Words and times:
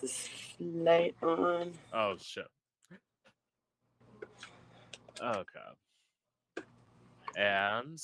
this 0.00 0.28
light 0.60 1.14
on. 1.22 1.72
Oh 1.92 2.14
shit. 2.20 2.46
Oh, 5.20 5.40
okay. 5.40 6.64
And 7.36 8.00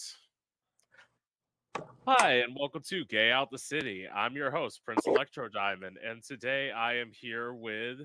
hi, 2.07 2.33
and 2.39 2.57
welcome 2.59 2.83
to 2.89 3.05
Gay 3.05 3.31
Out 3.31 3.51
the 3.51 3.59
City. 3.59 4.07
I'm 4.13 4.35
your 4.35 4.51
host, 4.51 4.81
Prince 4.85 5.07
Electro 5.07 5.49
Diamond, 5.49 5.99
and 6.05 6.23
today 6.25 6.73
I 6.73 6.97
am 6.97 7.11
here 7.13 7.55
with 7.55 7.99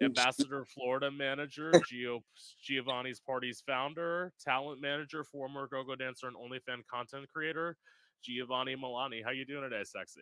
Ambassador 0.00 0.64
Florida 0.64 1.10
manager, 1.10 1.72
Gio 1.72 2.20
Giovanni's 2.62 3.20
Party's 3.20 3.62
founder, 3.66 4.32
talent 4.44 4.80
manager, 4.80 5.24
former 5.24 5.66
go-go 5.66 5.96
dancer, 5.96 6.28
and 6.28 6.36
OnlyFans 6.36 6.86
content 6.92 7.26
creator, 7.32 7.76
Giovanni 8.22 8.76
Milani. 8.76 9.24
How 9.24 9.30
you 9.30 9.44
doing 9.44 9.62
today, 9.62 9.82
sexy? 9.84 10.20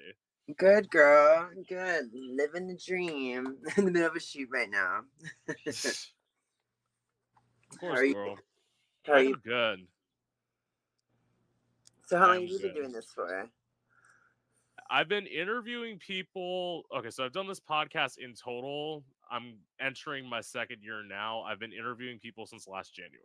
Good 0.59 0.91
girl, 0.91 1.49
good. 1.69 2.11
Living 2.13 2.67
the 2.67 2.77
dream 2.77 3.57
in 3.77 3.87
the 3.87 3.91
middle 3.91 4.09
of 4.09 4.17
a 4.17 4.21
shoot 4.21 4.49
right 4.53 4.69
now. 4.69 5.01
Of 5.49 5.57
How 7.81 7.89
course, 7.89 7.99
are 8.01 8.05
you? 8.05 8.15
girl. 8.15 8.37
How 9.07 9.13
are 9.15 9.19
I'm 9.21 9.27
you? 9.27 9.37
good. 9.45 9.87
So 12.07 12.19
how 12.19 12.27
long 12.29 12.43
have 12.43 12.51
you 12.51 12.59
been 12.59 12.75
doing 12.75 12.93
this 12.93 13.07
for? 13.15 13.49
I've 14.91 15.09
been 15.09 15.27
interviewing 15.27 15.99
people. 15.99 16.83
Okay, 16.95 17.09
so 17.11 17.25
I've 17.25 17.33
done 17.33 17.49
this 17.49 17.61
podcast 17.61 18.19
in 18.19 18.35
total. 18.35 19.03
I'm 19.31 19.55
entering 19.81 20.29
my 20.29 20.43
second 20.43 20.83
year 20.83 21.03
now. 21.03 21.41
I've 21.41 21.59
been 21.59 21.73
interviewing 21.73 22.19
people 22.19 22.47
since 22.47 22.69
last 22.69 22.95
January. 22.95 23.23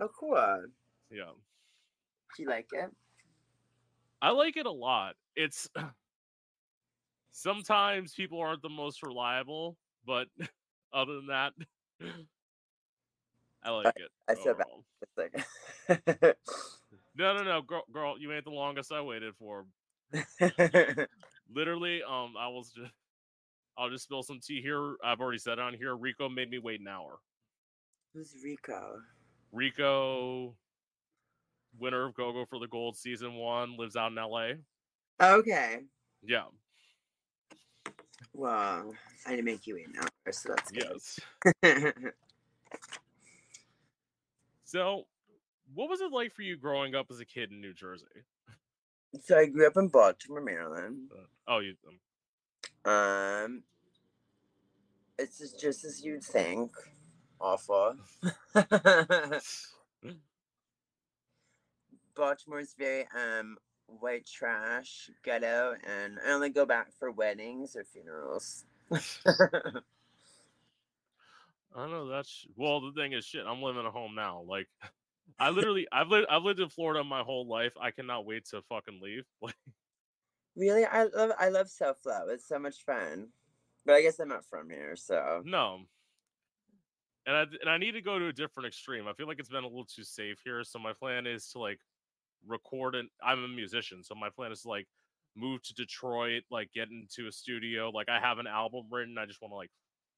Oh, 0.00 0.08
cool. 0.18 0.64
Yeah. 1.10 1.30
Do 2.36 2.42
you 2.42 2.48
like 2.48 2.68
it? 2.72 2.90
I 4.20 4.30
like 4.30 4.56
it 4.56 4.66
a 4.66 4.70
lot. 4.70 5.14
It's 5.36 5.68
sometimes 7.36 8.14
people 8.14 8.40
aren't 8.40 8.62
the 8.62 8.68
most 8.68 9.02
reliable, 9.02 9.76
but 10.06 10.28
other 10.92 11.16
than 11.16 11.26
that, 11.26 11.52
I 13.62 13.70
like 13.70 13.92
it. 13.96 14.10
I 14.28 14.34
said 14.34 14.56
that. 15.16 16.36
No, 17.18 17.34
no, 17.34 17.44
no, 17.44 17.62
girl, 17.62 17.82
girl, 17.90 18.16
you 18.18 18.30
ain't 18.30 18.44
the 18.44 18.50
longest 18.50 18.92
I 18.92 19.00
waited 19.00 19.32
for. 19.38 19.64
Literally, 21.50 22.02
um, 22.02 22.34
I 22.38 22.48
was 22.48 22.70
just, 22.76 22.92
I'll 23.78 23.88
just 23.88 24.04
spill 24.04 24.22
some 24.22 24.38
tea 24.38 24.60
here. 24.60 24.96
I've 25.02 25.18
already 25.18 25.38
said 25.38 25.54
it 25.54 25.60
on 25.60 25.72
here. 25.72 25.96
Rico 25.96 26.28
made 26.28 26.50
me 26.50 26.58
wait 26.58 26.80
an 26.80 26.88
hour. 26.88 27.16
Who's 28.12 28.34
Rico? 28.44 28.98
Rico, 29.50 30.54
winner 31.80 32.04
of 32.04 32.14
Go 32.14 32.32
Go 32.32 32.44
for 32.44 32.58
the 32.58 32.68
Gold 32.68 32.98
season 32.98 33.36
one, 33.36 33.78
lives 33.78 33.96
out 33.96 34.12
in 34.12 34.16
LA. 34.16 34.50
Okay. 35.18 35.78
Yeah, 36.22 36.44
Well, 38.32 38.94
I 39.26 39.30
didn't 39.30 39.44
make 39.44 39.66
you 39.66 39.74
wait 39.74 39.88
now, 39.94 40.06
so 40.30 40.48
that's 40.50 40.70
good. 40.70 41.00
yes. 41.62 41.92
So, 44.64 45.06
what 45.74 45.88
was 45.88 46.00
it 46.00 46.10
like 46.10 46.34
for 46.34 46.42
you 46.42 46.56
growing 46.56 46.96
up 46.96 47.06
as 47.10 47.20
a 47.20 47.24
kid 47.24 47.52
in 47.52 47.60
New 47.60 47.72
Jersey? 47.72 48.04
so 49.22 49.38
I 49.38 49.46
grew 49.46 49.66
up 49.66 49.76
in 49.76 49.86
Baltimore, 49.88 50.40
Maryland. 50.40 51.10
Oh, 51.46 51.60
you. 51.60 51.76
Um, 52.84 52.92
Um, 52.92 53.62
it's 55.18 55.38
just, 55.38 55.60
just 55.60 55.84
as 55.84 56.04
you'd 56.04 56.24
think. 56.24 56.72
Awful. 57.40 57.94
Baltimore's 62.16 62.74
very 62.76 63.06
um 63.14 63.56
white 63.86 64.26
trash, 64.26 65.10
ghetto, 65.24 65.74
and 65.84 66.18
I 66.26 66.32
only 66.32 66.50
go 66.50 66.66
back 66.66 66.92
for 66.98 67.10
weddings 67.10 67.76
or 67.76 67.84
funerals. 67.84 68.64
I 71.74 71.88
know 71.88 72.08
that's 72.08 72.46
well. 72.56 72.80
The 72.80 72.92
thing 72.92 73.12
is, 73.12 73.24
shit. 73.24 73.44
I'm 73.46 73.62
living 73.62 73.84
at 73.84 73.92
home 73.92 74.14
now. 74.14 74.42
Like, 74.46 74.66
I 75.38 75.50
literally, 75.50 75.86
I've 75.92 76.08
lived, 76.08 76.26
I've 76.30 76.42
lived 76.42 76.60
in 76.60 76.70
Florida 76.70 77.04
my 77.04 77.22
whole 77.22 77.46
life. 77.46 77.72
I 77.80 77.90
cannot 77.90 78.24
wait 78.24 78.46
to 78.46 78.62
fucking 78.62 79.00
leave. 79.02 79.24
Like, 79.42 79.54
really, 80.56 80.86
I 80.86 81.04
love 81.04 81.32
I 81.38 81.50
love 81.50 81.68
South 81.68 81.98
Flow. 82.02 82.28
It's 82.30 82.48
so 82.48 82.58
much 82.58 82.84
fun. 82.84 83.28
But 83.84 83.94
I 83.94 84.02
guess 84.02 84.18
I'm 84.18 84.28
not 84.28 84.44
from 84.46 84.70
here, 84.70 84.96
so 84.96 85.42
no. 85.44 85.80
And 87.26 87.36
I 87.36 87.42
and 87.60 87.68
I 87.68 87.76
need 87.76 87.92
to 87.92 88.00
go 88.00 88.18
to 88.18 88.28
a 88.28 88.32
different 88.32 88.68
extreme. 88.68 89.06
I 89.06 89.12
feel 89.12 89.26
like 89.26 89.38
it's 89.38 89.50
been 89.50 89.64
a 89.64 89.68
little 89.68 89.84
too 89.84 90.04
safe 90.04 90.40
here. 90.44 90.64
So 90.64 90.78
my 90.78 90.94
plan 90.94 91.26
is 91.26 91.48
to 91.50 91.58
like 91.58 91.78
record 92.46 92.94
and 92.94 93.08
I'm 93.22 93.44
a 93.44 93.48
musician, 93.48 94.02
so 94.02 94.14
my 94.14 94.28
plan 94.30 94.52
is 94.52 94.62
to 94.62 94.68
like 94.68 94.86
move 95.36 95.62
to 95.64 95.74
Detroit, 95.74 96.42
like 96.50 96.72
get 96.72 96.88
into 96.90 97.28
a 97.28 97.32
studio. 97.32 97.90
Like 97.90 98.08
I 98.08 98.20
have 98.20 98.38
an 98.38 98.46
album 98.46 98.86
written. 98.90 99.18
I 99.18 99.26
just 99.26 99.40
want 99.42 99.52
to 99.52 99.56
like 99.56 99.70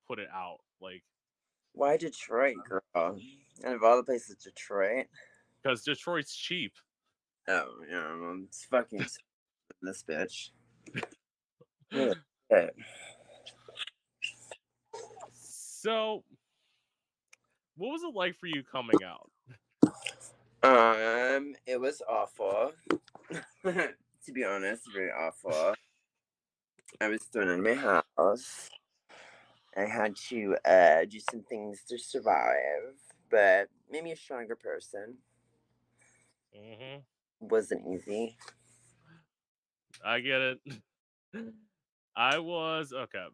put 0.06 0.18
it 0.18 0.28
out. 0.34 0.58
Like 0.80 1.02
why 1.72 1.96
Detroit, 1.96 2.56
girl? 2.68 2.80
Out 2.94 3.20
of 3.64 3.82
all 3.84 3.96
the 3.96 4.02
places, 4.02 4.36
Detroit. 4.36 5.06
because 5.62 5.84
Detroit's 5.84 6.34
cheap. 6.34 6.72
Oh, 7.48 7.68
yeah, 7.90 8.16
well, 8.20 8.40
it's 8.44 8.64
fucking 8.64 9.06
this 9.82 10.04
bitch. 10.08 10.50
So, 15.80 16.24
what 17.76 17.92
was 17.92 18.02
it 18.02 18.14
like 18.14 18.36
for 18.36 18.46
you 18.46 18.64
coming 18.64 18.98
out? 19.06 19.30
Um, 20.62 21.54
it 21.66 21.80
was 21.80 22.02
awful. 22.08 22.72
to 23.64 24.32
be 24.32 24.44
honest, 24.44 24.82
very 24.92 25.10
awful. 25.10 25.74
I 27.00 27.08
was 27.08 27.22
thrown 27.24 27.48
of 27.48 27.60
my 27.60 27.74
house. 27.74 28.68
I 29.76 29.82
had 29.84 30.16
to 30.28 30.56
uh 30.64 31.04
do 31.04 31.20
some 31.30 31.42
things 31.42 31.82
to 31.88 31.98
survive, 31.98 32.94
but 33.30 33.68
made 33.90 34.04
me 34.04 34.12
a 34.12 34.16
stronger 34.16 34.56
person. 34.56 35.18
hmm 36.54 36.98
Wasn't 37.40 37.86
easy. 37.86 38.36
I 40.04 40.20
get 40.20 40.40
it. 40.40 40.58
I 42.16 42.38
was 42.38 42.92
okay. 42.92 43.26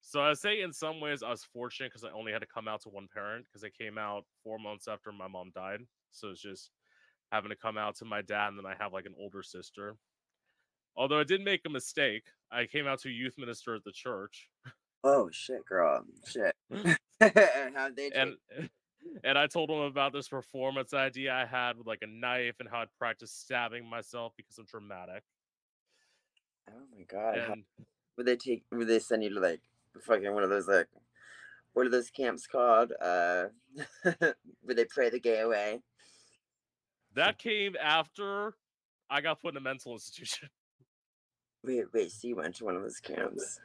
So 0.00 0.20
I 0.20 0.34
say 0.34 0.60
in 0.62 0.72
some 0.72 1.00
ways 1.00 1.22
I 1.22 1.30
was 1.30 1.44
fortunate 1.44 1.90
because 1.92 2.04
I 2.04 2.10
only 2.10 2.32
had 2.32 2.40
to 2.40 2.46
come 2.46 2.68
out 2.68 2.82
to 2.82 2.88
one 2.90 3.08
parent 3.12 3.46
because 3.46 3.64
I 3.64 3.70
came 3.70 3.98
out 3.98 4.24
four 4.42 4.58
months 4.58 4.88
after 4.88 5.12
my 5.12 5.28
mom 5.28 5.50
died. 5.54 5.80
So 6.14 6.28
it's 6.30 6.40
just 6.40 6.70
having 7.30 7.50
to 7.50 7.56
come 7.56 7.76
out 7.76 7.96
to 7.96 8.04
my 8.04 8.22
dad, 8.22 8.48
and 8.48 8.58
then 8.58 8.66
I 8.66 8.74
have 8.82 8.92
like 8.92 9.06
an 9.06 9.14
older 9.18 9.42
sister. 9.42 9.96
Although 10.96 11.20
I 11.20 11.24
did 11.24 11.40
make 11.40 11.62
a 11.66 11.70
mistake, 11.70 12.24
I 12.52 12.66
came 12.66 12.86
out 12.86 13.00
to 13.00 13.08
a 13.08 13.12
youth 13.12 13.34
minister 13.36 13.74
at 13.74 13.82
the 13.84 13.92
church, 13.92 14.48
Oh 15.04 15.28
shit, 15.30 15.64
girl. 15.66 16.02
Shit. 16.26 16.56
How'd 17.20 17.94
they 17.94 18.10
and 18.14 18.36
and 19.24 19.38
I 19.38 19.46
told 19.46 19.70
him 19.70 19.80
about 19.80 20.12
this 20.14 20.28
performance 20.28 20.94
idea 20.94 21.32
I 21.32 21.44
had 21.44 21.76
with 21.76 21.86
like 21.86 22.00
a 22.02 22.06
knife 22.06 22.56
and 22.58 22.68
how 22.68 22.80
I'd 22.80 22.88
practice 22.98 23.30
stabbing 23.30 23.88
myself 23.88 24.32
because 24.36 24.56
I'm 24.58 24.64
dramatic. 24.64 25.22
Oh 26.70 26.82
my 26.96 27.04
god. 27.04 27.38
how- 27.38 27.54
would 28.16 28.26
they 28.26 28.36
take 28.36 28.64
would 28.72 28.88
they 28.88 28.98
send 28.98 29.22
you 29.22 29.34
to 29.34 29.40
like 29.40 29.60
fucking 30.00 30.32
one 30.32 30.42
of 30.42 30.50
those 30.50 30.68
like 30.68 30.88
what 31.74 31.86
are 31.86 31.90
those 31.90 32.10
camps 32.10 32.46
called? 32.46 32.92
Uh 33.00 33.48
would 34.64 34.76
they 34.76 34.86
pray 34.86 35.10
the 35.10 35.20
gay 35.20 35.40
away? 35.40 35.82
That 37.14 37.38
came 37.38 37.74
after 37.80 38.54
I 39.10 39.20
got 39.20 39.40
put 39.40 39.54
in 39.54 39.56
a 39.56 39.60
mental 39.60 39.92
institution. 39.94 40.48
Wait, 41.64 41.84
wait, 41.92 42.12
so 42.12 42.28
you 42.28 42.36
went 42.36 42.56
to 42.56 42.64
one 42.64 42.76
of 42.76 42.82
those 42.82 43.00
camps. 43.00 43.60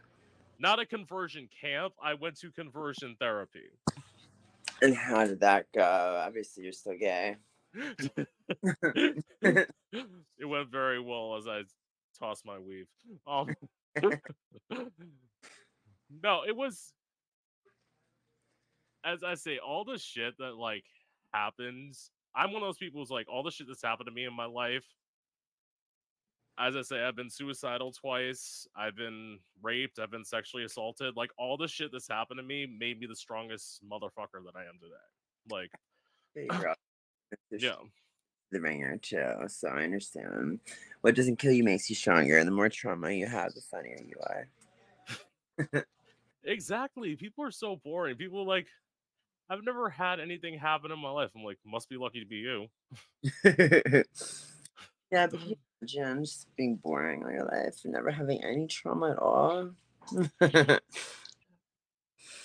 Not 0.58 0.80
a 0.80 0.86
conversion 0.86 1.50
camp. 1.62 1.94
I 2.02 2.14
went 2.14 2.40
to 2.40 2.52
conversion 2.52 3.16
therapy. 3.20 3.70
And 4.82 4.96
how 4.96 5.26
did 5.26 5.42
that 5.42 5.66
go? 5.74 6.22
Obviously 6.26 6.64
you're 6.64 6.72
still 6.74 6.98
gay. 6.98 7.36
it 7.74 9.68
went 10.42 10.72
very 10.72 11.00
well 11.00 11.36
as 11.38 11.48
I 11.48 11.64
tossed 12.18 12.46
my 12.46 12.58
weave. 12.60 12.88
Um, 13.28 13.54
no, 16.24 16.44
it 16.48 16.56
was, 16.56 16.94
as 19.04 19.24
I 19.24 19.36
say, 19.36 19.60
all 19.60 19.84
the 19.84 19.98
shit 19.98 20.38
that 20.40 20.56
like 20.56 20.86
happens. 21.34 22.12
I'm 22.36 22.52
one 22.52 22.62
of 22.62 22.68
those 22.68 22.78
people 22.78 23.02
who's 23.02 23.10
like 23.10 23.28
all 23.28 23.44
the 23.44 23.52
shit 23.52 23.68
that's 23.68 23.84
happened 23.84 24.08
to 24.08 24.14
me 24.14 24.26
in 24.26 24.34
my 24.34 24.46
life. 24.46 24.86
As 26.58 26.76
I 26.76 26.82
say, 26.82 27.02
I've 27.02 27.16
been 27.16 27.30
suicidal 27.30 27.94
twice. 27.94 28.68
I've 28.76 28.96
been 28.96 29.40
raped. 29.62 29.98
I've 29.98 30.12
been 30.12 30.26
sexually 30.26 30.66
assaulted. 30.66 31.16
Like 31.16 31.32
all 31.38 31.56
the 31.58 31.68
shit 31.68 31.92
that's 31.92 32.08
happened 32.08 32.38
to 32.38 32.44
me 32.44 32.66
made 32.66 33.00
me 33.00 33.08
the 33.08 33.16
strongest 33.16 33.82
motherfucker 33.90 34.44
that 34.46 34.56
I 34.56 34.64
am 34.64 34.78
today. 34.80 35.50
Like, 35.50 35.72
Hey, 36.36 36.48
girl. 36.48 36.76
It's 37.52 37.64
yeah. 37.64 37.76
The 38.52 38.60
ringer 38.60 38.98
too, 38.98 39.36
so 39.48 39.70
I 39.70 39.84
understand. 39.84 40.60
What 41.02 41.16
doesn't 41.16 41.38
kill 41.38 41.52
you 41.52 41.64
makes 41.64 41.90
you 41.90 41.96
stronger, 41.96 42.40
and 42.40 42.48
the 42.48 42.52
more 42.52 42.68
trauma 42.68 43.12
you 43.12 43.28
have, 43.28 43.54
the 43.54 43.62
funnier 43.62 44.00
you 44.04 44.16
are. 44.24 45.86
Exactly. 46.46 47.16
People 47.16 47.44
are 47.44 47.52
so 47.52 47.76
boring. 47.76 48.16
People 48.16 48.46
like, 48.46 48.68
I've 49.50 49.64
never 49.64 49.90
had 49.90 50.20
anything 50.20 50.58
happen 50.60 50.92
in 50.92 51.00
my 51.00 51.10
life. 51.10 51.32
I'm 51.36 51.44
like, 51.44 51.58
must 51.66 51.90
be 51.90 51.98
lucky 51.98 52.20
to 52.20 52.26
be 52.26 52.36
you. 52.38 52.68
yeah, 55.12 55.26
but 55.28 55.40
can 55.40 55.50
you 55.50 55.56
imagine 55.82 56.24
just 56.24 56.48
being 56.56 56.76
boring 56.76 57.24
all 57.24 57.32
your 57.32 57.46
life 57.46 57.76
and 57.84 57.94
never 57.94 58.12
having 58.12 58.44
any 58.44 58.68
trauma 58.68 59.12
at 59.12 59.18
all? 59.18 59.72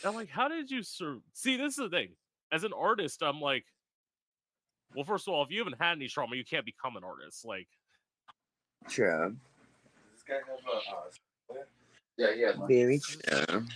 I'm 0.05 0.15
like, 0.15 0.31
how 0.31 0.49
did 0.49 0.71
you 0.71 0.83
sur- 0.83 1.21
see? 1.35 1.57
This 1.59 1.73
is 1.73 1.77
the 1.77 1.89
thing. 1.91 2.09
As 2.51 2.65
an 2.65 2.73
artist, 2.73 3.23
I'm 3.23 3.41
like, 3.41 3.65
well, 4.95 5.05
first 5.05 5.29
of 5.29 5.35
all, 5.35 5.43
if 5.43 5.51
you 5.51 5.59
haven't 5.59 5.81
had 5.81 5.93
any 5.97 6.09
trauma, 6.09 6.37
you 6.37 6.45
can't 6.45 6.65
become 6.65 6.97
an 6.97 7.05
artist. 7.05 7.45
Like, 7.45 7.69
True. 8.89 9.37
This 10.13 10.23
guy 10.27 10.35
have 10.35 10.59
a. 10.67 11.55
Uh, 11.59 11.65
yeah, 12.17 12.29
yeah. 12.37 12.53
Very 12.69 13.01
true. 13.01 13.67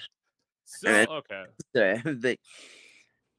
so 0.64 0.88
And- 0.88 1.08
okay. 1.08 1.44
Sorry, 1.74 2.02
like, 2.22 2.40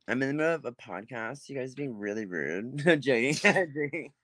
I'm 0.10 0.24
in 0.24 0.30
the 0.30 0.34
middle 0.34 0.56
of 0.56 0.66
a 0.66 0.72
podcast. 0.72 1.50
You 1.50 1.56
guys 1.56 1.74
are 1.74 1.76
being 1.76 1.96
really 1.96 2.26
rude. 2.26 2.80
Joking. 3.00 3.36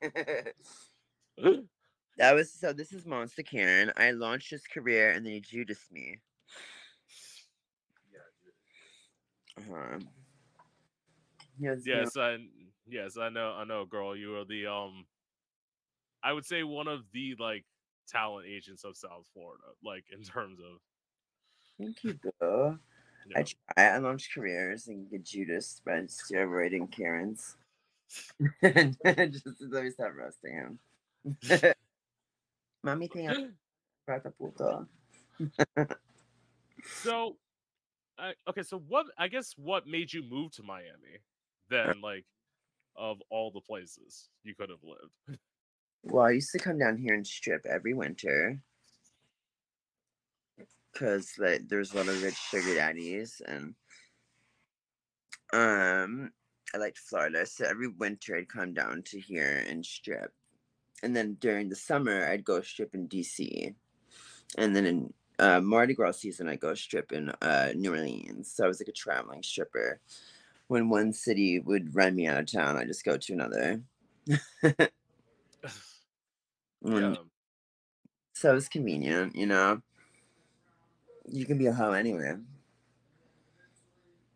that 2.18 2.34
was 2.34 2.52
so. 2.52 2.72
This 2.72 2.92
is 2.92 3.06
Monster 3.06 3.44
Karen. 3.44 3.92
I 3.96 4.10
launched 4.10 4.50
his 4.50 4.64
career 4.66 5.12
and 5.12 5.24
then 5.24 5.34
he 5.34 5.40
Judas 5.40 5.78
me. 5.92 6.18
Yeah. 8.12 8.18
Uh-huh. 9.62 9.98
Yes. 11.56 11.82
yes, 11.86 12.16
I 12.16 12.38
yes, 12.88 13.16
I 13.16 13.28
know, 13.28 13.52
I 13.52 13.62
know, 13.62 13.84
girl. 13.84 14.16
You 14.16 14.38
are 14.38 14.44
the 14.44 14.66
um, 14.66 15.06
I 16.20 16.32
would 16.32 16.44
say 16.44 16.64
one 16.64 16.88
of 16.88 17.02
the 17.12 17.36
like 17.38 17.64
talent 18.08 18.48
agents 18.48 18.82
of 18.82 18.96
South 18.96 19.28
Florida, 19.32 19.62
like 19.84 20.06
in 20.12 20.24
terms 20.24 20.58
of. 20.58 20.80
Thank 21.78 22.02
you, 22.02 22.18
boo. 22.40 22.76
I 23.34 23.42
try. 23.42 23.94
I 23.94 23.98
launched 23.98 24.32
careers 24.32 24.88
and 24.88 25.10
get 25.10 25.24
Judas 25.24 25.80
by 25.84 26.00
steroiding 26.02 26.90
Karens. 26.90 27.56
Just 28.62 29.44
to 29.44 29.70
always 29.74 29.94
stop 29.94 30.12
roasting 30.14 30.52
him. 30.52 30.78
Te 31.42 31.72
amo, 32.84 33.48
puto. 34.38 34.86
So, 37.02 37.36
I, 38.18 38.34
okay, 38.48 38.62
so 38.62 38.78
what? 38.78 39.06
I 39.18 39.28
guess 39.28 39.54
what 39.56 39.86
made 39.86 40.12
you 40.12 40.22
move 40.22 40.52
to 40.52 40.62
Miami? 40.62 41.18
Then, 41.68 42.00
like, 42.00 42.24
of 42.94 43.18
all 43.30 43.50
the 43.50 43.60
places 43.60 44.28
you 44.44 44.54
could 44.54 44.70
have 44.70 44.84
lived. 44.84 45.40
Well, 46.08 46.26
I 46.26 46.30
used 46.32 46.52
to 46.52 46.60
come 46.60 46.78
down 46.78 46.98
here 46.98 47.14
and 47.14 47.26
strip 47.26 47.66
every 47.66 47.92
winter 47.92 48.60
because 50.96 51.32
like 51.38 51.68
there's 51.68 51.92
a 51.92 51.96
lot 51.96 52.08
of 52.08 52.22
rich 52.22 52.36
sugar 52.36 52.74
daddies 52.74 53.42
and 53.46 53.74
um 55.52 56.30
I 56.74 56.78
liked 56.78 56.98
Florida, 56.98 57.46
so 57.46 57.64
every 57.64 57.86
winter 57.86 58.36
I'd 58.36 58.48
come 58.48 58.74
down 58.74 59.02
to 59.04 59.20
here 59.20 59.64
and 59.68 59.86
strip, 59.86 60.32
and 61.04 61.14
then 61.14 61.34
during 61.40 61.68
the 61.68 61.76
summer 61.76 62.26
I'd 62.26 62.44
go 62.44 62.60
strip 62.60 62.92
in 62.92 63.08
DC, 63.08 63.72
and 64.58 64.74
then 64.74 64.84
in 64.84 65.14
uh, 65.38 65.60
Mardi 65.60 65.94
Gras 65.94 66.12
season 66.12 66.48
I'd 66.48 66.58
go 66.58 66.74
strip 66.74 67.12
in 67.12 67.30
uh, 67.40 67.70
New 67.76 67.92
Orleans. 67.92 68.52
So 68.52 68.64
I 68.64 68.68
was 68.68 68.80
like 68.80 68.88
a 68.88 68.92
traveling 68.92 69.44
stripper. 69.44 70.00
When 70.66 70.88
one 70.88 71.12
city 71.12 71.60
would 71.60 71.94
run 71.94 72.16
me 72.16 72.26
out 72.26 72.40
of 72.40 72.50
town, 72.50 72.76
I'd 72.76 72.88
just 72.88 73.04
go 73.04 73.16
to 73.16 73.32
another. 73.32 73.80
Yeah. 76.82 77.14
So 78.34 78.54
it's 78.54 78.68
convenient, 78.68 79.34
you 79.34 79.46
know. 79.46 79.82
You 81.30 81.44
can 81.46 81.58
be 81.58 81.66
a 81.66 81.72
hoe 81.72 81.92
anywhere. 81.92 82.40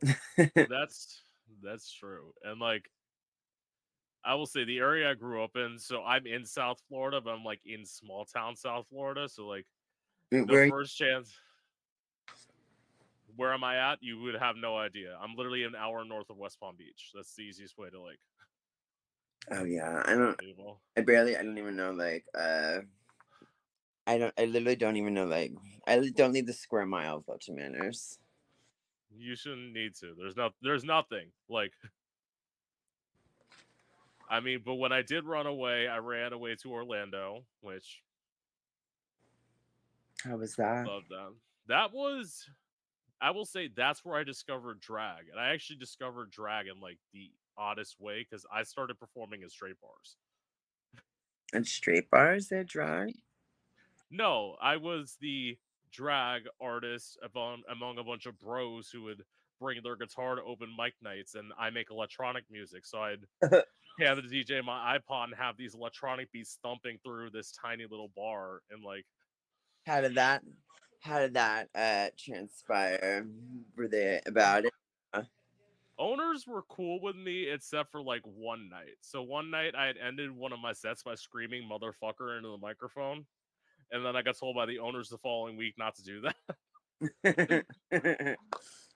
that's 0.69 1.22
that's 1.62 1.92
true 1.92 2.32
and 2.42 2.58
like 2.58 2.88
i 4.25 4.34
will 4.34 4.46
say 4.46 4.64
the 4.64 4.78
area 4.78 5.10
i 5.10 5.14
grew 5.14 5.44
up 5.44 5.56
in 5.56 5.78
so 5.78 6.02
i'm 6.04 6.26
in 6.26 6.46
south 6.46 6.81
florida 6.88 7.20
but 7.20 7.32
i'm 7.32 7.44
like 7.44 7.60
in 7.66 7.84
small 7.84 8.25
town 8.25 8.56
south 8.56 8.87
florida 8.88 9.28
so 9.28 9.46
like 9.46 9.66
the 10.31 10.69
first 10.70 10.96
chance 10.96 11.34
where 13.37 13.52
am 13.52 13.62
i 13.62 13.76
at 13.92 13.98
you 14.00 14.19
would 14.22 14.37
have 14.37 14.56
no 14.56 14.78
idea 14.78 15.19
i'm 15.22 15.37
literally 15.37 15.64
an 15.64 15.75
hour 15.78 16.02
north 16.02 16.31
of 16.31 16.38
west 16.38 16.58
palm 16.58 16.75
beach 16.78 17.10
that's 17.14 17.34
the 17.34 17.42
easiest 17.42 17.76
way 17.76 17.90
to 17.90 18.00
like 18.00 18.19
Oh 19.50 19.64
yeah, 19.64 20.02
I 20.04 20.14
don't. 20.14 20.40
I 20.96 21.00
barely. 21.00 21.37
I 21.37 21.42
don't 21.42 21.58
even 21.58 21.76
know. 21.76 21.90
Like, 21.92 22.25
uh, 22.38 22.81
I 24.06 24.19
don't. 24.19 24.35
I 24.38 24.47
literally 24.47 24.76
don't 24.76 24.97
even 24.97 25.14
know. 25.14 25.26
Like, 25.26 25.52
I 25.87 26.11
don't 26.14 26.32
need 26.32 26.47
the 26.47 26.52
square 26.52 26.87
mile 26.87 27.19
of 27.19 27.29
Wilton 27.29 27.56
Manors. 27.56 28.19
you 29.17 29.35
shouldn't 29.35 29.73
need 29.73 29.94
to 29.97 30.14
there's 30.17 30.37
not 30.37 30.52
there's 30.62 30.85
nothing 30.85 31.26
like 31.49 31.73
i 34.31 34.38
mean 34.38 34.61
but 34.64 34.76
when 34.76 34.93
i 34.93 35.02
did 35.02 35.25
run 35.25 35.47
away 35.47 35.88
i 35.88 35.99
ran 35.99 36.32
away 36.32 36.55
to 36.55 36.70
orlando 36.70 37.43
which 37.61 38.02
How 40.25 40.37
was 40.37 40.55
that? 40.56 40.87
Love 40.87 41.08
them. 41.08 41.37
That 41.67 41.93
was, 41.93 42.49
I 43.20 43.31
will 43.31 43.47
say, 43.47 43.69
that's 43.75 44.05
where 44.05 44.19
I 44.19 44.25
discovered 44.25 44.81
drag, 44.81 45.29
and 45.31 45.41
I 45.41 45.52
actually 45.55 45.76
discovered 45.76 46.31
drag 46.31 46.67
in 46.67 46.81
like 46.81 46.99
the 47.12 47.31
oddest 47.56 48.00
way 48.00 48.26
because 48.29 48.44
I 48.52 48.62
started 48.64 48.99
performing 48.99 49.43
in 49.43 49.49
straight 49.49 49.81
bars. 49.81 50.17
And 51.52 51.67
straight 51.67 52.11
bars, 52.11 52.49
they're 52.49 52.64
drag. 52.64 53.14
No, 54.10 54.56
I 54.60 54.76
was 54.76 55.16
the 55.20 55.56
drag 55.92 56.42
artist 56.60 57.18
among 57.22 57.62
among 57.70 57.98
a 57.98 58.04
bunch 58.04 58.26
of 58.26 58.38
bros 58.38 58.90
who 58.90 59.02
would 59.04 59.24
bring 59.60 59.80
their 59.82 59.96
guitar 59.96 60.36
to 60.36 60.42
open 60.42 60.74
mic 60.76 60.94
nights, 61.02 61.34
and 61.34 61.52
I 61.58 61.70
make 61.70 61.90
electronic 61.90 62.44
music, 62.50 62.86
so 62.86 62.98
I'd 62.98 63.20
hand 64.00 64.18
the 64.18 64.22
DJ 64.22 64.64
my 64.64 64.98
iPod 64.98 65.24
and 65.24 65.34
have 65.34 65.56
these 65.56 65.74
electronic 65.74 66.32
beats 66.32 66.58
thumping 66.62 66.98
through 67.04 67.30
this 67.30 67.52
tiny 67.52 67.84
little 67.84 68.10
bar, 68.16 68.62
and 68.70 68.82
like 68.82 69.06
How 69.86 70.00
did 70.00 70.14
that? 70.16 70.42
How 71.00 71.18
did 71.18 71.34
that 71.34 71.68
uh 71.74 72.08
transpire? 72.18 73.26
Were 73.76 73.88
they 73.88 74.20
about 74.26 74.64
it? 74.64 74.72
owners 76.00 76.46
were 76.46 76.62
cool 76.62 76.98
with 77.00 77.14
me 77.14 77.48
except 77.50 77.92
for 77.92 78.02
like 78.02 78.22
one 78.24 78.68
night. 78.68 78.96
So 79.02 79.22
one 79.22 79.50
night 79.50 79.74
I 79.76 79.86
had 79.86 79.96
ended 79.98 80.30
one 80.30 80.52
of 80.52 80.58
my 80.58 80.72
sets 80.72 81.02
by 81.02 81.14
screaming 81.14 81.68
motherfucker 81.70 82.36
into 82.36 82.48
the 82.48 82.58
microphone. 82.58 83.26
And 83.92 84.04
then 84.04 84.16
I 84.16 84.22
got 84.22 84.38
told 84.38 84.54
by 84.56 84.66
the 84.66 84.78
owners 84.78 85.08
the 85.08 85.19
following 85.19 85.56
week 85.56 85.75
not 85.78 85.96
to 85.96 86.02
do 86.04 86.22
that. 86.22 86.37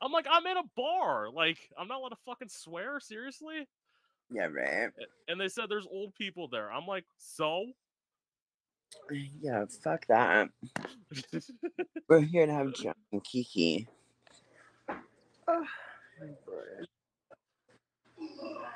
I'm 0.01 0.13
like, 0.13 0.27
I'm 0.31 0.47
in 0.47 0.57
a 0.57 0.63
bar. 0.77 1.31
Like, 1.31 1.59
I'm 1.79 1.89
not 1.89 1.99
allowed 1.99 2.11
to 2.11 2.17
fucking 2.27 2.49
swear, 2.49 3.01
seriously? 3.01 3.67
yeah, 4.31 4.47
right. 4.47 4.91
A- 4.99 5.33
And 5.33 5.41
they 5.41 5.49
said 5.49 5.67
there's 5.69 5.87
old 5.91 6.15
people 6.15 6.49
there. 6.49 6.71
I'm 6.73 6.87
like, 6.87 7.05
so? 7.19 7.67
Yeah, 9.41 9.65
fuck 9.83 10.07
that. 10.07 10.49
We're 12.09 12.21
here 12.21 12.47
to 12.47 12.53
have 12.53 12.75
John 12.75 12.95
and 13.13 13.25
Kiki. 13.25 13.89
Oh, 15.49 15.65
my 16.21 16.27
God. 16.47 16.87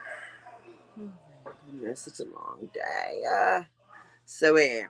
Oh 1.01 1.11
my 1.45 1.53
goodness, 1.71 2.07
it's 2.09 2.21
a 2.21 2.25
long 2.25 2.69
day. 2.75 3.23
Uh, 3.33 3.63
so 4.25 4.55
wait, 4.55 4.87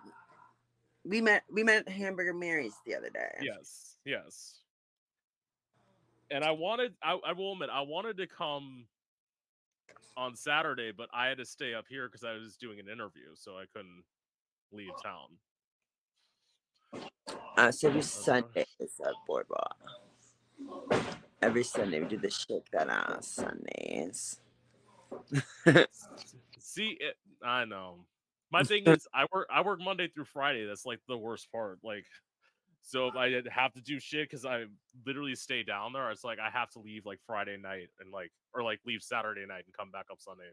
we 1.08 1.20
met 1.20 1.42
we 1.50 1.64
met 1.64 1.88
Hamburger 1.88 2.34
Mary's 2.34 2.74
the 2.86 2.94
other 2.94 3.10
day. 3.10 3.30
yes, 3.40 3.96
yes. 4.04 4.60
And 6.30 6.44
I 6.44 6.50
wanted, 6.50 6.92
I, 7.02 7.18
I 7.26 7.32
will 7.32 7.54
admit, 7.54 7.70
I 7.72 7.80
wanted 7.80 8.18
to 8.18 8.26
come 8.26 8.84
on 10.14 10.36
Saturday, 10.36 10.92
but 10.94 11.08
I 11.14 11.28
had 11.28 11.38
to 11.38 11.46
stay 11.46 11.72
up 11.72 11.86
here 11.88 12.06
because 12.06 12.22
I 12.22 12.34
was 12.34 12.56
doing 12.56 12.78
an 12.78 12.86
interview, 12.86 13.34
so 13.34 13.52
I 13.52 13.64
couldn't 13.72 14.04
leave 14.70 14.90
town. 15.02 15.28
Uh, 17.56 17.72
so 17.72 17.88
every. 17.88 18.02
Sunday 18.02 18.66
is 18.78 19.00
a 19.02 19.12
boardwalk. 19.26 19.78
Every 21.40 21.64
Sunday 21.64 22.00
we 22.00 22.08
do 22.08 22.18
the 22.18 22.30
shake 22.30 22.70
that 22.72 22.90
on 22.90 23.22
Sundays. 23.22 24.38
See, 26.58 26.98
it, 27.00 27.16
I 27.42 27.64
know. 27.64 28.00
My 28.50 28.62
thing 28.62 28.84
is, 28.86 29.06
I 29.14 29.26
work. 29.32 29.46
I 29.50 29.60
work 29.62 29.80
Monday 29.80 30.08
through 30.08 30.24
Friday. 30.24 30.66
That's 30.66 30.86
like 30.86 31.00
the 31.06 31.18
worst 31.18 31.50
part. 31.52 31.78
Like, 31.82 32.06
so 32.82 33.08
if 33.08 33.16
I 33.16 33.42
have 33.50 33.72
to 33.74 33.82
do 33.82 34.00
shit 34.00 34.28
because 34.28 34.46
I 34.46 34.64
literally 35.06 35.34
stay 35.34 35.62
down 35.62 35.92
there, 35.92 36.10
it's 36.10 36.24
like 36.24 36.38
I 36.38 36.48
have 36.50 36.70
to 36.70 36.78
leave 36.78 37.04
like 37.04 37.20
Friday 37.26 37.58
night 37.58 37.88
and 38.00 38.10
like, 38.10 38.32
or 38.54 38.62
like 38.62 38.80
leave 38.86 39.02
Saturday 39.02 39.44
night 39.46 39.64
and 39.66 39.76
come 39.76 39.90
back 39.90 40.06
up 40.10 40.18
Sunday. 40.20 40.44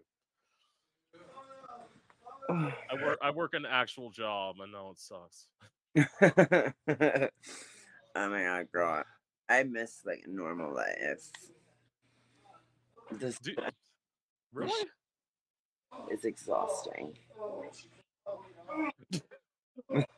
I 2.91 2.95
work. 3.03 3.19
I 3.21 3.31
work 3.31 3.53
an 3.53 3.65
actual 3.65 4.09
job. 4.09 4.57
I 4.61 4.69
know 4.69 4.91
it 4.91 4.99
sucks. 4.99 5.47
oh 8.15 8.29
my 8.29 8.43
god, 8.43 8.67
girl. 8.71 9.03
I 9.47 9.63
miss 9.63 10.01
like 10.05 10.25
normal 10.27 10.73
life. 10.73 11.31
This 13.11 13.37
Dude, 13.39 13.59
really? 14.53 14.73
Is 16.11 16.25
exhausting. 16.25 17.17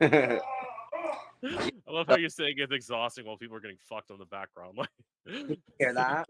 I 0.01 0.39
love 1.89 2.07
how 2.07 2.17
you're 2.17 2.29
saying 2.29 2.55
it's 2.57 2.71
exhausting 2.71 3.25
while 3.25 3.37
people 3.37 3.57
are 3.57 3.59
getting 3.59 3.77
fucked 3.89 4.11
on 4.11 4.19
the 4.19 4.25
background. 4.25 4.77
Like, 4.77 4.89
Hear 5.79 5.93
that? 5.93 6.27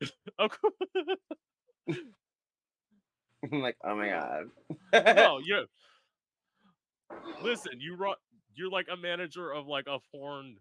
oh. 0.38 0.48
I'm 3.52 3.60
like, 3.60 3.76
oh 3.84 3.94
my 3.94 4.08
god. 4.08 4.44
no, 5.16 5.38
you 5.44 5.66
listen. 7.42 7.72
You 7.78 7.96
run. 7.96 8.14
You're 8.54 8.70
like 8.70 8.86
a 8.92 8.96
manager 8.96 9.52
of 9.52 9.66
like 9.66 9.86
a 9.86 9.98
porn 10.10 10.56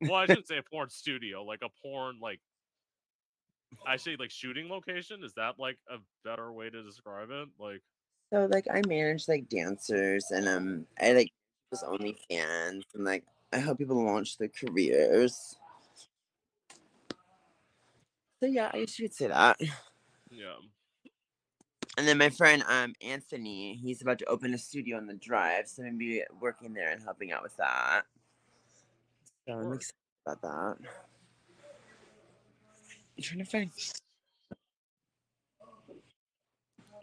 well, 0.00 0.14
I 0.14 0.26
shouldn't 0.26 0.48
say 0.48 0.58
a 0.58 0.62
porn 0.62 0.90
studio, 0.90 1.44
like 1.44 1.60
a 1.62 1.68
porn 1.82 2.18
like 2.20 2.40
I 3.86 3.96
say 3.96 4.16
like 4.18 4.30
shooting 4.30 4.68
location. 4.68 5.24
Is 5.24 5.34
that 5.34 5.58
like 5.58 5.78
a 5.90 5.96
better 6.24 6.52
way 6.52 6.70
to 6.70 6.82
describe 6.82 7.30
it? 7.30 7.48
Like 7.58 7.82
So 8.32 8.46
like 8.50 8.66
I 8.72 8.82
manage 8.86 9.28
like 9.28 9.48
dancers 9.48 10.26
and 10.30 10.48
um 10.48 10.86
I 11.00 11.12
like 11.12 11.32
was 11.70 11.82
only 11.82 12.16
fans 12.30 12.84
and 12.94 13.04
like 13.04 13.24
I 13.52 13.58
help 13.58 13.78
people 13.78 14.02
launch 14.04 14.38
their 14.38 14.48
careers. 14.48 15.56
So 18.40 18.46
yeah, 18.46 18.70
I 18.72 18.80
guess 18.80 18.98
you 18.98 19.08
could 19.08 19.14
say 19.14 19.28
that. 19.28 19.58
yeah. 20.30 20.56
And 21.96 22.08
then 22.08 22.18
my 22.18 22.30
friend 22.30 22.64
um 22.68 22.94
Anthony, 23.00 23.74
he's 23.74 24.02
about 24.02 24.18
to 24.18 24.26
open 24.26 24.54
a 24.54 24.58
studio 24.58 24.96
on 24.96 25.06
the 25.06 25.14
drive, 25.14 25.68
so 25.68 25.82
I'm 25.82 25.90
gonna 25.90 25.98
be 25.98 26.22
working 26.40 26.74
there 26.74 26.90
and 26.90 27.02
helping 27.02 27.32
out 27.32 27.42
with 27.42 27.56
that. 27.56 28.02
So 29.46 29.54
I'm 29.54 29.72
excited 29.72 29.94
about 30.26 30.42
that. 30.42 30.88
I'm 33.16 33.22
trying 33.22 33.38
to 33.38 33.44
find. 33.44 33.70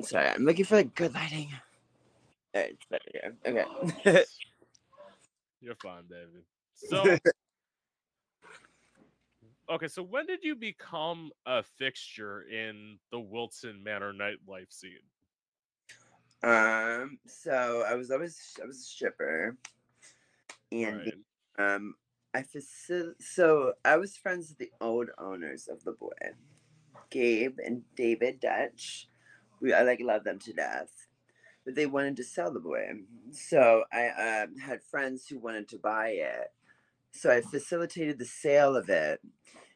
Sorry, 0.01 0.27
I'm 0.27 0.45
looking 0.45 0.65
for 0.65 0.75
like 0.77 0.95
good 0.95 1.13
lighting. 1.13 1.49
Alright, 2.55 2.71
it's 2.71 2.85
better 2.89 3.05
here. 3.11 3.35
Okay. 3.45 4.25
You're 5.61 5.75
fine, 5.75 6.03
David. 6.09 6.43
So 6.75 7.17
Okay, 9.69 9.87
so 9.87 10.03
when 10.03 10.25
did 10.25 10.43
you 10.43 10.55
become 10.55 11.31
a 11.45 11.63
fixture 11.63 12.41
in 12.41 12.97
the 13.11 13.19
Wilton 13.19 13.81
Manors 13.83 14.15
nightlife 14.15 14.69
scene? 14.71 14.91
um, 16.43 17.19
so 17.25 17.85
I 17.87 17.95
was 17.95 18.11
always 18.11 18.59
I 18.61 18.65
was 18.65 18.77
a 18.79 18.81
stripper, 18.81 19.55
and 20.73 21.13
Right. 21.57 21.75
um, 21.75 21.95
I 22.33 22.43
facil- 22.43 23.15
so 23.19 23.73
I 23.83 23.97
was 23.97 24.15
friends 24.15 24.49
with 24.49 24.57
the 24.57 24.71
old 24.79 25.09
owners 25.17 25.67
of 25.67 25.83
the 25.83 25.91
boy, 25.91 26.09
Gabe 27.09 27.57
and 27.59 27.83
David 27.95 28.39
Dutch. 28.39 29.09
We 29.61 29.73
I 29.73 29.83
like 29.83 29.99
love 30.01 30.23
them 30.23 30.39
to 30.39 30.53
death, 30.53 31.07
but 31.65 31.75
they 31.75 31.85
wanted 31.85 32.15
to 32.17 32.23
sell 32.23 32.51
the 32.51 32.59
boy. 32.59 32.87
So 33.31 33.83
I 33.91 34.43
um, 34.43 34.57
had 34.57 34.81
friends 34.83 35.27
who 35.27 35.39
wanted 35.39 35.67
to 35.69 35.77
buy 35.77 36.09
it. 36.09 36.51
So 37.11 37.29
I 37.29 37.41
facilitated 37.41 38.17
the 38.17 38.25
sale 38.25 38.75
of 38.75 38.89
it. 38.89 39.19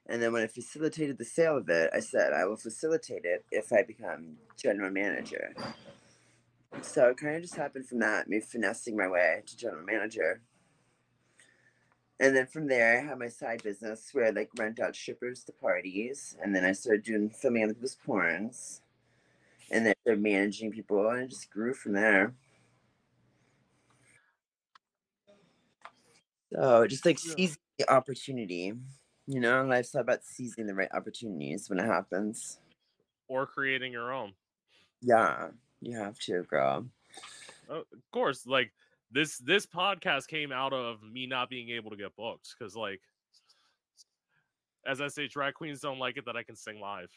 And 0.07 0.21
then 0.21 0.31
when 0.31 0.43
I 0.43 0.47
facilitated 0.47 1.17
the 1.17 1.25
sale 1.25 1.57
of 1.57 1.67
it, 1.67 1.89
I 1.93 1.99
said 1.99 2.31
I 2.31 2.45
will 2.45 2.55
facilitate 2.57 3.25
it 3.25 3.43
if 3.51 3.73
I 3.73 3.83
become 3.83 4.37
general 4.55 4.91
manager. 4.91 5.53
So 6.81 7.09
it 7.09 7.17
kind 7.17 7.35
of 7.35 7.41
just 7.41 7.55
happened 7.55 7.87
from 7.87 7.99
that, 7.99 8.29
me 8.29 8.39
finessing 8.39 8.95
my 8.95 9.07
way 9.07 9.41
to 9.45 9.57
general 9.57 9.85
manager. 9.85 10.41
And 12.19 12.35
then 12.35 12.47
from 12.47 12.67
there, 12.67 12.97
I 12.97 13.05
had 13.05 13.19
my 13.19 13.27
side 13.27 13.61
business 13.63 14.09
where 14.13 14.25
I 14.25 14.29
like 14.29 14.49
rent 14.57 14.79
out 14.79 14.95
strippers 14.95 15.43
to 15.43 15.51
parties. 15.51 16.37
And 16.41 16.55
then 16.55 16.63
I 16.63 16.71
started 16.71 17.03
doing 17.03 17.29
filming 17.29 17.63
other 17.63 17.73
people's 17.73 17.97
porns. 18.07 18.81
And 19.69 19.85
then 19.85 19.93
I 19.97 20.01
started 20.01 20.23
managing 20.23 20.71
people 20.71 21.09
and 21.09 21.23
it 21.23 21.29
just 21.29 21.49
grew 21.49 21.73
from 21.73 21.93
there. 21.93 22.33
So 26.53 26.87
just 26.87 27.05
like 27.05 27.19
seizing 27.19 27.57
the 27.77 27.91
opportunity. 27.91 28.73
You 29.27 29.39
know, 29.39 29.65
life's 29.65 29.93
all 29.95 30.01
about 30.01 30.23
seizing 30.23 30.67
the 30.67 30.75
right 30.75 30.91
opportunities 30.93 31.69
when 31.69 31.79
it 31.79 31.85
happens. 31.85 32.59
Or 33.27 33.45
creating 33.45 33.91
your 33.91 34.13
own. 34.13 34.33
Yeah, 35.01 35.47
you 35.81 35.97
have 35.97 36.17
to, 36.19 36.43
girl. 36.43 36.85
Uh, 37.69 37.79
of 37.79 38.11
course, 38.11 38.45
like 38.45 38.71
this 39.15 39.37
this 39.37 39.65
podcast 39.65 40.27
came 40.27 40.51
out 40.51 40.73
of 40.73 41.01
me 41.01 41.25
not 41.25 41.49
being 41.49 41.69
able 41.69 41.89
to 41.89 41.95
get 41.95 42.15
booked 42.17 42.53
because 42.59 42.75
like 42.75 43.01
as 44.85 45.01
I 45.01 45.07
say, 45.07 45.27
drag 45.27 45.55
queens 45.55 45.79
don't 45.79 45.97
like 45.97 46.17
it 46.17 46.25
that 46.25 46.35
I 46.35 46.43
can 46.43 46.55
sing 46.55 46.79
live. 46.79 47.09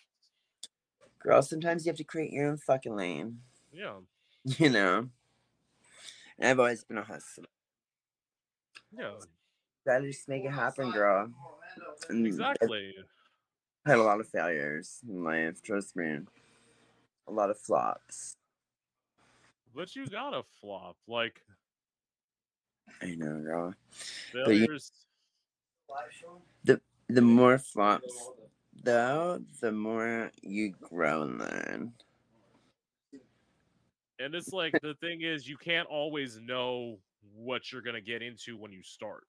Girl, 1.18 1.42
sometimes 1.42 1.84
you 1.84 1.90
have 1.90 1.98
to 1.98 2.04
create 2.04 2.32
your 2.32 2.48
own 2.48 2.56
fucking 2.56 2.96
lane. 2.96 3.40
Yeah. 3.72 3.96
You 4.56 4.70
know? 4.70 5.08
And 6.38 6.48
I've 6.48 6.58
always 6.58 6.82
been 6.84 6.96
a 6.96 7.02
hustler. 7.02 7.44
Yeah. 8.96 9.10
Gotta 9.84 10.06
just 10.06 10.28
make 10.28 10.44
it 10.44 10.52
happen, 10.52 10.90
girl. 10.92 11.28
And 12.08 12.26
Exactly. 12.26 12.94
I've 13.84 13.92
had 13.92 13.98
a 13.98 14.02
lot 14.02 14.20
of 14.20 14.28
failures 14.28 15.00
in 15.06 15.24
life, 15.24 15.60
trust 15.60 15.96
me. 15.96 16.20
A 17.26 17.32
lot 17.32 17.50
of 17.50 17.58
flops. 17.58 18.36
But 19.74 19.94
you 19.94 20.06
gotta 20.06 20.42
flop. 20.60 20.96
Like 21.06 21.42
I 23.02 23.14
know, 23.14 23.40
girl. 23.40 23.74
But 24.32 24.48
you- 24.50 24.66
failures 24.66 24.92
The 27.10 27.22
more 27.22 27.58
flops, 27.58 28.30
though, 28.82 29.42
the 29.60 29.72
more 29.72 30.30
you 30.42 30.72
grow 30.72 31.22
and 31.22 31.38
learn. 31.38 31.94
and 34.18 34.34
it's 34.34 34.52
like 34.52 34.74
the 34.82 34.94
thing 35.00 35.22
is 35.22 35.48
you 35.48 35.56
can't 35.56 35.88
always 35.88 36.38
know 36.38 36.98
what 37.34 37.72
you're 37.72 37.80
gonna 37.82 38.00
get 38.02 38.20
into 38.20 38.56
when 38.58 38.72
you 38.72 38.82
start. 38.82 39.26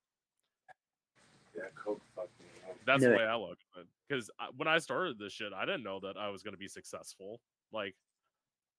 Yeah, 1.56 1.64
Coke 1.76 2.02
fucked 2.16 2.38
me 2.42 2.48
up. 2.70 2.78
That's 2.86 3.02
No. 3.04 3.12
the 3.12 3.16
way 3.18 3.24
I 3.24 3.36
look 3.38 3.58
at 3.76 3.82
it. 3.84 3.88
Because 4.08 4.30
when 4.58 4.68
I 4.68 4.78
started 4.80 5.18
this 5.18 5.32
shit, 5.34 5.54
I 5.54 5.66
didn't 5.66 5.84
know 5.84 6.00
that 6.02 6.18
I 6.18 6.30
was 6.30 6.44
going 6.44 6.54
to 6.54 6.58
be 6.60 6.68
successful. 6.68 7.40
Like, 7.72 7.96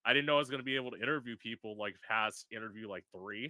I 0.04 0.12
didn't 0.12 0.26
know 0.26 0.36
I 0.36 0.38
was 0.40 0.50
going 0.50 0.60
to 0.60 0.64
be 0.64 0.76
able 0.76 0.90
to 0.92 0.96
interview 1.00 1.36
people 1.36 1.76
like 1.76 1.96
past 2.06 2.46
interview 2.50 2.88
like 2.88 3.04
three. 3.12 3.48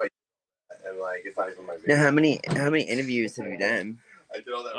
And 0.86 0.98
like, 0.98 1.22
it's 1.24 1.36
not 1.36 1.50
even 1.50 1.66
my 1.66 1.74
Now, 1.74 1.80
video. 1.80 1.96
how 1.96 2.10
many 2.10 2.40
how 2.48 2.70
many 2.70 2.84
interviews 2.84 3.36
have 3.36 3.46
you 3.46 3.58
done? 3.58 3.98
I 4.32 4.36
did 4.38 4.52
all 4.54 4.62
that. 4.64 4.76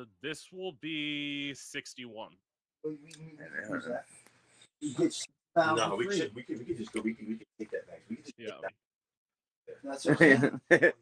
Uh, 0.00 0.04
this 0.22 0.48
will 0.52 0.72
be 0.80 1.54
61. 1.54 2.32
no, 5.56 5.96
we 5.96 6.16
should. 6.16 6.34
We 6.34 6.42
could. 6.42 6.58
We 6.58 6.64
could 6.64 6.76
just 6.78 6.92
go. 6.92 7.00
We 7.00 7.14
could. 7.14 7.28
We 7.28 7.36
could 7.36 7.46
take 7.58 7.70
that 7.70 7.86
back. 7.86 8.02
We 8.10 8.16
could 8.16 8.24
just 8.26 8.38
Yeah. 8.38 8.50
take 8.50 8.62
that. 8.62 8.72
That's 9.84 10.06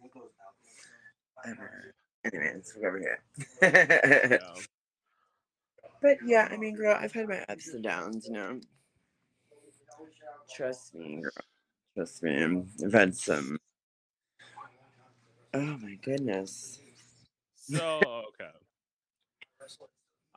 Anyways, 2.25 2.75
we're 2.81 2.89
over 2.89 2.99
here. 2.99 3.19
Yeah. 3.63 4.39
But 6.03 6.19
yeah, 6.27 6.49
I 6.51 6.59
mean, 6.59 6.75
girl, 6.77 6.95
I've 7.01 7.13
had 7.13 7.29
my 7.29 7.43
ups 7.49 7.69
and 7.71 7.83
downs, 7.83 8.27
you 8.27 8.35
know. 8.35 8.61
Trust 10.55 10.95
me, 10.95 11.23
girl. 11.23 11.31
Trust 11.95 12.23
me. 12.23 12.65
I've 12.85 12.93
had 12.93 13.15
some. 13.15 13.59
Oh 15.53 15.61
my 15.61 15.95
goodness. 16.03 16.81
So, 17.55 18.25
okay. 18.29 18.51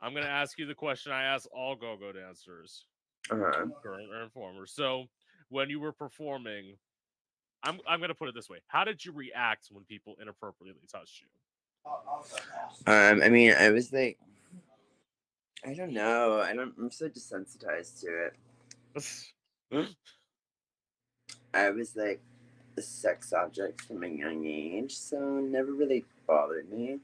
I'm 0.00 0.12
going 0.12 0.24
to 0.24 0.30
ask 0.30 0.58
you 0.58 0.66
the 0.66 0.74
question 0.74 1.12
I 1.12 1.24
ask 1.24 1.48
all 1.52 1.74
go 1.74 1.96
go 1.96 2.12
dancers, 2.12 2.86
Uh-huh. 3.30 3.66
current 3.82 4.12
or 4.14 4.28
former. 4.30 4.66
So, 4.66 5.06
when 5.48 5.68
you 5.68 5.80
were 5.80 5.92
performing, 5.92 6.76
I'm, 7.64 7.80
I'm 7.88 7.98
going 7.98 8.08
to 8.10 8.14
put 8.14 8.28
it 8.28 8.34
this 8.34 8.48
way 8.48 8.58
How 8.68 8.84
did 8.84 9.04
you 9.04 9.12
react 9.12 9.68
when 9.72 9.84
people 9.84 10.16
inappropriately 10.22 10.86
touched 10.90 11.22
you? 11.22 11.28
Um, 12.86 13.22
I 13.22 13.28
mean, 13.28 13.54
I 13.58 13.70
was 13.70 13.92
like, 13.92 14.18
I 15.66 15.74
don't 15.74 15.92
know. 15.92 16.40
I 16.40 16.54
don't. 16.54 16.72
I'm 16.78 16.90
so 16.90 17.08
desensitized 17.08 18.00
to 18.02 18.30
it. 18.94 19.94
I 21.54 21.70
was 21.70 21.96
like 21.96 22.20
a 22.76 22.82
sex 22.82 23.32
object 23.32 23.82
from 23.82 24.04
a 24.04 24.08
young 24.08 24.46
age, 24.46 24.96
so 24.96 25.38
it 25.38 25.44
never 25.44 25.72
really 25.72 26.04
bothered 26.26 26.70
me. 26.70 26.98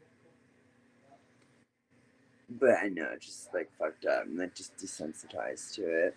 But 2.49 2.77
I 2.83 2.89
know, 2.89 3.11
just 3.19 3.53
like 3.55 3.71
fucked 3.79 4.07
up. 4.07 4.23
I'm 4.23 4.37
like 4.37 4.55
just 4.55 4.77
desensitized 4.77 5.75
to 5.75 5.83
it. 5.83 6.17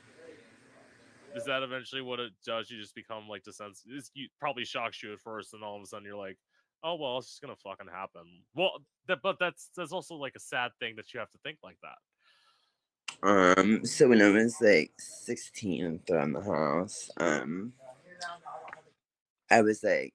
is 1.36 1.46
that 1.46 1.64
eventually 1.64 2.02
what 2.02 2.20
it 2.20 2.34
does? 2.46 2.70
You 2.70 2.80
just 2.80 2.96
become 2.96 3.28
like 3.28 3.44
desensitized. 3.44 4.12
You, 4.14 4.28
probably 4.40 4.66
shocks 4.66 5.02
you 5.02 5.14
at 5.14 5.20
first, 5.20 5.54
and 5.54 5.64
all 5.64 5.78
of 5.78 5.84
a 5.84 5.86
sudden 5.88 6.06
you're 6.06 6.18
like, 6.18 6.38
"Oh 6.84 6.96
well, 6.96 7.18
it's 7.18 7.28
just 7.28 7.42
gonna 7.42 7.56
fucking 7.56 7.88
happen." 7.92 8.44
Well, 8.54 8.84
that 9.08 9.20
but 9.24 9.38
that's 9.40 9.70
that's 9.76 9.94
also 9.94 10.16
like 10.16 10.36
a 10.36 10.40
sad 10.40 10.72
thing 10.80 10.96
that 10.98 11.14
you 11.14 11.20
have 11.20 11.32
to 11.32 11.40
think 11.44 11.60
like 11.64 11.78
that. 11.82 11.98
Um, 13.24 13.84
so 13.84 14.10
when 14.10 14.22
I 14.22 14.30
was 14.30 14.62
like 14.62 14.92
16 15.00 15.86
and 15.86 16.00
around 16.12 16.34
the 16.34 16.42
house, 16.42 17.10
um, 17.18 17.74
I 19.50 19.62
was 19.62 19.84
like 19.84 20.14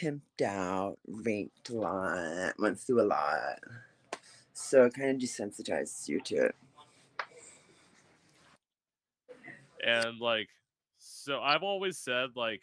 pimped 0.00 0.42
out, 0.42 0.98
raped 1.06 1.70
a 1.70 1.74
lot, 1.74 2.54
went 2.58 2.78
through 2.78 3.02
a 3.02 3.08
lot. 3.08 3.58
So 4.52 4.84
it 4.84 4.94
kind 4.94 5.10
of 5.10 5.16
desensitized 5.28 6.08
you 6.08 6.20
to 6.20 6.46
it. 6.46 6.54
And 9.84 10.20
like, 10.20 10.48
so 10.98 11.40
I've 11.40 11.62
always 11.62 11.98
said 11.98 12.30
like, 12.36 12.62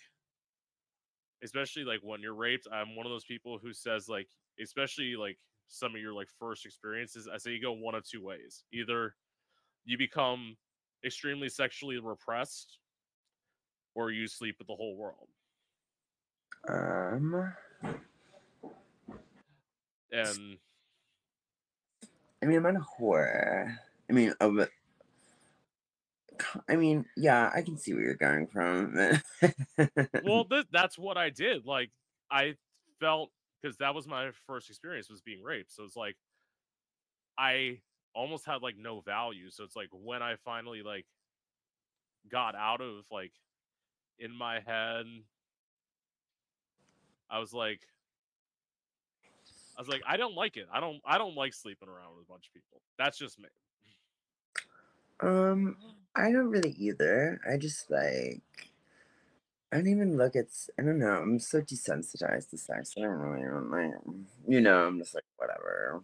especially 1.44 1.84
like 1.84 2.00
when 2.02 2.22
you're 2.22 2.34
raped, 2.34 2.68
I'm 2.72 2.96
one 2.96 3.06
of 3.06 3.12
those 3.12 3.26
people 3.26 3.60
who 3.62 3.74
says 3.74 4.08
like, 4.10 4.28
especially 4.62 5.16
like 5.16 5.38
some 5.68 5.96
of 5.96 6.02
your 6.02 6.14
like 6.14 6.30
first 6.40 6.66
experiences, 6.66 7.28
I 7.32 7.38
say 7.38 7.52
you 7.52 7.62
go 7.62 7.74
one 7.74 7.96
of 7.96 8.08
two 8.08 8.24
ways. 8.24 8.64
Either 8.72 9.16
you 9.86 9.98
become 9.98 10.56
extremely 11.06 11.50
sexually 11.50 12.00
repressed, 12.00 12.80
or 13.96 14.12
you 14.12 14.28
sleep 14.28 14.56
with 14.58 14.68
the 14.68 14.76
whole 14.76 14.96
world. 14.96 15.28
Um, 16.68 17.54
and 20.12 20.58
I 22.42 22.46
mean, 22.46 22.58
I'm 22.58 22.64
not 22.64 22.76
a 22.76 23.02
whore. 23.02 23.76
I 24.10 24.14
mean, 24.14 24.34
oh, 24.40 24.56
but 24.56 24.70
I 26.70 26.76
mean, 26.76 27.06
yeah, 27.16 27.52
I 27.54 27.62
can 27.62 27.78
see 27.78 27.94
where 27.94 28.04
you're 28.04 28.16
going 28.16 28.48
from. 28.48 28.96
well, 30.24 30.46
th- 30.50 30.68
that's 30.72 30.98
what 30.98 31.18
I 31.18 31.30
did. 31.30 31.66
Like, 31.66 31.90
I 32.32 32.56
felt 33.00 33.32
because 33.62 33.78
that 33.78 33.96
was 33.96 34.08
my 34.08 34.32
first 34.46 34.70
experience 34.70 35.10
was 35.10 35.22
being 35.22 35.42
raped. 35.42 35.72
So 35.72 35.84
it's 35.84 35.96
like 35.96 36.16
I 37.38 37.80
almost 38.14 38.46
had 38.46 38.62
like 38.62 38.78
no 38.78 39.02
value. 39.02 39.50
So 39.50 39.64
it's 39.64 39.76
like 39.76 39.90
when 39.92 40.22
I 40.22 40.36
finally 40.44 40.84
like 40.84 41.06
got 42.32 42.56
out 42.56 42.82
of 42.82 43.06
like 43.12 43.32
in 44.20 44.36
my 44.36 44.60
head, 44.60 45.06
I 47.34 47.40
was 47.40 47.52
like, 47.52 47.80
I 49.76 49.82
was 49.82 49.90
like, 49.90 50.04
I 50.08 50.18
don't 50.18 50.36
like 50.36 50.56
it. 50.56 50.68
I 50.72 50.80
don't. 50.80 51.02
I 51.04 51.18
don't 51.18 51.36
like 51.36 51.54
sleeping 51.54 51.90
around 51.90 52.16
with 52.16 52.28
a 52.28 52.32
bunch 52.32 52.46
of 52.46 52.54
people. 52.54 52.80
That's 53.00 53.18
just 53.18 53.40
me. 53.40 53.50
um, 55.22 55.78
I 56.16 56.32
don't 56.32 56.50
really 56.50 56.76
either. 56.78 57.42
I 57.52 57.58
just 57.58 57.90
like. 57.90 58.44
I 59.72 59.78
don't 59.78 59.88
even 59.88 60.16
look 60.16 60.36
at. 60.36 60.46
I 60.80 60.84
don't 60.84 61.00
know. 61.00 61.16
I'm 61.16 61.40
so 61.40 61.60
desensitized 61.60 62.52
to 62.52 62.58
sex. 62.60 62.94
I 62.96 63.02
don't 63.02 63.10
really, 63.18 63.48
I'm 63.48 63.72
like, 63.72 63.94
you 64.48 64.62
know. 64.62 64.86
I'm 64.86 65.00
just 65.00 65.16
like 65.16 65.24
whatever. 65.38 66.04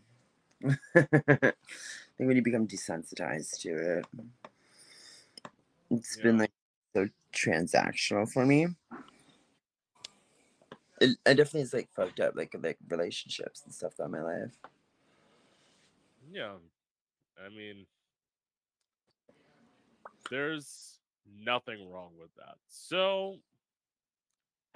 I 0.96 1.54
think 2.18 2.28
when 2.28 2.36
you 2.36 2.42
become 2.42 2.68
desensitized 2.68 3.62
to 3.62 4.00
it, 4.00 4.06
it's 5.92 6.18
been 6.18 6.40
like 6.40 6.52
so 6.96 7.08
transactional 7.32 8.28
for 8.28 8.48
me. 8.48 8.70
It, 11.02 11.18
it 11.26 11.36
definitely 11.36 11.62
is 11.62 11.74
like 11.74 11.90
fucked 11.96 12.20
up, 12.20 12.36
like 12.36 12.56
like 12.62 12.78
relationships 12.90 13.62
and 13.64 13.74
stuff 13.74 13.96
throughout 13.96 14.12
my 14.12 14.22
life. 14.22 14.52
Yeah. 16.32 16.54
I 17.44 17.50
mean, 17.50 17.86
there's 20.30 21.00
nothing 21.42 21.90
wrong 21.90 22.12
with 22.20 22.34
that. 22.36 22.56
So, 22.68 23.38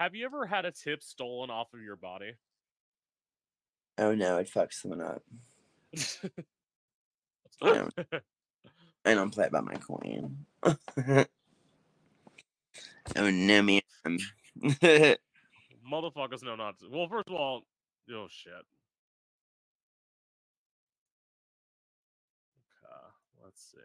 have 0.00 0.14
you 0.14 0.24
ever 0.24 0.46
had 0.46 0.64
a 0.64 0.70
tip 0.70 1.02
stolen 1.02 1.50
off 1.50 1.74
of 1.74 1.82
your 1.82 1.96
body? 1.96 2.32
Oh 3.98 4.14
no, 4.14 4.38
I'd 4.38 4.48
fuck 4.48 4.72
someone 4.72 5.02
up. 5.02 5.22
I 7.62 7.74
don't, 7.74 7.94
I 9.04 9.14
don't 9.14 9.30
play 9.30 9.48
by 9.50 9.60
my 9.60 9.74
coin. 9.74 10.36
oh 10.64 11.24
no, 13.30 13.62
man. 13.62 15.16
Motherfuckers 15.90 16.42
know 16.42 16.56
not 16.56 16.78
to. 16.80 16.88
Well, 16.90 17.08
first 17.08 17.28
of 17.28 17.34
all, 17.34 17.62
oh 18.10 18.26
shit. 18.30 18.52
Okay, 22.82 23.12
let's 23.44 23.62
see. 23.70 23.78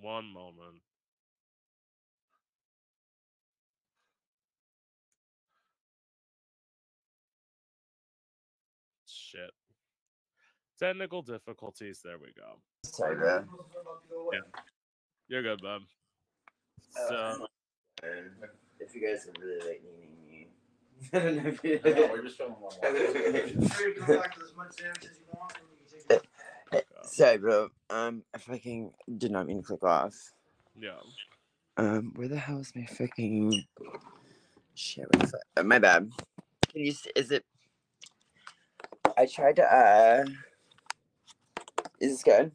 One 0.00 0.26
moment. 0.32 0.80
Shit. 9.06 9.50
Technical 10.78 11.22
difficulties. 11.22 12.00
There 12.04 12.18
we 12.18 12.32
go. 12.36 12.60
Sorry, 12.84 13.16
bro. 13.16 13.44
You're 15.28 15.42
good, 15.42 15.60
bub. 15.60 15.82
Uh, 16.98 17.08
So, 17.08 17.48
if 18.80 18.94
you 18.94 19.06
guys 19.06 19.26
are 19.26 19.32
really 19.44 19.60
like 19.68 19.82
needing 19.84 20.16
me, 20.26 20.48
I 21.12 21.18
don't 21.18 21.36
know 21.44 21.48
if 21.50 21.64
you. 21.64 21.80
No, 21.84 22.08
we're 22.12 22.22
just 22.22 22.36
filming 22.36 22.56
one 22.60 22.72
Sure, 22.72 23.88
you 23.88 23.94
can 23.94 24.06
come 24.06 24.42
as 24.44 24.56
much 24.56 24.76
damage 24.76 24.98
as 25.04 25.18
you 25.18 25.26
want, 25.32 25.52
and 25.54 25.62
you 25.70 26.00
can 26.06 26.18
take 26.70 26.80
it. 26.80 26.86
Sorry, 27.02 27.38
bro. 27.38 27.68
Um, 27.90 28.22
I 28.34 28.38
fucking 28.38 28.92
did 29.16 29.30
not 29.30 29.46
mean 29.46 29.58
to 29.58 29.62
click 29.66 29.82
off. 29.84 30.14
yeah. 30.78 30.92
Um, 31.76 32.12
where 32.16 32.26
the 32.28 32.36
hell 32.36 32.58
is 32.58 32.72
my 32.74 32.84
fucking 32.86 33.64
shit? 34.74 35.04
What 35.06 35.20
the 35.20 35.26
fuck? 35.28 35.40
Uh, 35.56 35.62
my 35.62 35.78
bad. 35.78 36.10
Can 36.72 36.84
you? 36.84 36.90
s- 36.90 37.06
Is 37.14 37.30
it? 37.30 37.44
I 39.16 39.26
tried 39.26 39.56
to. 39.56 39.62
uh 39.64 40.24
Is 42.00 42.12
this 42.12 42.22
good? 42.24 42.50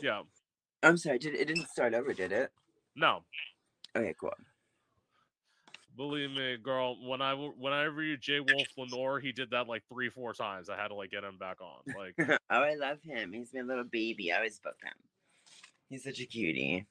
Yeah. 0.00 0.22
I'm 0.82 0.96
sorry. 0.96 1.18
Did 1.20 1.34
it 1.36 1.46
didn't 1.46 1.68
start 1.68 1.94
over? 1.94 2.12
Did 2.12 2.32
it? 2.32 2.50
No. 2.94 3.24
Okay, 3.96 4.14
cool. 4.20 4.32
Believe 5.96 6.30
me, 6.30 6.56
girl. 6.56 6.96
When 7.06 7.20
I 7.20 7.34
when 7.34 7.72
I 7.72 7.84
read 7.84 8.20
J 8.20 8.40
Wolf 8.40 8.68
Lenore, 8.78 9.20
he 9.20 9.32
did 9.32 9.50
that 9.50 9.68
like 9.68 9.82
three, 9.88 10.08
four 10.08 10.32
times. 10.32 10.70
I 10.70 10.76
had 10.76 10.88
to 10.88 10.94
like 10.94 11.10
get 11.10 11.22
him 11.24 11.36
back 11.38 11.58
on. 11.60 11.94
Like, 11.94 12.14
oh, 12.50 12.56
I 12.62 12.74
love 12.76 12.98
him. 13.02 13.32
He's 13.32 13.52
my 13.52 13.60
little 13.60 13.84
baby. 13.84 14.32
I 14.32 14.36
always 14.36 14.58
book 14.58 14.76
him. 14.82 14.92
He's 15.90 16.04
such 16.04 16.20
a 16.20 16.24
cutie. 16.24 16.86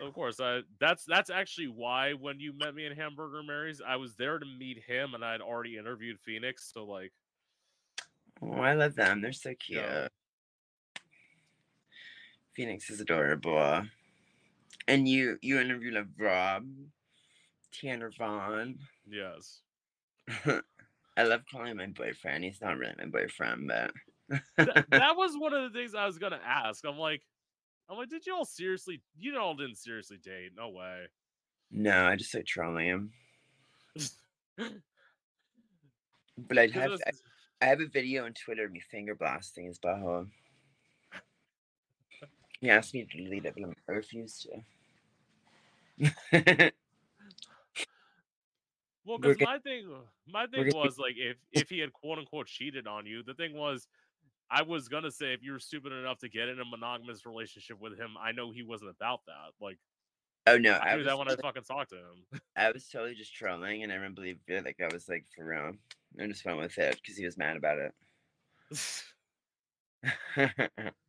of 0.00 0.12
course, 0.14 0.38
I 0.38 0.60
that's 0.78 1.04
that's 1.04 1.30
actually 1.30 1.66
why 1.66 2.12
when 2.12 2.38
you 2.38 2.52
met 2.56 2.76
me 2.76 2.86
in 2.86 2.94
Hamburger 2.96 3.42
Mary's, 3.42 3.82
I 3.84 3.96
was 3.96 4.14
there 4.14 4.38
to 4.38 4.46
meet 4.46 4.78
him, 4.86 5.14
and 5.14 5.24
I'd 5.24 5.40
already 5.40 5.76
interviewed 5.76 6.20
Phoenix. 6.20 6.70
So 6.72 6.84
like, 6.84 7.12
Oh, 8.42 8.52
I 8.60 8.74
love 8.74 8.94
them. 8.94 9.20
They're 9.20 9.32
so 9.32 9.54
cute. 9.54 9.80
Yeah. 9.80 10.08
Phoenix 12.54 12.90
is 12.90 13.00
adorable. 13.00 13.82
And 14.88 15.06
you 15.08 15.38
you 15.42 15.60
interviewed 15.60 15.94
like 15.94 16.06
Rob, 16.18 16.66
Tanner 17.72 18.10
Vaughn. 18.10 18.78
yes, 19.06 19.62
I 21.16 21.22
love 21.24 21.42
calling 21.50 21.72
him 21.72 21.76
my 21.78 21.86
boyfriend. 21.86 22.44
He's 22.44 22.60
not 22.60 22.76
really 22.78 22.94
my 22.98 23.06
boyfriend, 23.06 23.68
but 23.68 23.92
Th- 24.64 24.76
that 24.88 25.16
was 25.16 25.36
one 25.36 25.52
of 25.52 25.70
the 25.72 25.78
things 25.78 25.94
I 25.94 26.06
was 26.06 26.18
gonna 26.18 26.40
ask. 26.44 26.84
I'm 26.84 26.98
like, 26.98 27.22
I'm 27.88 27.96
like, 27.98 28.08
did 28.08 28.26
you 28.26 28.34
all 28.34 28.44
seriously? 28.44 29.02
You 29.18 29.38
all 29.38 29.54
didn't 29.56 29.76
seriously 29.76 30.18
date? 30.18 30.52
No 30.56 30.70
way. 30.70 31.06
no, 31.70 32.06
I 32.06 32.16
just 32.16 32.34
like 32.34 32.46
trolling 32.46 32.86
him. 32.86 33.12
But 36.38 36.72
'Cause 36.72 36.72
have 36.72 36.92
I, 37.06 37.12
I 37.62 37.66
have 37.66 37.80
a 37.80 37.86
video 37.86 38.24
on 38.24 38.34
Twitter 38.34 38.64
of 38.64 38.72
me 38.72 38.80
finger 38.80 39.14
blasting 39.14 39.66
his 39.66 39.78
butthole. 39.78 40.30
He 42.60 42.68
asked 42.68 42.94
me 42.94 43.04
to 43.04 43.16
delete 43.16 43.44
it, 43.46 43.54
but 43.56 43.70
I 43.88 43.92
refused 43.92 44.42
to. 44.42 44.64
Well, 49.06 49.18
because 49.18 49.40
my 49.40 49.58
thing, 49.58 49.86
uh, 49.92 49.98
my 50.26 50.46
we're 50.56 50.70
thing 50.70 50.80
was 50.80 50.98
like, 50.98 51.14
if 51.16 51.36
if 51.52 51.68
he 51.68 51.78
had 51.78 51.92
quote 51.92 52.18
unquote 52.18 52.46
cheated 52.46 52.86
on 52.86 53.06
you, 53.06 53.22
the 53.22 53.34
thing 53.34 53.54
was, 53.54 53.86
I 54.50 54.62
was 54.62 54.88
gonna 54.88 55.10
say 55.10 55.34
if 55.34 55.42
you 55.42 55.52
were 55.52 55.58
stupid 55.58 55.92
enough 55.92 56.18
to 56.20 56.28
get 56.28 56.48
in 56.48 56.58
a 56.58 56.64
monogamous 56.64 57.26
relationship 57.26 57.80
with 57.80 57.98
him, 57.98 58.14
I 58.20 58.32
know 58.32 58.50
he 58.50 58.62
wasn't 58.62 58.90
about 58.90 59.20
that. 59.26 59.52
Like, 59.60 59.78
oh 60.46 60.56
no, 60.56 60.72
I 60.72 60.92
I 60.92 60.96
knew 60.96 61.04
that 61.04 61.18
when 61.18 61.28
I 61.28 61.36
fucking 61.36 61.64
talked 61.64 61.90
to 61.90 61.96
him. 61.96 62.24
I 62.56 62.70
was 62.70 62.88
totally 62.88 63.14
just 63.14 63.34
trolling, 63.34 63.82
and 63.82 63.92
I 63.92 63.96
didn't 63.96 64.14
believe 64.14 64.38
it. 64.46 64.64
Like 64.64 64.80
I 64.80 64.92
was 64.92 65.08
like 65.08 65.26
for 65.36 65.44
real. 65.44 65.72
I 66.18 66.26
just 66.26 66.44
went 66.44 66.58
with 66.58 66.78
it 66.78 66.98
because 67.02 67.18
he 67.18 67.26
was 67.26 67.36
mad 67.36 67.58
about 67.58 67.78
it. 67.78 67.92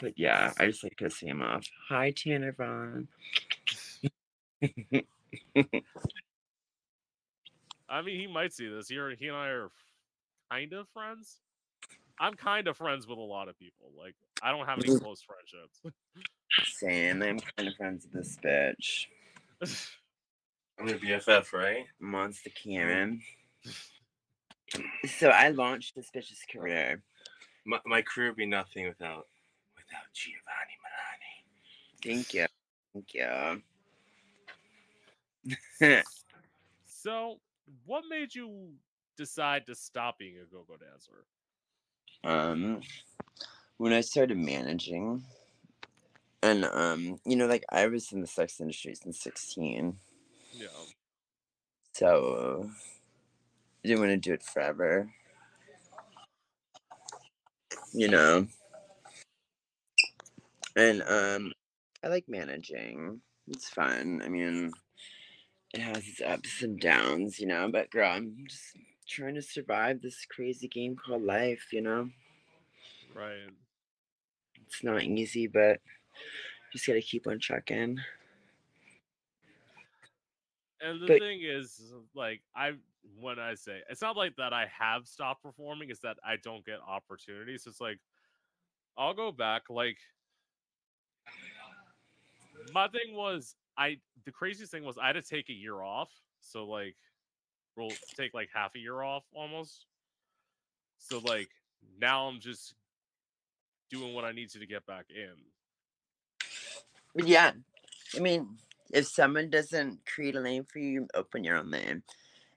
but 0.00 0.18
yeah, 0.18 0.52
I 0.58 0.66
just 0.66 0.84
like 0.84 0.96
pissing 0.96 1.28
him 1.28 1.42
off. 1.42 1.64
Hi, 1.88 2.10
Tanner 2.10 2.52
Vaughn. 2.52 3.08
I 7.88 8.02
mean, 8.02 8.18
he 8.18 8.26
might 8.26 8.52
see 8.52 8.68
this. 8.68 8.88
He, 8.88 8.96
are- 8.96 9.14
he 9.14 9.28
and 9.28 9.36
I 9.36 9.48
are 9.48 9.70
kind 10.50 10.72
of 10.72 10.88
friends. 10.88 11.40
I'm 12.18 12.34
kind 12.34 12.68
of 12.68 12.76
friends 12.76 13.06
with 13.06 13.18
a 13.18 13.22
lot 13.22 13.48
of 13.48 13.58
people. 13.58 13.90
Like, 13.98 14.14
I 14.42 14.50
don't 14.50 14.66
have 14.66 14.78
any 14.78 14.98
close 15.00 15.22
friendships. 15.22 15.80
Same. 16.64 17.22
I'm 17.22 17.40
kind 17.56 17.68
of 17.68 17.74
friends 17.76 18.06
with 18.06 18.24
this 18.24 18.38
bitch. 18.44 19.06
I'm 20.78 20.88
your 20.88 20.98
BFF, 20.98 21.52
right? 21.52 21.84
Monster 22.00 22.50
mm. 22.50 22.62
Karen. 22.62 23.20
So 25.06 25.28
I 25.28 25.50
launched 25.50 25.94
this 25.94 26.10
bitch's 26.12 26.40
career. 26.50 27.00
My, 27.64 27.78
my 27.86 28.02
career 28.02 28.30
would 28.30 28.36
be 28.36 28.46
nothing 28.46 28.88
without 28.88 29.28
without 29.94 30.12
Giovanni 30.12 30.76
Milani. 30.82 31.34
Thank 32.02 32.34
you. 32.34 32.46
Thank 32.92 33.14
you. 35.80 36.02
so, 36.86 37.38
what 37.84 38.04
made 38.08 38.34
you 38.34 38.72
decide 39.16 39.66
to 39.66 39.74
stop 39.74 40.18
being 40.18 40.36
a 40.38 40.44
go-go 40.44 40.76
dancer? 40.76 41.24
um 42.22 42.80
when 43.76 43.92
I 43.92 44.00
started 44.00 44.38
managing 44.38 45.22
and 46.42 46.64
um 46.64 47.20
you 47.26 47.36
know 47.36 47.46
like 47.46 47.64
I 47.68 47.86
was 47.86 48.12
in 48.12 48.22
the 48.22 48.26
sex 48.26 48.62
industry 48.62 48.94
since 48.94 49.20
16 49.20 49.98
Yeah. 50.54 50.68
so 51.92 52.70
I 53.84 53.88
didn't 53.88 54.00
want 54.00 54.12
to 54.12 54.16
do 54.16 54.32
it 54.32 54.42
forever 54.42 55.10
you 57.92 58.08
know 58.08 58.46
and 60.76 61.02
um 61.02 61.52
I 62.02 62.08
like 62.08 62.28
managing 62.28 63.20
It's 63.48 63.68
fun. 63.68 64.20
I 64.24 64.28
mean, 64.28 64.72
it 65.72 65.80
has 65.80 66.06
its 66.06 66.20
ups 66.20 66.62
and 66.62 66.78
downs, 66.80 67.38
you 67.40 67.46
know. 67.46 67.70
But 67.70 67.90
girl, 67.90 68.10
I'm 68.10 68.44
just 68.48 68.76
trying 69.08 69.34
to 69.34 69.42
survive 69.42 70.00
this 70.00 70.24
crazy 70.26 70.68
game 70.68 70.96
called 70.96 71.22
life. 71.22 71.72
You 71.72 71.82
know, 71.82 72.10
Right. 73.14 73.48
it's 74.66 74.82
not 74.82 75.02
easy, 75.02 75.46
but 75.46 75.80
just 76.72 76.86
gotta 76.86 77.00
keep 77.02 77.26
on 77.26 77.38
trucking. 77.38 77.98
And 80.80 81.00
the 81.00 81.06
But- 81.06 81.20
thing 81.20 81.40
is, 81.42 81.92
like, 82.14 82.42
I 82.54 82.72
when 83.20 83.38
I 83.38 83.54
say 83.54 83.82
it's 83.90 84.00
not 84.00 84.16
like 84.16 84.34
that 84.36 84.52
I 84.54 84.66
have 84.66 85.06
stopped 85.06 85.42
performing, 85.42 85.90
it's 85.90 86.00
that 86.00 86.16
I 86.24 86.36
don't 86.36 86.64
get 86.64 86.80
opportunities. 86.80 87.66
It's 87.66 87.80
like 87.80 87.98
I'll 88.96 89.14
go 89.14 89.32
back. 89.32 89.68
Like 89.70 89.98
my 92.72 92.88
thing 92.88 93.14
was, 93.14 93.54
I 93.76 93.98
the 94.24 94.32
craziest 94.32 94.72
thing 94.72 94.84
was 94.84 94.98
I 94.98 95.08
had 95.08 95.14
to 95.14 95.22
take 95.22 95.48
a 95.48 95.54
year 95.54 95.82
off. 95.82 96.10
So 96.40 96.64
like, 96.64 96.96
we'll 97.76 97.90
take 98.16 98.34
like 98.34 98.50
half 98.54 98.74
a 98.74 98.78
year 98.78 99.02
off 99.02 99.24
almost. 99.34 99.86
So 100.98 101.18
like 101.18 101.48
now 102.00 102.26
I'm 102.26 102.40
just 102.40 102.74
doing 103.90 104.14
what 104.14 104.24
I 104.24 104.32
need 104.32 104.50
to 104.50 104.58
to 104.58 104.66
get 104.66 104.86
back 104.86 105.06
in. 105.10 105.34
Yeah, 107.26 107.52
I 108.16 108.18
mean, 108.18 108.58
if 108.92 109.06
someone 109.06 109.50
doesn't 109.50 110.00
create 110.06 110.34
a 110.34 110.40
lane 110.40 110.64
for 110.64 110.78
you, 110.78 110.88
you 110.88 111.08
open 111.14 111.44
your 111.44 111.58
own 111.58 111.70
lane. 111.70 112.02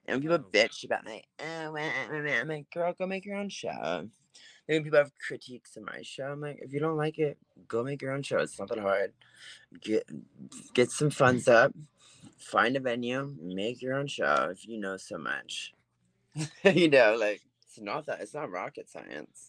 And 0.06 0.22
people 0.22 0.38
bitch 0.38 0.84
about 0.84 1.06
like, 1.06 1.26
oh, 1.38 1.72
wah, 1.72 1.80
wah, 2.10 2.22
wah," 2.22 2.40
I'm 2.40 2.48
like, 2.48 2.70
girl, 2.72 2.94
go 2.98 3.06
make 3.06 3.26
your 3.26 3.36
own 3.36 3.50
show. 3.50 4.08
When 4.68 4.84
people 4.84 4.98
have 4.98 5.12
critiques 5.26 5.76
of 5.76 5.84
my 5.84 6.02
show, 6.02 6.30
I'm 6.30 6.42
like, 6.42 6.58
if 6.60 6.72
you 6.74 6.78
don't 6.78 6.98
like 6.98 7.18
it, 7.18 7.38
go 7.66 7.82
make 7.82 8.02
your 8.02 8.12
own 8.12 8.22
show. 8.22 8.38
It's 8.38 8.58
not 8.58 8.68
that 8.68 8.78
hard. 8.78 9.12
Get 9.80 10.04
get 10.74 10.90
some 10.90 11.10
funds 11.10 11.48
up, 11.48 11.72
find 12.38 12.76
a 12.76 12.80
venue, 12.80 13.34
make 13.40 13.80
your 13.80 13.94
own 13.94 14.06
show 14.06 14.48
if 14.50 14.68
you 14.68 14.78
know 14.78 14.98
so 14.98 15.16
much. 15.16 15.72
you 16.64 16.88
know, 16.90 17.16
like 17.18 17.40
it's 17.66 17.80
not 17.80 18.06
that 18.06 18.20
it's 18.20 18.34
not 18.34 18.50
rocket 18.50 18.88
science. 18.88 19.48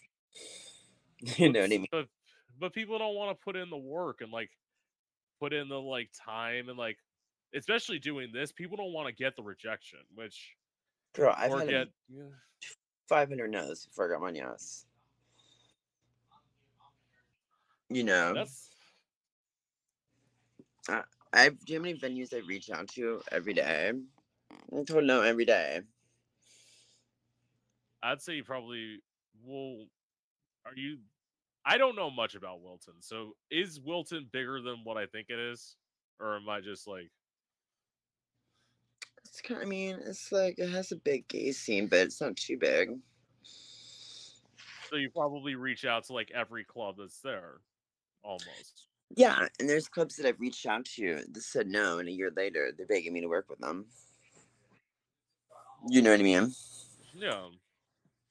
You 1.38 1.52
know 1.52 1.60
what 1.60 1.66
I 1.66 1.70
mean? 1.70 1.86
But 1.92 2.06
but 2.58 2.74
people 2.74 2.98
don't 2.98 3.14
want 3.14 3.38
to 3.38 3.44
put 3.44 3.58
in 3.58 3.70
the 3.70 3.76
work 3.76 4.22
and 4.22 4.32
like 4.32 4.52
put 5.42 5.52
in 5.52 5.68
the 5.68 5.76
like 5.76 6.10
time 6.26 6.70
and 6.70 6.78
like 6.78 6.98
especially 7.54 8.00
doing 8.00 8.32
this, 8.34 8.54
people 8.54 8.78
don't 8.78 8.94
want 8.94 9.08
to 9.08 9.14
get 9.14 9.36
the 9.36 9.44
rejection, 9.44 10.00
which 10.16 10.56
Girl, 11.14 11.34
I've 11.36 11.52
had 11.52 11.68
get 11.68 11.88
500 13.08 13.52
no's 13.52 13.86
before 13.86 14.08
I 14.08 14.14
got 14.14 14.22
my 14.22 14.32
yes. 14.32 14.86
You 17.90 18.04
know, 18.04 18.34
that's 18.36 18.70
I 21.34 21.42
have 21.42 21.60
do 21.66 21.74
you 21.74 21.80
know 21.80 21.86
how 21.86 21.92
many 21.92 22.00
venues 22.00 22.34
I 22.34 22.46
reach 22.46 22.70
out 22.70 22.88
to 22.90 23.22
every 23.32 23.54
day? 23.54 23.92
I'm 24.72 24.86
told 24.86 25.04
no 25.04 25.22
every 25.22 25.46
day. 25.46 25.82
I'd 28.02 28.22
say 28.22 28.34
you 28.36 28.44
probably 28.44 29.00
will 29.46 29.86
are 30.66 30.76
you 30.76 30.98
I 31.66 31.78
don't 31.78 31.96
know 31.96 32.10
much 32.10 32.36
about 32.36 32.62
Wilton. 32.62 32.96
So 33.00 33.34
is 33.52 33.80
Wilton 33.80 34.28
bigger 34.32 34.62
than 34.62 34.78
what 34.84 34.98
I 34.98 35.06
think 35.06 35.28
it 35.30 35.40
is? 35.40 35.76
Or 36.20 36.36
am 36.36 36.50
I 36.50 36.62
just 36.62 36.88
like 36.88 37.12
It's 39.26 39.42
kind. 39.42 39.62
Of, 39.62 39.68
I 39.68 39.70
mean, 39.70 40.00
it's 40.06 40.32
like 40.32 40.56
it 40.58 40.70
has 40.70 40.92
a 40.92 40.96
big 40.96 41.28
gay 41.28 41.52
scene, 41.52 41.88
but 41.88 42.00
it's 42.00 42.22
not 42.22 42.36
too 42.36 42.58
big. 42.58 42.98
so 44.90 44.96
you 44.96 45.10
probably 45.12 45.56
reach 45.56 45.86
out 45.86 46.06
to 46.06 46.14
like 46.14 46.32
every 46.34 46.64
club 46.64 46.96
that's 46.98 47.22
there 47.22 47.62
almost. 48.24 48.88
Yeah, 49.16 49.48
and 49.60 49.68
there's 49.68 49.88
clubs 49.88 50.16
that 50.16 50.28
I've 50.28 50.40
reached 50.40 50.66
out 50.66 50.86
to 50.86 51.24
that 51.32 51.42
said 51.42 51.68
no, 51.68 52.00
and 52.00 52.08
a 52.08 52.12
year 52.12 52.32
later 52.36 52.72
they're 52.76 52.86
begging 52.86 53.14
me 53.14 53.22
to 53.22 53.28
work 53.28 53.50
with 53.50 53.60
them. 53.60 53.86
You 55.88 56.02
know 56.02 56.12
what 56.12 56.20
I 56.20 56.24
mean? 56.24 56.54
Yeah. 57.16 57.48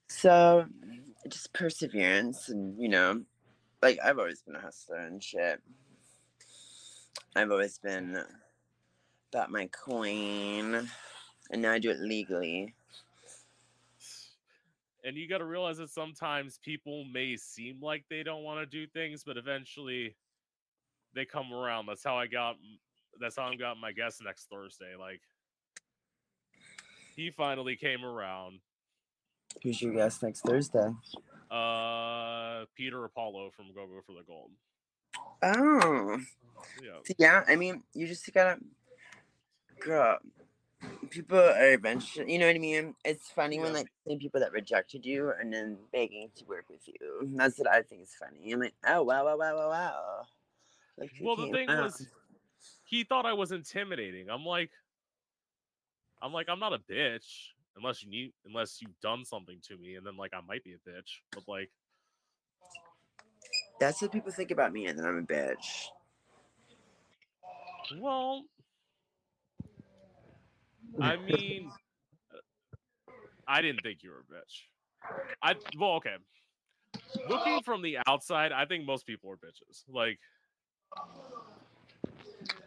So, 0.08 0.66
just 1.28 1.52
perseverance, 1.52 2.48
and 2.48 2.80
you 2.80 2.88
know, 2.88 3.22
like 3.82 3.98
I've 4.04 4.18
always 4.18 4.42
been 4.42 4.56
a 4.56 4.60
hustler 4.60 4.98
and 4.98 5.22
shit. 5.22 5.60
I've 7.34 7.50
always 7.50 7.78
been 7.78 8.22
about 9.32 9.50
my 9.50 9.66
coin, 9.66 10.88
and 11.50 11.62
now 11.62 11.72
I 11.72 11.78
do 11.78 11.90
it 11.90 12.00
legally. 12.00 12.74
And 15.04 15.16
you 15.16 15.28
got 15.28 15.38
to 15.38 15.44
realize 15.44 15.78
that 15.78 15.90
sometimes 15.90 16.58
people 16.64 17.04
may 17.04 17.36
seem 17.36 17.78
like 17.80 18.04
they 18.10 18.22
don't 18.22 18.42
want 18.42 18.58
to 18.60 18.66
do 18.66 18.86
things 18.86 19.22
but 19.24 19.36
eventually 19.36 20.16
they 21.14 21.24
come 21.24 21.52
around 21.52 21.86
that's 21.86 22.04
how 22.04 22.16
i 22.16 22.26
got 22.26 22.56
that's 23.20 23.36
how 23.36 23.44
i 23.44 23.54
got 23.54 23.76
my 23.78 23.92
guest 23.92 24.20
next 24.24 24.48
thursday 24.50 24.94
like 24.98 25.20
he 27.16 27.30
finally 27.30 27.76
came 27.76 28.04
around 28.04 28.60
Who's 29.62 29.82
your 29.82 29.92
guest 29.94 30.22
next 30.22 30.42
Thursday? 30.42 30.92
uh 31.50 32.64
peter 32.76 33.04
apollo 33.04 33.50
from 33.56 33.66
go 33.74 33.86
go 33.86 34.00
for 34.06 34.12
the 34.12 34.22
gold 34.26 34.50
Oh, 35.42 36.18
yeah 36.82 37.14
yeah. 37.18 37.44
I 37.46 37.56
mean, 37.56 37.82
you 37.94 38.06
just 38.06 38.32
gotta, 38.34 38.58
girl. 39.80 40.18
People 41.10 41.38
are 41.38 41.72
eventually, 41.72 42.32
you 42.32 42.38
know 42.38 42.46
what 42.46 42.56
I 42.56 42.58
mean. 42.58 42.94
It's 43.04 43.30
funny 43.30 43.58
when 43.58 43.72
like 43.72 43.88
same 44.06 44.18
people 44.18 44.40
that 44.40 44.52
rejected 44.52 45.04
you 45.04 45.32
and 45.40 45.52
then 45.52 45.78
begging 45.92 46.30
to 46.36 46.44
work 46.44 46.66
with 46.70 46.86
you. 46.86 47.28
That's 47.34 47.58
what 47.58 47.68
I 47.68 47.82
think 47.82 48.02
is 48.02 48.14
funny. 48.18 48.52
I'm 48.52 48.60
like, 48.60 48.74
oh 48.86 49.02
wow, 49.02 49.24
wow, 49.24 49.36
wow, 49.36 49.56
wow, 49.56 49.68
wow. 49.70 50.26
Like, 50.98 51.10
well 51.20 51.36
the 51.36 51.48
thing 51.48 51.68
out? 51.68 51.84
was 51.84 52.06
he 52.84 53.04
thought 53.04 53.24
i 53.24 53.32
was 53.32 53.52
intimidating 53.52 54.28
i'm 54.28 54.44
like 54.44 54.70
i'm 56.20 56.32
like 56.32 56.48
i'm 56.48 56.58
not 56.58 56.72
a 56.72 56.78
bitch 56.78 57.50
unless 57.76 58.02
you 58.02 58.10
need 58.10 58.32
unless 58.44 58.82
you've 58.82 58.98
done 59.00 59.24
something 59.24 59.60
to 59.62 59.76
me 59.76 59.94
and 59.94 60.04
then 60.04 60.16
like 60.16 60.32
i 60.34 60.40
might 60.48 60.64
be 60.64 60.72
a 60.72 60.90
bitch 60.90 61.20
but 61.32 61.44
like 61.46 61.70
that's 63.78 64.02
what 64.02 64.12
people 64.12 64.32
think 64.32 64.50
about 64.50 64.72
me, 64.72 64.86
and 64.86 64.98
then 64.98 65.06
I'm 65.06 65.18
a 65.18 65.22
bitch. 65.22 65.88
Well, 68.00 68.44
I 71.00 71.16
mean, 71.28 71.70
I 73.46 73.62
didn't 73.62 73.82
think 73.82 74.02
you 74.02 74.10
were 74.10 74.20
a 74.20 74.34
bitch. 74.34 74.64
I 75.42 75.54
well, 75.78 75.92
okay. 75.96 76.16
Looking 77.28 77.62
from 77.62 77.82
the 77.82 77.98
outside, 78.06 78.52
I 78.52 78.64
think 78.64 78.84
most 78.84 79.06
people 79.06 79.30
are 79.30 79.36
bitches. 79.36 79.84
Like, 79.88 80.18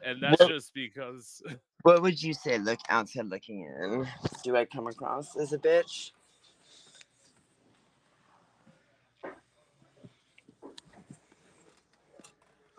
and 0.03 0.21
that's 0.21 0.45
just 0.45 0.73
because 0.73 1.41
What 1.83 2.01
would 2.03 2.21
you 2.21 2.33
say? 2.33 2.57
Look 2.59 2.79
outside 2.89 3.25
looking 3.25 3.61
in. 3.61 4.07
Do 4.43 4.55
I 4.55 4.65
come 4.65 4.87
across 4.87 5.35
as 5.35 5.51
a 5.53 5.57
bitch? 5.57 6.11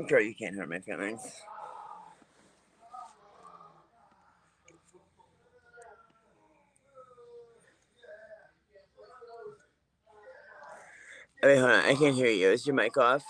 Girl, 0.08 0.20
you 0.20 0.34
can't 0.34 0.56
hurt 0.56 0.68
my 0.68 0.78
feelings. 0.78 1.20
Wait, 11.42 11.58
hold 11.58 11.70
on. 11.70 11.84
I 11.86 11.94
can't 11.94 12.14
hear 12.16 12.28
you. 12.28 12.50
Is 12.50 12.66
your 12.66 12.76
mic 12.76 12.96
off? 12.98 13.24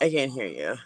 I 0.00 0.10
can't 0.10 0.32
hear 0.32 0.46
you. 0.46 0.76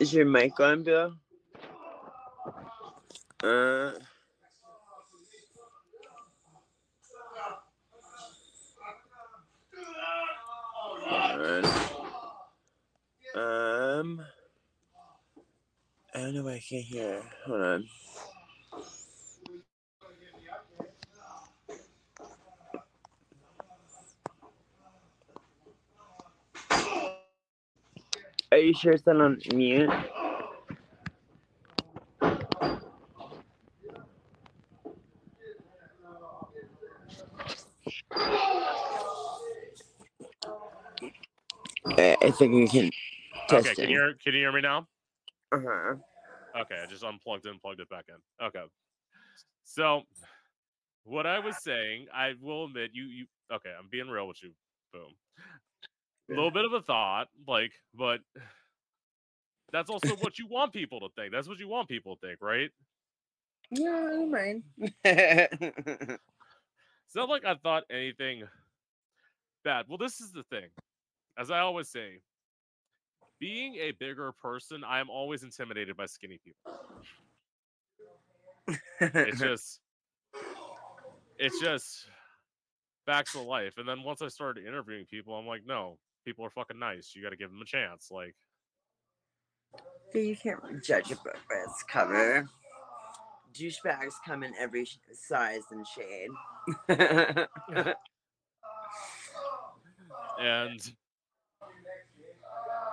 Is 0.00 0.14
your 0.14 0.26
mic 0.26 0.58
on, 0.60 0.82
Bill? 0.84 1.14
Uh. 3.42 3.92
Um. 13.34 14.22
I 16.12 16.18
don't 16.18 16.34
know 16.34 16.42
why 16.42 16.54
I 16.54 16.58
can't 16.58 16.84
hear. 16.84 17.22
Hold 17.46 17.62
on. 17.62 17.88
Are 28.52 28.58
you 28.58 28.74
sure 28.74 28.92
it's 28.92 29.06
not 29.06 29.20
on 29.20 29.38
mute? 29.54 29.88
I, 41.86 42.16
I 42.20 42.30
think 42.32 42.54
we 42.54 42.66
can 42.66 42.90
test 43.48 43.68
okay. 43.68 43.74
Can 43.74 43.90
you 43.90 43.96
hear, 43.96 44.14
can 44.22 44.32
you 44.32 44.40
hear 44.40 44.52
me 44.52 44.60
now? 44.60 44.88
Uh 45.52 45.58
huh. 45.58 45.94
Okay, 46.62 46.76
I 46.82 46.86
just 46.86 47.04
unplugged 47.04 47.46
it 47.46 47.50
and 47.50 47.60
plugged 47.60 47.80
it 47.80 47.88
back 47.88 48.06
in. 48.08 48.46
Okay. 48.46 48.64
So 49.64 50.02
what 51.04 51.26
I 51.26 51.38
was 51.38 51.56
saying, 51.62 52.06
I 52.14 52.34
will 52.40 52.64
admit, 52.66 52.90
you, 52.92 53.04
you, 53.04 53.26
okay, 53.52 53.70
I'm 53.78 53.88
being 53.90 54.08
real 54.08 54.26
with 54.28 54.42
you. 54.42 54.50
Boom. 54.92 55.14
A 56.30 56.34
little 56.34 56.50
bit 56.50 56.64
of 56.64 56.72
a 56.72 56.82
thought, 56.82 57.28
like, 57.46 57.72
but 57.94 58.20
that's 59.72 59.90
also 59.90 60.14
what 60.16 60.38
you 60.38 60.46
want 60.46 60.72
people 60.72 61.00
to 61.00 61.08
think. 61.16 61.32
That's 61.32 61.48
what 61.48 61.58
you 61.58 61.68
want 61.68 61.88
people 61.88 62.16
to 62.16 62.26
think, 62.26 62.40
right? 62.40 62.70
Yeah, 63.70 63.90
I 63.90 64.10
don't 64.10 64.30
mind. 64.30 64.62
It's 65.04 66.18
not 67.14 67.28
like 67.28 67.44
I 67.44 67.54
thought 67.56 67.84
anything 67.90 68.44
bad. 69.64 69.86
Well, 69.88 69.98
this 69.98 70.20
is 70.20 70.32
the 70.32 70.44
thing. 70.44 70.68
As 71.38 71.50
I 71.50 71.60
always 71.60 71.88
say, 71.88 72.20
being 73.40 73.76
a 73.76 73.92
bigger 73.92 74.32
person, 74.32 74.84
I 74.84 75.00
am 75.00 75.10
always 75.10 75.42
intimidated 75.42 75.96
by 75.96 76.06
skinny 76.06 76.38
people. 76.44 76.72
It's 79.00 79.40
just, 79.40 79.80
it's 81.38 81.58
just 81.60 82.06
facts 83.06 83.34
of 83.34 83.42
life. 83.42 83.78
And 83.78 83.88
then 83.88 84.02
once 84.02 84.22
I 84.22 84.28
started 84.28 84.66
interviewing 84.66 85.06
people, 85.06 85.34
I'm 85.34 85.46
like, 85.46 85.62
no, 85.66 85.98
people 86.24 86.44
are 86.44 86.50
fucking 86.50 86.78
nice. 86.78 87.12
You 87.16 87.22
got 87.22 87.30
to 87.30 87.36
give 87.36 87.50
them 87.50 87.62
a 87.62 87.64
chance. 87.64 88.08
Like, 88.10 88.36
you 90.14 90.36
can't 90.36 90.60
judge 90.84 91.10
a 91.10 91.16
book 91.16 91.38
by 91.48 91.56
its 91.64 91.82
cover. 91.88 92.46
Douchebags 93.54 94.14
come 94.24 94.42
in 94.42 94.52
every 94.58 94.86
size 95.12 95.62
and 95.70 95.86
shade. 95.86 96.28
and 100.40 100.92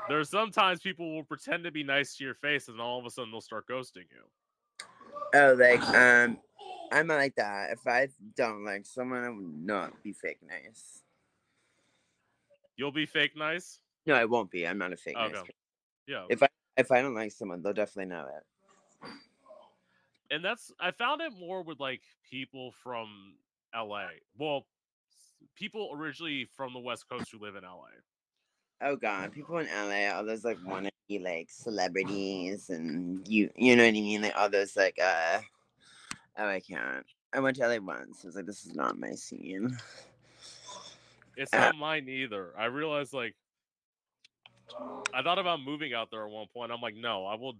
there's 0.07 0.29
sometimes 0.29 0.79
people 0.81 1.15
will 1.15 1.23
pretend 1.23 1.63
to 1.63 1.71
be 1.71 1.83
nice 1.83 2.15
to 2.17 2.23
your 2.23 2.33
face, 2.35 2.67
and 2.67 2.79
all 2.79 2.99
of 2.99 3.05
a 3.05 3.09
sudden 3.09 3.31
they'll 3.31 3.41
start 3.41 3.67
ghosting 3.67 4.05
you. 4.11 4.85
oh, 5.33 5.53
like 5.53 5.81
um, 5.89 6.37
I'm 6.91 7.07
not 7.07 7.17
like 7.17 7.35
that. 7.35 7.71
If 7.71 7.85
I 7.87 8.07
don't 8.35 8.63
like 8.63 8.85
someone, 8.85 9.23
I 9.23 9.29
would 9.29 9.65
not 9.65 10.03
be 10.03 10.13
fake 10.13 10.39
nice. 10.47 11.03
You'll 12.75 12.91
be 12.91 13.05
fake 13.05 13.35
nice. 13.35 13.79
No, 14.05 14.13
I 14.13 14.25
won't 14.25 14.51
be. 14.51 14.67
I'm 14.67 14.77
not 14.77 14.93
a 14.93 14.97
fake 14.97 15.15
nice. 15.15 15.31
Okay. 15.31 15.39
person. 15.39 15.53
Yeah. 16.07 16.23
If 16.29 16.43
I 16.43 16.47
if 16.77 16.91
I 16.91 17.01
don't 17.01 17.15
like 17.15 17.31
someone, 17.31 17.61
they'll 17.61 17.73
definitely 17.73 18.09
know 18.13 18.25
it. 18.37 19.09
and 20.31 20.43
that's 20.43 20.71
I 20.79 20.91
found 20.91 21.21
it 21.21 21.33
more 21.37 21.63
with 21.63 21.79
like 21.79 22.01
people 22.29 22.73
from 22.83 23.33
LA. 23.75 24.05
Well, 24.37 24.65
people 25.55 25.91
originally 25.93 26.47
from 26.55 26.73
the 26.73 26.79
West 26.79 27.09
Coast 27.09 27.31
who 27.31 27.39
live 27.39 27.55
in 27.55 27.63
LA. 27.63 27.89
Oh 28.81 28.95
god, 28.95 29.31
people 29.31 29.57
in 29.57 29.67
LA, 29.67 30.13
all 30.13 30.25
those 30.25 30.45
like 30.45 30.59
wanna 30.65 30.91
be 31.07 31.19
like 31.19 31.49
celebrities 31.49 32.69
and 32.69 33.27
you 33.27 33.49
you 33.55 33.75
know 33.75 33.83
what 33.83 33.89
I 33.89 33.93
mean? 33.93 34.21
Like 34.21 34.35
all 34.37 34.49
those 34.49 34.75
like 34.75 34.99
uh 35.03 35.39
oh 36.37 36.47
I 36.47 36.59
can't. 36.59 37.05
I 37.33 37.39
went 37.39 37.57
to 37.57 37.67
LA 37.67 37.77
once. 37.77 38.23
I 38.23 38.27
was 38.27 38.35
like, 38.35 38.45
this 38.45 38.65
is 38.65 38.75
not 38.75 38.99
my 38.99 39.11
scene. 39.11 39.77
It's 41.35 41.53
Uh, 41.53 41.57
not 41.57 41.75
mine 41.75 42.07
either. 42.09 42.53
I 42.57 42.65
realized 42.65 43.13
like 43.13 43.35
I 45.13 45.23
thought 45.23 45.39
about 45.39 45.61
moving 45.61 45.93
out 45.93 46.09
there 46.11 46.23
at 46.25 46.31
one 46.31 46.47
point. 46.53 46.71
I'm 46.71 46.81
like, 46.81 46.95
no, 46.95 47.25
I 47.25 47.35
will. 47.35 47.55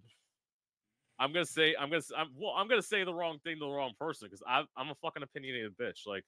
I'm 1.19 1.33
gonna 1.33 1.45
say 1.45 1.75
I'm 1.79 1.89
gonna 1.89 2.03
I'm 2.15 2.29
well 2.37 2.53
I'm 2.55 2.67
gonna 2.67 2.81
say 2.81 3.03
the 3.03 3.13
wrong 3.13 3.39
thing 3.43 3.55
to 3.55 3.65
the 3.65 3.69
wrong 3.71 3.93
person 3.99 4.27
because 4.27 4.43
I'm 4.47 4.67
I'm 4.77 4.89
a 4.89 4.95
fucking 4.95 5.23
opinionated 5.23 5.75
bitch. 5.77 6.05
Like 6.05 6.23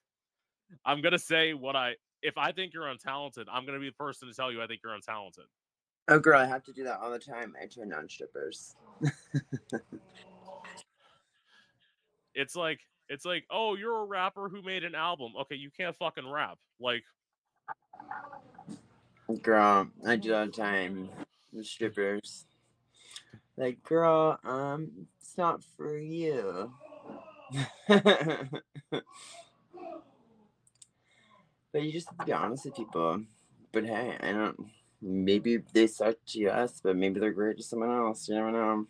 I'm 0.84 1.00
gonna 1.00 1.18
say 1.18 1.54
what 1.54 1.76
I 1.76 1.94
if 2.22 2.36
I 2.38 2.52
think 2.52 2.74
you're 2.74 2.84
untalented, 2.84 3.46
I'm 3.50 3.66
gonna 3.66 3.78
be 3.80 3.88
the 3.88 3.94
person 3.94 4.28
to 4.28 4.34
tell 4.34 4.52
you 4.52 4.62
I 4.62 4.66
think 4.66 4.80
you're 4.84 4.96
untalented. 4.96 5.46
Oh 6.08 6.18
girl, 6.18 6.40
I 6.40 6.46
have 6.46 6.64
to 6.64 6.72
do 6.72 6.84
that 6.84 7.00
all 7.00 7.10
the 7.10 7.18
time. 7.18 7.54
I 7.60 7.66
turn 7.66 7.92
on 7.92 8.08
strippers. 8.08 8.74
It's 12.34 12.54
like 12.56 12.80
it's 13.08 13.24
like 13.24 13.44
oh 13.50 13.74
you're 13.74 14.02
a 14.02 14.04
rapper 14.04 14.48
who 14.48 14.62
made 14.62 14.84
an 14.84 14.94
album. 14.94 15.32
Okay, 15.42 15.56
you 15.56 15.70
can't 15.76 15.96
fucking 15.96 16.28
rap. 16.30 16.58
Like 16.80 17.02
Girl, 19.42 19.88
I 20.06 20.16
do 20.16 20.30
that 20.30 20.38
all 20.38 20.46
the 20.46 20.52
time 20.52 21.08
The 21.52 21.64
strippers. 21.64 22.46
Like, 23.56 23.82
girl, 23.82 24.38
um, 24.42 24.90
it's 25.20 25.36
not 25.36 25.62
for 25.76 25.96
you. 25.96 26.72
but 31.72 31.82
you 31.82 31.92
just 31.92 32.08
have 32.08 32.18
to 32.18 32.24
be 32.26 32.32
honest 32.32 32.64
with 32.64 32.76
people. 32.76 33.22
But 33.72 33.86
hey, 33.86 34.16
I 34.20 34.32
don't. 34.32 34.58
Maybe 35.02 35.58
they 35.72 35.86
suck 35.86 36.16
to 36.28 36.48
us, 36.48 36.80
but 36.82 36.96
maybe 36.96 37.20
they're 37.20 37.32
great 37.32 37.56
to 37.56 37.62
someone 37.62 37.90
else. 37.90 38.28
You 38.28 38.34
never 38.34 38.52
know. 38.52 38.86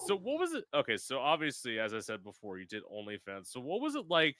So 0.07 0.15
what 0.15 0.39
was 0.39 0.53
it? 0.53 0.63
Okay, 0.73 0.95
so 0.95 1.19
obviously, 1.19 1.79
as 1.79 1.93
I 1.93 1.99
said 1.99 2.23
before, 2.23 2.57
you 2.59 2.65
did 2.65 2.83
OnlyFans. 2.83 3.47
So 3.47 3.59
what 3.59 3.81
was 3.81 3.95
it 3.95 4.05
like 4.09 4.37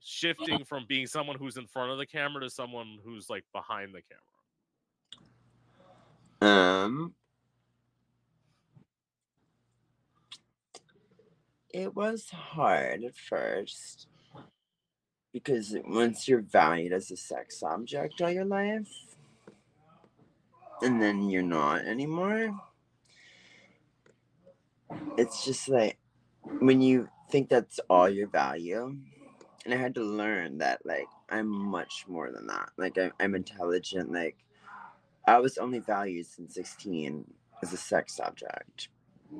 shifting 0.00 0.64
from 0.64 0.84
being 0.86 1.08
someone 1.08 1.36
who's 1.36 1.56
in 1.56 1.66
front 1.66 1.90
of 1.90 1.98
the 1.98 2.06
camera 2.06 2.42
to 2.42 2.50
someone 2.50 2.98
who's 3.04 3.28
like 3.28 3.44
behind 3.52 3.94
the 3.94 4.02
camera? 6.40 6.84
Um, 6.84 7.14
it 11.74 11.94
was 11.96 12.30
hard 12.30 13.02
at 13.02 13.16
first 13.16 14.06
because 15.32 15.76
once 15.84 16.28
you're 16.28 16.40
valued 16.40 16.92
as 16.92 17.10
a 17.10 17.16
sex 17.16 17.64
object 17.64 18.22
all 18.22 18.30
your 18.30 18.44
life, 18.44 18.88
and 20.82 21.02
then 21.02 21.28
you're 21.28 21.42
not 21.42 21.84
anymore, 21.84 22.54
it's 25.18 25.44
just 25.44 25.68
like 25.68 25.98
when 26.60 26.80
you 26.80 27.08
think 27.28 27.48
that's 27.48 27.80
all 27.90 28.08
your 28.08 28.28
value. 28.28 28.96
And 29.64 29.72
I 29.72 29.78
had 29.78 29.94
to 29.94 30.04
learn 30.04 30.58
that, 30.58 30.84
like, 30.84 31.08
I'm 31.30 31.48
much 31.48 32.04
more 32.06 32.30
than 32.30 32.46
that. 32.48 32.68
Like, 32.76 32.98
I'm, 32.98 33.12
I'm 33.18 33.34
intelligent. 33.34 34.12
Like, 34.12 34.36
I 35.26 35.38
was 35.38 35.56
only 35.56 35.78
valued 35.78 36.26
since 36.26 36.54
16 36.54 37.24
as 37.62 37.72
a 37.72 37.78
sex 37.78 38.20
object 38.20 38.88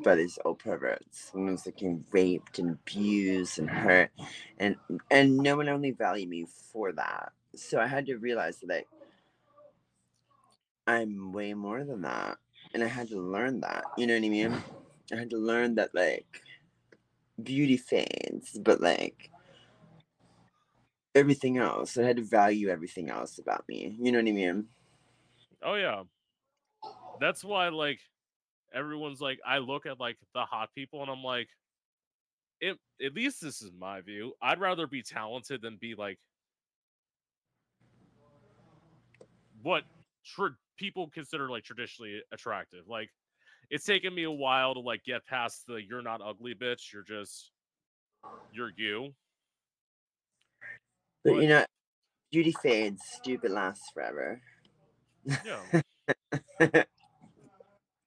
by 0.03 0.15
these 0.15 0.39
old 0.45 0.59
perverts. 0.59 1.31
Like 1.35 1.65
getting 1.65 2.05
raped 2.11 2.59
and 2.59 2.71
abused 2.71 3.59
and 3.59 3.71
hurt. 3.71 4.11
And 4.59 4.77
and 5.11 5.37
no 5.37 5.57
one 5.57 5.69
only 5.69 5.93
valued 5.93 6.29
me 6.29 6.47
for 6.73 6.93
that. 6.93 7.33
So 7.55 7.81
I 7.81 7.87
had 7.87 8.07
to 8.07 8.17
realize 8.17 8.59
that 8.59 8.69
like, 8.69 8.89
I'm 10.87 11.33
way 11.33 11.55
more 11.55 11.85
than 11.85 12.03
that. 12.03 12.39
And 12.73 12.83
I 12.83 12.89
had 12.89 13.09
to 13.11 13.21
learn 13.21 13.61
that. 13.61 13.85
You 13.97 14.07
know 14.07 14.15
what 14.15 14.25
I 14.25 14.29
mean? 14.29 14.63
I 15.13 15.17
had 15.17 15.31
to 15.31 15.39
learn 15.39 15.77
that 15.77 15.95
like 15.95 16.43
beauty 17.43 17.77
fades, 17.77 18.59
but 18.59 18.81
like 18.81 19.31
everything 21.15 21.59
else. 21.59 21.97
I 21.97 22.03
had 22.03 22.17
to 22.17 22.23
value 22.23 22.69
everything 22.69 23.11
else 23.11 23.39
about 23.39 23.69
me. 23.69 23.97
You 24.01 24.13
know 24.13 24.19
what 24.19 24.29
I 24.29 24.33
mean? 24.33 24.67
Oh 25.63 25.75
yeah. 25.75 26.03
That's 27.21 27.45
why 27.45 27.69
like 27.69 28.01
everyone's 28.75 29.21
like 29.21 29.39
I 29.47 29.59
look 29.59 29.87
at 29.87 30.01
like 30.01 30.17
the 30.35 30.43
hot 30.43 30.71
people 30.75 31.03
and 31.03 31.11
I'm 31.11 31.23
like 31.23 31.49
it, 32.61 32.79
at 33.05 33.15
least 33.15 33.41
this 33.43 33.63
is 33.63 33.71
my 33.79 34.01
view. 34.01 34.33
I'd 34.41 34.61
rather 34.61 34.87
be 34.87 35.03
talented 35.03 35.61
than 35.63 35.77
be 35.77 35.95
like 35.95 36.19
what 39.63 39.85
tra- 40.25 40.57
people 40.77 41.09
consider 41.13 41.49
like 41.49 41.65
traditionally 41.65 42.23
attractive. 42.33 42.89
Like 42.89 43.11
it's 43.71 43.85
taken 43.85 44.15
me 44.15 44.25
a 44.25 44.31
while 44.31 44.75
to 44.75 44.81
like 44.81 45.05
get 45.05 45.27
past 45.27 45.67
the 45.67 45.75
you're 45.77 46.03
not 46.03 46.21
ugly 46.25 46.55
bitch, 46.55 46.93
you're 46.93 47.03
just 47.03 47.51
you're 48.53 48.73
you. 48.77 49.15
But 51.25 51.35
But- 51.35 51.43
you 51.43 51.49
know, 51.49 51.65
beauty 52.31 52.55
fades, 52.63 53.03
stupid 53.05 53.51
lasts 53.51 53.91
forever. 53.93 54.41
Yeah. 55.45 55.83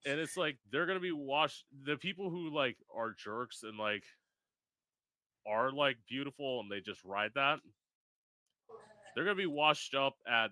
and 0.07 0.19
it's 0.19 0.37
like 0.37 0.57
they're 0.71 0.85
gonna 0.85 0.99
be 0.99 1.11
washed 1.11 1.65
the 1.85 1.97
people 1.97 2.29
who 2.29 2.49
like 2.55 2.77
are 2.95 3.13
jerks 3.17 3.63
and 3.63 3.77
like 3.77 4.03
are 5.47 5.71
like 5.71 5.97
beautiful 6.09 6.61
and 6.61 6.71
they 6.71 6.79
just 6.81 7.03
ride 7.03 7.31
that 7.35 7.59
they're 9.15 9.25
gonna 9.25 9.35
be 9.35 9.45
washed 9.45 9.95
up 9.95 10.15
at 10.27 10.51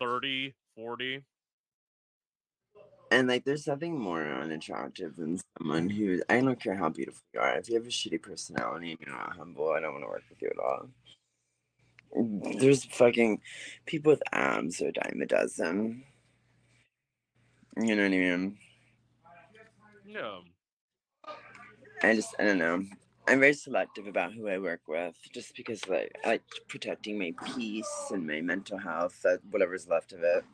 30 0.00 0.54
40 0.76 1.22
And 3.10 3.28
like, 3.28 3.44
there's 3.44 3.66
nothing 3.68 3.98
more 3.98 4.22
unattractive 4.26 5.16
than 5.16 5.40
someone 5.58 5.88
who 5.88 6.20
I 6.28 6.40
don't 6.40 6.60
care 6.60 6.74
how 6.74 6.88
beautiful 6.88 7.22
you 7.34 7.40
are. 7.40 7.56
If 7.56 7.68
you 7.68 7.76
have 7.76 7.86
a 7.86 7.90
shitty 7.90 8.20
personality 8.22 8.92
and 8.92 9.00
you're 9.00 9.16
not 9.16 9.36
humble, 9.36 9.70
I 9.70 9.80
don't 9.80 9.92
want 9.92 10.04
to 10.04 10.08
work 10.08 10.24
with 10.28 10.42
you 10.42 10.50
at 10.50 10.58
all. 10.58 10.88
There's 12.60 12.84
fucking 12.84 13.40
people 13.86 14.12
with 14.12 14.22
abs 14.32 14.80
a 14.80 14.92
dime 14.92 15.20
a 15.22 15.26
dozen. 15.26 16.04
You 17.78 17.94
know 17.94 18.04
what 18.04 18.12
I 18.12 18.18
mean? 18.18 18.58
No. 20.06 20.40
I 22.02 22.14
just, 22.14 22.34
I 22.38 22.44
don't 22.44 22.58
know. 22.58 22.84
I'm 23.28 23.40
very 23.40 23.54
selective 23.54 24.06
about 24.06 24.32
who 24.32 24.48
I 24.48 24.58
work 24.58 24.82
with, 24.86 25.16
just 25.34 25.56
because 25.56 25.86
like 25.88 26.16
I 26.24 26.28
like 26.28 26.42
protecting 26.68 27.18
my 27.18 27.32
peace 27.44 28.10
and 28.10 28.26
my 28.26 28.40
mental 28.40 28.78
health, 28.78 29.24
uh, 29.28 29.38
whatever's 29.50 29.88
left 29.88 30.12
of 30.12 30.20
it. 30.22 30.44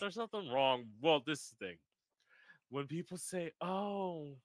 there's 0.00 0.16
nothing 0.16 0.50
wrong. 0.50 0.86
Well, 1.02 1.22
this 1.26 1.54
thing. 1.58 1.76
When 2.70 2.86
people 2.86 3.18
say, 3.18 3.52
"Oh, 3.60 4.38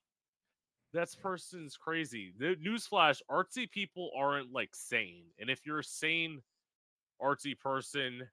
that 0.94 1.16
person's 1.22 1.78
crazy," 1.78 2.34
the 2.38 2.58
newsflash: 2.58 3.22
artsy 3.32 3.72
people 3.72 4.12
aren't 4.16 4.52
like 4.52 4.76
sane. 4.76 5.28
And 5.40 5.50
if 5.50 5.66
you're 5.66 5.80
a 5.80 5.84
sane 5.84 6.42
artsy 7.22 7.58
person, 7.58 8.28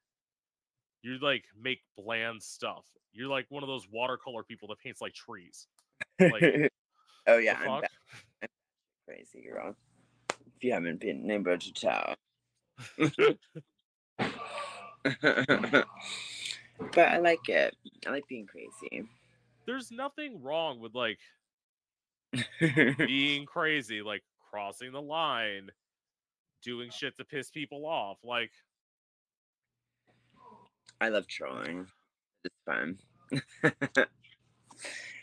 you 1.06 1.18
like 1.20 1.44
make 1.60 1.80
bland 1.96 2.42
stuff. 2.42 2.84
You're 3.12 3.28
like 3.28 3.46
one 3.48 3.62
of 3.62 3.68
those 3.68 3.86
watercolor 3.90 4.42
people 4.42 4.68
that 4.68 4.80
paints 4.80 5.00
like 5.00 5.14
trees. 5.14 5.68
Like, 6.18 6.42
oh 7.26 7.38
yeah, 7.38 7.58
I'm 7.58 7.82
ba- 7.82 8.48
crazy 9.06 9.46
girl. 9.48 9.74
If 10.30 10.64
you 10.64 10.72
haven't 10.72 11.00
been 11.00 11.30
able 11.30 11.56
to 11.56 11.72
tell. 11.72 12.14
but 12.98 13.46
I 16.98 17.18
like 17.18 17.48
it. 17.48 17.76
I 18.06 18.10
like 18.10 18.26
being 18.28 18.46
crazy. 18.46 19.08
There's 19.66 19.90
nothing 19.90 20.42
wrong 20.42 20.80
with 20.80 20.94
like 20.94 21.18
being 22.98 23.46
crazy, 23.46 24.02
like 24.02 24.22
crossing 24.50 24.92
the 24.92 25.02
line, 25.02 25.70
doing 26.62 26.90
shit 26.90 27.16
to 27.18 27.24
piss 27.24 27.50
people 27.50 27.86
off. 27.86 28.18
Like, 28.24 28.50
I 31.00 31.08
love 31.08 31.26
trolling. 31.26 31.86
It's 32.44 32.54
fun. 32.64 32.98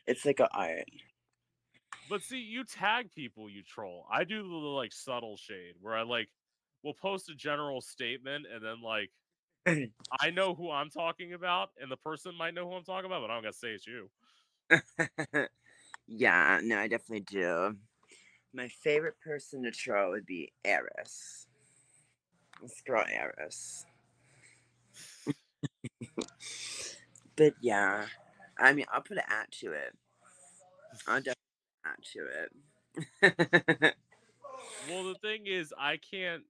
it's 0.07 0.25
like 0.25 0.39
an 0.39 0.47
art. 0.51 0.85
but 2.09 2.21
see, 2.21 2.39
you 2.39 2.63
tag 2.63 3.11
people 3.11 3.49
you 3.49 3.63
troll. 3.63 4.05
I 4.11 4.23
do 4.23 4.43
the 4.43 4.47
like 4.47 4.91
subtle 4.91 5.37
shade 5.37 5.75
where 5.81 5.95
I 5.95 6.03
like 6.03 6.29
will 6.83 6.93
post 6.93 7.29
a 7.29 7.35
general 7.35 7.81
statement 7.81 8.45
and 8.53 8.63
then 8.63 8.81
like 8.81 9.09
I 10.19 10.29
know 10.31 10.53
who 10.53 10.69
I'm 10.71 10.89
talking 10.89 11.33
about, 11.33 11.69
and 11.81 11.89
the 11.91 11.97
person 11.97 12.35
might 12.37 12.53
know 12.53 12.67
who 12.67 12.75
I'm 12.75 12.83
talking 12.83 13.05
about, 13.05 13.21
but 13.21 13.31
I 13.31 13.35
don't 13.35 13.43
gotta 13.43 13.55
say 13.55 13.69
it's 13.69 13.87
you. 13.87 14.09
yeah, 16.07 16.59
no, 16.61 16.77
I 16.77 16.87
definitely 16.87 17.21
do. 17.21 17.75
My 18.53 18.67
favorite 18.67 19.15
person 19.23 19.63
to 19.63 19.71
troll 19.71 20.11
would 20.11 20.25
be 20.25 20.51
Eris. 20.65 21.47
Let's 22.61 22.81
Eris. 22.87 23.85
but 27.35 27.53
yeah, 27.61 28.05
I 28.57 28.73
mean, 28.73 28.85
I'll 28.91 29.01
put 29.01 29.17
an 29.17 29.23
at 29.29 29.51
to 29.59 29.71
it. 29.71 29.95
I'll 31.07 31.21
definitely 31.21 31.35
add 31.85 32.03
to 32.13 32.27
it. 33.81 33.95
Well, 34.87 35.03
the 35.05 35.15
thing 35.15 35.47
is, 35.47 35.73
I 35.77 35.97
can't. 35.97 36.43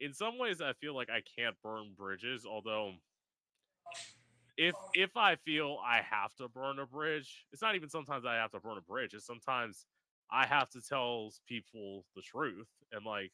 In 0.00 0.12
some 0.12 0.38
ways, 0.38 0.60
I 0.60 0.72
feel 0.74 0.94
like 0.94 1.10
I 1.10 1.22
can't 1.36 1.56
burn 1.62 1.92
bridges. 1.96 2.44
Although, 2.46 2.94
if 4.56 4.76
if 4.94 5.16
I 5.16 5.36
feel 5.36 5.78
I 5.84 6.02
have 6.02 6.34
to 6.36 6.48
burn 6.48 6.78
a 6.78 6.86
bridge, 6.86 7.46
it's 7.52 7.62
not 7.62 7.76
even 7.76 7.88
sometimes 7.88 8.24
I 8.26 8.34
have 8.36 8.50
to 8.52 8.60
burn 8.60 8.78
a 8.78 8.82
bridge. 8.82 9.14
It's 9.14 9.26
sometimes 9.26 9.86
I 10.30 10.46
have 10.46 10.70
to 10.70 10.80
tell 10.82 11.32
people 11.48 12.04
the 12.16 12.22
truth, 12.22 12.68
and 12.92 13.04
like, 13.06 13.32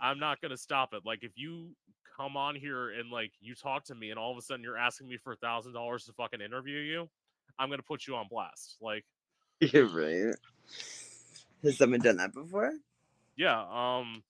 I'm 0.00 0.18
not 0.18 0.40
gonna 0.40 0.56
stop 0.56 0.94
it. 0.94 1.02
Like, 1.04 1.22
if 1.22 1.32
you 1.36 1.76
come 2.20 2.36
on 2.36 2.54
here 2.54 2.90
and 2.90 3.10
like 3.10 3.32
you 3.40 3.54
talk 3.54 3.84
to 3.84 3.94
me, 3.94 4.10
and 4.10 4.18
all 4.18 4.30
of 4.30 4.38
a 4.38 4.42
sudden 4.42 4.62
you're 4.62 4.76
asking 4.76 5.08
me 5.08 5.16
for 5.16 5.32
a 5.32 5.36
thousand 5.36 5.72
dollars 5.72 6.04
to 6.04 6.12
fucking 6.12 6.40
interview 6.40 6.78
you, 6.78 7.08
I'm 7.58 7.70
gonna 7.70 7.82
put 7.82 8.06
you 8.06 8.16
on 8.16 8.26
blast. 8.28 8.76
Like. 8.80 9.04
You're 9.60 9.88
right. 9.88 10.34
Has 11.62 11.76
someone 11.76 12.00
done 12.00 12.16
that 12.16 12.32
before? 12.32 12.72
Yeah, 13.36 13.60
um 13.60 14.22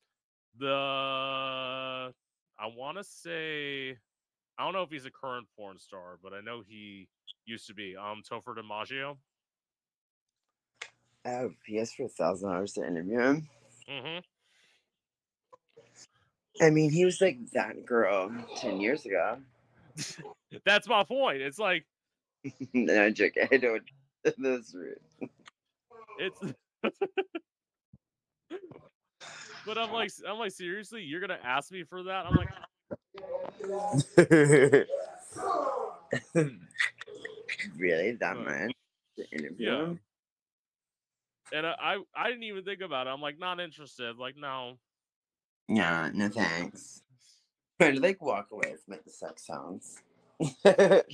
the 0.58 0.66
I 0.66 2.66
want 2.76 2.98
to 2.98 3.04
say 3.04 3.96
I 4.58 4.64
don't 4.64 4.72
know 4.72 4.82
if 4.82 4.90
he's 4.90 5.06
a 5.06 5.10
current 5.10 5.46
porn 5.56 5.78
star, 5.78 6.18
but 6.22 6.32
I 6.32 6.40
know 6.40 6.62
he 6.66 7.08
used 7.44 7.66
to 7.68 7.74
be. 7.74 7.96
Um 7.96 8.22
Topher 8.28 8.56
DiMaggio. 8.56 9.16
Oh, 11.26 11.50
he 11.64 11.78
asked 11.78 11.96
for 11.96 12.06
a 12.06 12.08
thousand 12.08 12.50
dollars 12.50 12.72
to 12.72 12.86
interview 12.86 13.20
him. 13.20 13.48
Mhm. 13.88 14.22
I 16.60 16.70
mean, 16.70 16.90
he 16.90 17.04
was 17.04 17.20
like 17.20 17.38
that 17.52 17.84
girl 17.86 18.30
ten 18.56 18.80
years 18.80 19.06
ago. 19.06 19.38
That's 20.64 20.88
my 20.88 21.04
point. 21.04 21.42
It's 21.42 21.58
like 21.58 21.84
no, 22.72 23.04
I'm 23.06 23.14
joking. 23.14 23.48
I 23.50 23.56
don't. 23.56 23.82
That's 24.38 24.74
rude. 24.74 24.98
it's 26.18 26.40
But 29.66 29.78
I'm 29.78 29.92
like 29.92 30.10
I'm 30.26 30.38
like 30.38 30.52
seriously, 30.52 31.02
you're 31.02 31.20
going 31.20 31.38
to 31.38 31.46
ask 31.46 31.70
me 31.70 31.84
for 31.84 32.02
that? 32.04 32.26
I'm 32.26 32.34
like 32.34 32.48
really? 37.76 38.12
That 38.12 38.36
Uh, 38.36 38.40
much 38.40 38.72
to 39.16 39.30
interview 39.30 39.70
yeah. 39.70 39.92
and 41.58 41.66
I, 41.66 41.74
I 41.80 41.98
I 42.16 42.28
didn't 42.28 42.44
even 42.44 42.64
think 42.64 42.80
about 42.80 43.06
it. 43.06 43.10
I'm 43.10 43.20
like 43.20 43.38
not 43.38 43.60
interested. 43.60 44.16
Like 44.16 44.36
no. 44.36 44.78
Yeah, 45.70 46.10
no 46.12 46.28
thanks. 46.28 47.02
Trying 47.80 47.94
to 47.94 48.00
like 48.00 48.20
walk 48.20 48.48
away 48.50 48.74
from 48.84 48.94
like 48.94 49.04
the 49.04 49.10
sex 49.10 49.46
sounds. 49.46 50.02
oh 50.40 51.04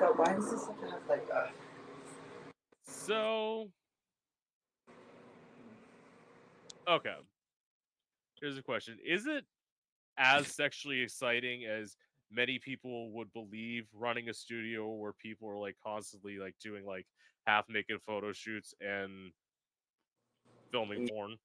god, 0.00 0.18
why 0.18 0.32
does 0.34 0.50
this 0.50 0.66
have 0.66 0.76
like 1.08 1.28
a 1.32 1.50
So 2.88 3.70
Okay. 6.88 7.14
Here's 8.40 8.58
a 8.58 8.62
question. 8.62 8.98
Is 9.06 9.26
it 9.26 9.44
as 10.18 10.48
sexually 10.48 11.02
exciting 11.02 11.66
as 11.66 11.96
many 12.32 12.58
people 12.58 13.12
would 13.12 13.32
believe 13.32 13.86
running 13.94 14.28
a 14.28 14.34
studio 14.34 14.90
where 14.92 15.12
people 15.12 15.48
are 15.48 15.58
like 15.58 15.76
constantly 15.84 16.38
like 16.38 16.56
doing 16.60 16.84
like 16.84 17.06
half 17.46 17.66
naked 17.68 18.00
photo 18.04 18.32
shoots 18.32 18.74
and 18.80 19.30
filming 20.76 21.08
porn? 21.08 21.36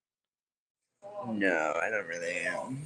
No, 1.28 1.74
I 1.82 1.90
don't 1.90 2.08
really. 2.08 2.48
Um, 2.48 2.82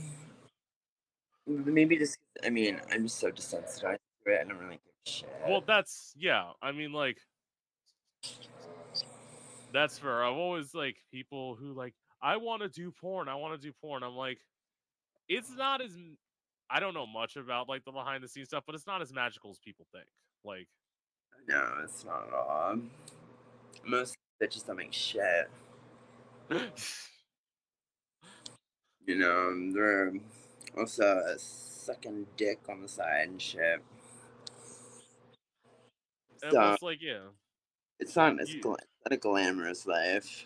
maybe 1.48 1.98
just. 1.98 2.18
I 2.44 2.50
mean, 2.50 2.80
I'm 2.92 3.04
just 3.04 3.20
so 3.20 3.32
desensitized 3.32 3.98
to 4.26 4.32
it. 4.32 4.42
I 4.42 4.48
don't 4.48 4.60
really 4.60 4.80
give 4.84 4.94
a 5.06 5.10
shit. 5.10 5.30
Well, 5.48 5.64
that's 5.66 6.14
yeah. 6.18 6.52
I 6.62 6.72
mean, 6.72 6.94
like, 6.94 7.18
that's 9.74 9.98
fair. 9.98 10.24
I've 10.24 10.36
always 10.36 10.74
like 10.74 10.98
people 11.12 11.56
who 11.56 11.74
like 11.74 11.94
I 12.22 12.38
want 12.38 12.62
to 12.62 12.70
do 12.70 12.92
porn. 12.92 13.28
I 13.28 13.36
want 13.36 13.60
to 13.60 13.68
do 13.68 13.74
porn. 13.82 14.04
I'm 14.04 14.16
like, 14.16 14.40
it's 15.28 15.52
not 15.56 15.82
as 15.82 15.98
I 16.70 16.80
don't 16.80 16.94
know 16.94 17.08
much 17.08 17.36
about 17.36 17.68
like 17.68 17.84
the 17.86 17.92
behind 17.92 18.24
the 18.24 18.28
scenes 18.28 18.50
stuff, 18.50 18.64
but 18.66 18.76
it's 18.76 18.88
not 18.88 19.02
as 19.02 19.14
magical 19.14 19.50
as 19.50 19.60
people 19.60 19.88
think. 19.92 20.08
Like, 20.44 20.68
no, 21.48 21.74
it's 21.84 22.06
not 22.06 22.28
at 22.28 22.34
all. 22.34 22.78
Most 23.86 24.18
bitches 24.42 24.66
don't 24.66 24.78
make 24.78 24.94
shit. 24.94 25.50
You 29.06 29.16
know, 29.16 29.72
they're 29.72 30.14
also 30.78 31.36
sucking 31.38 32.26
dick 32.38 32.60
on 32.70 32.82
the 32.82 32.88
side 32.88 33.30
and 33.30 33.42
shit. 33.42 33.82
So 36.38 36.50
plus, 36.50 36.84
uh 36.84 36.86
like, 36.86 37.02
yeah, 37.02 37.28
it's 38.00 38.16
not 38.16 38.40
as 38.40 38.56
gla- 38.56 38.78
not 39.06 39.14
a 39.14 39.18
glamorous 39.18 39.86
life. 39.86 40.46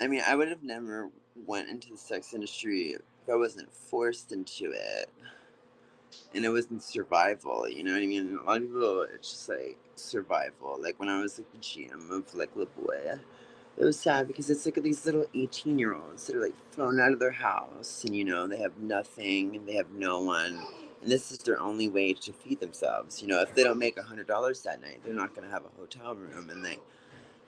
I 0.00 0.06
mean, 0.08 0.22
I 0.26 0.34
would 0.34 0.48
have 0.48 0.62
never 0.62 1.10
went 1.46 1.68
into 1.68 1.90
the 1.90 1.98
sex 1.98 2.34
industry 2.34 2.92
if 2.92 3.02
I 3.30 3.36
wasn't 3.36 3.72
forced 3.72 4.32
into 4.32 4.72
it, 4.72 5.10
and 6.34 6.44
it 6.44 6.50
wasn't 6.50 6.82
survival. 6.82 7.68
You 7.68 7.84
know 7.84 7.92
what 7.92 8.02
I 8.02 8.06
mean? 8.06 8.38
A 8.42 8.44
lot 8.44 8.56
of 8.58 8.62
people, 8.64 9.06
it's 9.14 9.30
just 9.30 9.48
like 9.48 9.78
survival. 9.96 10.78
Like 10.80 10.98
when 10.98 11.08
I 11.08 11.20
was 11.20 11.38
like 11.38 11.50
the 11.52 11.58
GM 11.58 12.10
of 12.10 12.34
like 12.34 12.50
La 12.56 12.64
Boy, 12.64 13.18
it 13.78 13.84
was 13.84 13.98
sad 13.98 14.28
because 14.28 14.50
it's 14.50 14.66
like 14.66 14.76
these 14.82 15.04
little 15.06 15.26
eighteen 15.34 15.78
year 15.78 15.94
olds 15.94 16.26
that 16.26 16.36
are 16.36 16.42
like 16.42 16.54
thrown 16.72 17.00
out 17.00 17.12
of 17.12 17.20
their 17.20 17.32
house, 17.32 18.04
and 18.04 18.16
you 18.16 18.24
know 18.24 18.46
they 18.46 18.58
have 18.58 18.78
nothing 18.78 19.56
and 19.56 19.68
they 19.68 19.74
have 19.74 19.90
no 19.92 20.20
one. 20.22 20.60
And 21.02 21.12
this 21.12 21.32
is 21.32 21.38
their 21.38 21.60
only 21.60 21.88
way 21.88 22.14
to 22.14 22.32
feed 22.32 22.60
themselves. 22.60 23.22
You 23.22 23.28
know, 23.28 23.40
if 23.40 23.54
they 23.54 23.64
don't 23.64 23.78
make 23.78 23.98
a 23.98 24.02
hundred 24.02 24.26
dollars 24.26 24.62
that 24.62 24.80
night, 24.82 25.00
they're 25.04 25.14
not 25.14 25.34
gonna 25.34 25.50
have 25.50 25.64
a 25.64 25.80
hotel 25.80 26.14
room, 26.14 26.50
and 26.50 26.62
like 26.62 26.80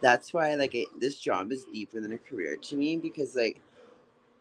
that's 0.01 0.35
why 0.35 0.55
like 0.57 0.75
it, 0.75 0.89
this 1.01 1.17
job 1.17 1.53
is 1.53 1.65
deeper 1.65 2.01
than 2.01 2.13
a 2.13 2.19
career 2.19 2.57
to 2.57 2.77
me 2.77 2.97
because 2.99 3.37
like 3.37 3.61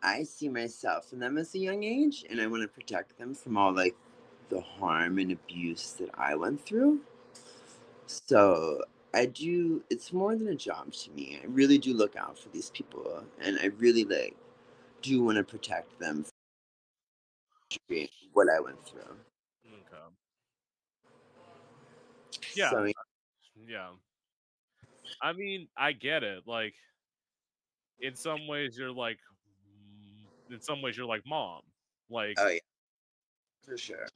I 0.03 0.23
see 0.23 0.49
myself 0.49 1.13
in 1.13 1.19
them 1.19 1.37
as 1.37 1.55
a 1.55 1.59
young 1.59 1.83
age 1.83 2.25
and 2.29 2.41
I 2.41 2.47
want 2.47 2.63
to 2.63 2.69
protect 2.69 3.17
them 3.19 3.35
from 3.35 3.57
all 3.57 3.73
like 3.73 3.95
the 4.49 4.61
harm 4.61 5.19
and 5.19 5.31
abuse 5.31 5.93
that 5.99 6.09
I 6.15 6.35
went 6.35 6.65
through. 6.65 7.01
So 8.07 8.83
I 9.15 9.25
do 9.27 9.81
it's 9.89 10.11
more 10.11 10.35
than 10.35 10.49
a 10.49 10.55
job 10.55 10.91
to 10.91 11.11
me. 11.11 11.39
I 11.41 11.47
really 11.47 11.77
do 11.77 11.93
look 11.93 12.17
out 12.17 12.37
for 12.37 12.49
these 12.49 12.69
people 12.71 13.23
and 13.41 13.57
I 13.61 13.67
really 13.77 14.03
like 14.03 14.35
do 15.01 15.23
want 15.23 15.37
to 15.37 15.43
protect 15.43 15.97
them 15.99 16.25
from 17.87 18.07
what 18.33 18.47
I 18.49 18.59
went 18.59 18.85
through. 18.85 19.01
okay, 19.01 19.97
yeah, 22.55 22.69
So, 22.69 22.77
uh, 22.77 22.91
yeah. 23.67 23.89
I 25.21 25.33
mean, 25.33 25.67
I 25.77 25.93
get 25.93 26.23
it. 26.23 26.43
Like, 26.45 26.73
in 27.99 28.15
some 28.15 28.47
ways, 28.47 28.77
you're 28.77 28.91
like, 28.91 29.19
in 30.51 30.59
some 30.61 30.81
ways, 30.81 30.97
you're 30.97 31.05
like 31.05 31.21
mom. 31.25 31.61
Like, 32.09 32.35
oh 32.39 32.49
yeah. 32.49 32.59
For 33.63 33.77
sure. 33.77 34.07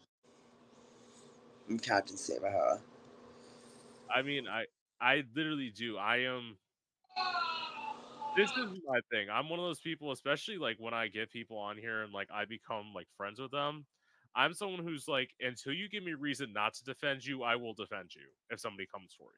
I'm 1.69 1.79
Captain 1.79 2.17
Save-a-hoe. 2.17 2.79
I 4.13 4.21
mean, 4.21 4.47
I 4.47 4.65
I 5.01 5.23
literally 5.35 5.71
do. 5.75 5.97
I 5.97 6.17
am. 6.17 6.57
This 8.35 8.49
is 8.51 8.79
my 8.87 8.99
thing. 9.11 9.27
I'm 9.31 9.49
one 9.49 9.59
of 9.59 9.65
those 9.65 9.79
people, 9.79 10.11
especially 10.11 10.57
like 10.57 10.77
when 10.79 10.93
I 10.93 11.07
get 11.07 11.31
people 11.31 11.57
on 11.57 11.77
here 11.77 12.03
and 12.03 12.13
like 12.13 12.29
I 12.33 12.45
become 12.45 12.93
like 12.95 13.07
friends 13.17 13.39
with 13.39 13.51
them. 13.51 13.85
I'm 14.35 14.53
someone 14.53 14.83
who's 14.83 15.07
like, 15.07 15.31
until 15.41 15.73
you 15.73 15.89
give 15.89 16.03
me 16.03 16.13
reason 16.13 16.53
not 16.53 16.73
to 16.75 16.83
defend 16.83 17.25
you, 17.25 17.43
I 17.43 17.55
will 17.55 17.73
defend 17.73 18.13
you 18.15 18.21
if 18.51 18.59
somebody 18.59 18.85
comes 18.85 19.15
for 19.17 19.29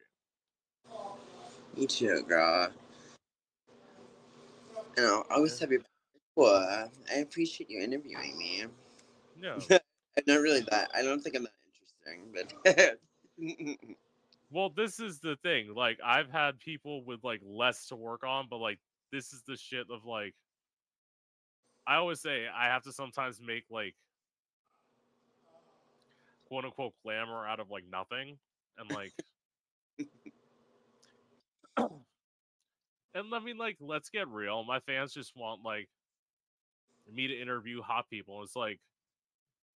you. 1.74 1.80
Me 1.80 1.86
too, 1.86 2.22
girl. 2.28 2.70
You 4.96 5.02
know, 5.02 5.24
I 5.30 5.34
always 5.34 5.58
have 5.58 5.70
your 5.70 5.80
well, 6.36 6.90
I 7.10 7.16
appreciate 7.16 7.70
you 7.70 7.80
interviewing 7.80 8.38
me. 8.38 8.64
No. 9.36 9.58
Not 10.26 10.40
really 10.40 10.60
that. 10.70 10.90
I 10.94 11.02
don't 11.02 11.20
think 11.22 11.36
I'm 11.36 11.44
that 11.44 11.52
interesting, 12.04 12.32
but 12.34 12.98
Well, 14.52 14.68
this 14.68 15.00
is 15.00 15.18
the 15.20 15.36
thing. 15.42 15.74
Like, 15.74 15.98
I've 16.04 16.30
had 16.30 16.60
people 16.60 17.02
with 17.04 17.24
like 17.24 17.40
less 17.42 17.86
to 17.86 17.96
work 17.96 18.22
on, 18.22 18.48
but 18.50 18.58
like, 18.58 18.78
this 19.10 19.32
is 19.32 19.42
the 19.46 19.56
shit 19.56 19.86
of 19.90 20.04
like. 20.04 20.34
I 21.86 21.96
always 21.96 22.20
say 22.20 22.46
I 22.54 22.66
have 22.66 22.82
to 22.82 22.92
sometimes 22.92 23.40
make 23.44 23.64
like 23.70 23.94
quote 26.46 26.66
unquote 26.66 26.92
glamour 27.02 27.46
out 27.46 27.60
of 27.60 27.70
like 27.70 27.84
nothing, 27.90 28.38
and 28.76 28.90
like. 28.90 29.12
and 33.14 33.34
I 33.34 33.38
mean, 33.40 33.56
like, 33.56 33.78
let's 33.80 34.10
get 34.10 34.28
real. 34.28 34.64
My 34.64 34.80
fans 34.80 35.14
just 35.14 35.32
want 35.34 35.62
like 35.64 35.88
me 37.10 37.26
to 37.26 37.40
interview 37.40 37.80
hot 37.80 38.04
people. 38.10 38.42
It's 38.42 38.54
like 38.54 38.80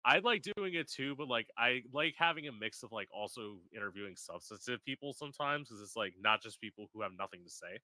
I 0.07 0.21
like 0.21 0.43
doing 0.57 0.75
it 0.75 0.89
too, 0.89 1.17
but 1.17 1.29
like 1.29 1.49
I 1.59 1.83
like 1.93 2.15
having 2.17 2.47
a 2.47 2.53
mix 2.53 2.85
of 2.85 2.93
like 2.93 3.09
also 3.13 3.59
interviewing 3.75 4.15
substantive 4.17 4.85
people 4.85 5.13
sometimes 5.13 5.69
because 5.69 5.83
it's 5.83 5.97
like 5.97 6.15
not 6.21 6.41
just 6.41 6.61
people 6.61 6.89
who 6.95 7.03
have 7.03 7.11
nothing 7.19 7.41
to 7.45 7.51
say. 7.51 7.81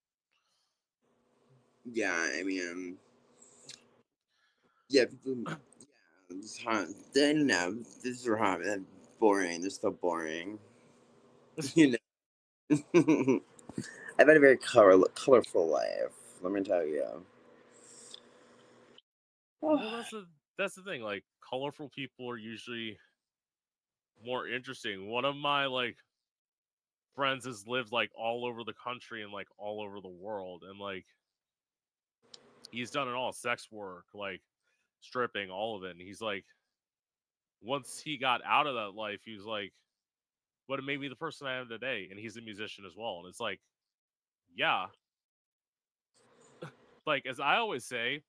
yeah, 1.84 2.28
I 2.38 2.42
mean, 2.44 2.96
yeah, 4.88 5.06
people, 5.06 5.42
yeah, 5.48 5.56
it's 6.30 6.62
hot. 6.62 6.86
They 7.12 7.34
don't. 7.34 7.84
This 8.02 8.24
is 8.24 8.28
hot. 8.38 8.60
They're 8.62 8.80
boring. 9.18 9.60
They're 9.62 9.70
so 9.70 9.90
boring. 9.90 10.58
you 11.74 11.92
know. 11.92 11.98
I've 14.18 14.28
had 14.28 14.36
a 14.36 14.40
very 14.40 14.58
color, 14.58 15.02
colorful 15.14 15.68
life. 15.68 16.12
Let 16.40 16.52
me 16.52 16.62
tell 16.62 16.86
you. 16.86 17.24
Well, 19.60 19.78
that's 19.96 20.10
the 20.10 20.26
that's 20.58 20.74
the 20.74 20.82
thing. 20.82 21.02
Like 21.02 21.24
colorful 21.48 21.88
people 21.88 22.30
are 22.30 22.36
usually 22.36 22.98
more 24.24 24.46
interesting. 24.48 25.08
One 25.08 25.24
of 25.24 25.36
my 25.36 25.66
like 25.66 25.96
friends 27.14 27.44
has 27.44 27.66
lived 27.66 27.92
like 27.92 28.10
all 28.14 28.46
over 28.46 28.64
the 28.64 28.74
country 28.74 29.22
and 29.22 29.32
like 29.32 29.48
all 29.58 29.82
over 29.82 30.00
the 30.00 30.08
world, 30.08 30.64
and 30.68 30.78
like 30.78 31.04
he's 32.70 32.90
done 32.90 33.08
it 33.08 33.14
all: 33.14 33.32
sex 33.32 33.68
work, 33.70 34.04
like 34.14 34.40
stripping, 35.00 35.50
all 35.50 35.76
of 35.76 35.84
it. 35.84 35.90
And 35.90 36.00
he's 36.00 36.20
like, 36.20 36.44
once 37.60 38.00
he 38.02 38.16
got 38.16 38.40
out 38.46 38.66
of 38.66 38.74
that 38.74 38.98
life, 38.98 39.20
he 39.24 39.34
was 39.34 39.44
like, 39.44 39.72
"But 40.68 40.78
it 40.78 40.84
made 40.84 41.00
me 41.00 41.08
the 41.08 41.16
person 41.16 41.46
I 41.46 41.56
am 41.58 41.68
today." 41.68 42.08
And 42.10 42.18
he's 42.18 42.36
a 42.36 42.42
musician 42.42 42.84
as 42.86 42.92
well. 42.96 43.20
And 43.20 43.28
it's 43.28 43.40
like, 43.40 43.60
yeah, 44.56 44.86
like 47.06 47.26
as 47.26 47.40
I 47.40 47.56
always 47.56 47.84
say, 47.84 48.22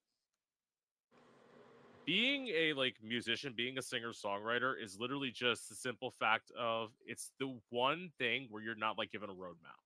being 2.06 2.48
a 2.50 2.74
like 2.74 2.96
musician, 3.04 3.54
being 3.56 3.78
a 3.78 3.82
singer 3.82 4.12
songwriter 4.12 4.74
is 4.82 5.00
literally 5.00 5.32
just 5.32 5.70
the 5.70 5.76
simple 5.76 6.12
fact 6.12 6.52
of 6.60 6.92
it's 7.06 7.32
the 7.40 7.58
one 7.70 8.12
thing 8.18 8.48
where 8.50 8.62
you're 8.62 8.76
not 8.76 8.98
like 8.98 9.12
given 9.12 9.30
a 9.30 9.34
roadmap. 9.34 9.80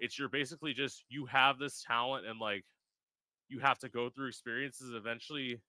It's 0.00 0.18
you're 0.18 0.28
basically 0.28 0.74
just 0.74 1.04
you 1.08 1.26
have 1.26 1.58
this 1.58 1.82
talent 1.86 2.26
and 2.26 2.38
like 2.38 2.64
you 3.48 3.58
have 3.60 3.78
to 3.80 3.88
go 3.88 4.10
through 4.10 4.28
experiences. 4.28 4.90
Eventually, 4.94 5.60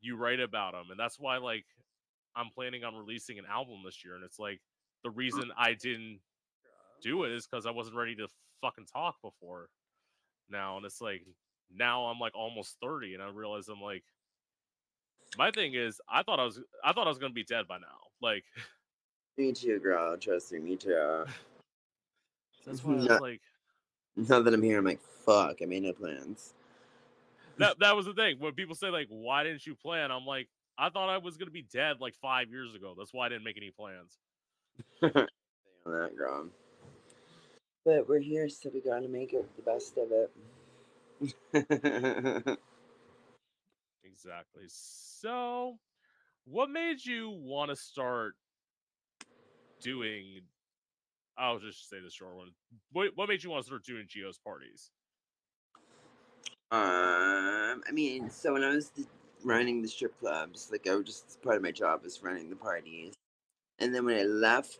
you 0.00 0.16
write 0.16 0.40
about 0.40 0.72
them, 0.72 0.86
and 0.90 0.98
that's 0.98 1.18
why 1.18 1.36
like 1.38 1.64
I'm 2.36 2.50
planning 2.54 2.84
on 2.84 2.94
releasing 2.94 3.38
an 3.38 3.44
album 3.50 3.82
this 3.84 4.04
year. 4.04 4.14
And 4.14 4.24
it's 4.24 4.38
like 4.38 4.60
the 5.02 5.10
mm-hmm. 5.10 5.18
reason 5.18 5.50
I 5.56 5.74
didn't 5.74 6.20
do 7.02 7.24
it 7.24 7.32
is 7.32 7.46
because 7.46 7.66
I 7.66 7.70
wasn't 7.70 7.96
ready 7.96 8.16
to 8.16 8.28
fucking 8.60 8.86
talk 8.86 9.16
before 9.22 9.68
now, 10.50 10.76
and 10.76 10.86
it's 10.86 11.00
like 11.00 11.22
now 11.74 12.06
I'm 12.06 12.18
like 12.18 12.34
almost 12.34 12.76
30, 12.82 13.14
and 13.14 13.22
I 13.22 13.28
realize 13.28 13.68
I'm 13.68 13.80
like 13.80 14.04
my 15.36 15.50
thing 15.50 15.74
is 15.74 16.00
I 16.08 16.22
thought 16.22 16.40
I 16.40 16.44
was 16.44 16.60
I 16.84 16.92
thought 16.92 17.06
I 17.06 17.10
was 17.10 17.18
gonna 17.18 17.32
be 17.34 17.44
dead 17.44 17.68
by 17.68 17.78
now. 17.78 17.86
Like 18.22 18.44
Me 19.38 19.52
too, 19.52 19.80
girl. 19.80 20.16
Trust 20.18 20.52
me, 20.52 20.60
me 20.60 20.76
too. 20.76 21.24
that's 22.66 22.84
why 22.84 22.98
I 23.00 23.04
was 23.04 23.10
No. 23.10 23.20
like 23.20 23.42
Now 24.16 24.40
that 24.40 24.54
I'm 24.54 24.62
here, 24.62 24.78
I'm 24.78 24.84
like, 24.84 25.00
fuck. 25.00 25.58
I 25.62 25.66
made 25.66 25.82
no 25.84 25.92
plans. 25.92 26.54
that 27.58 27.78
that 27.80 27.96
was 27.96 28.06
the 28.06 28.14
thing. 28.14 28.38
When 28.40 28.54
people 28.54 28.74
say 28.76 28.90
like 28.90 29.08
why 29.10 29.44
didn't 29.44 29.66
you 29.66 29.74
plan? 29.76 30.10
I'm 30.12 30.26
like, 30.26 30.48
I 30.78 30.90
thought 30.90 31.10
I 31.10 31.18
was 31.18 31.36
gonna 31.36 31.50
be 31.52 31.62
dead 31.62 31.98
like 32.00 32.14
five 32.16 32.50
years 32.50 32.74
ago. 32.74 32.94
That's 32.98 33.14
why 33.14 33.26
I 33.26 33.28
didn't 33.30 33.44
make 33.44 33.56
any 33.58 33.70
plans. 33.70 34.18
on 35.02 35.92
that, 35.92 36.16
girl. 36.16 36.48
But 37.84 38.08
we're 38.08 38.20
here, 38.20 38.48
so 38.48 38.70
we 38.72 38.80
gotta 38.80 39.08
make 39.08 39.32
it 39.34 39.48
the 39.56 39.62
best 39.62 39.98
of 39.98 40.12
it. 40.12 40.32
Exactly. 44.14 44.62
So 44.68 45.78
what 46.44 46.70
made 46.70 47.04
you 47.04 47.30
want 47.30 47.70
to 47.70 47.76
start 47.76 48.34
doing 49.82 50.42
I'll 51.36 51.58
just 51.58 51.90
say 51.90 51.96
the 52.00 52.10
short 52.10 52.36
one. 52.36 52.50
What 52.92 53.10
what 53.16 53.28
made 53.28 53.42
you 53.42 53.50
want 53.50 53.64
to 53.64 53.66
start 53.66 53.84
doing 53.84 54.06
Geo's 54.08 54.38
parties? 54.38 54.90
Um, 56.70 57.82
I 57.88 57.92
mean, 57.92 58.30
so 58.30 58.52
when 58.52 58.62
I 58.62 58.70
was 58.70 58.90
the, 58.90 59.04
running 59.44 59.82
the 59.82 59.88
strip 59.88 60.18
clubs, 60.20 60.68
like 60.70 60.86
I 60.88 60.94
was 60.94 61.06
just 61.06 61.42
part 61.42 61.56
of 61.56 61.62
my 61.62 61.72
job 61.72 62.04
was 62.04 62.22
running 62.22 62.50
the 62.50 62.56
parties, 62.56 63.14
and 63.80 63.94
then 63.94 64.04
when 64.04 64.18
I 64.18 64.22
left 64.22 64.78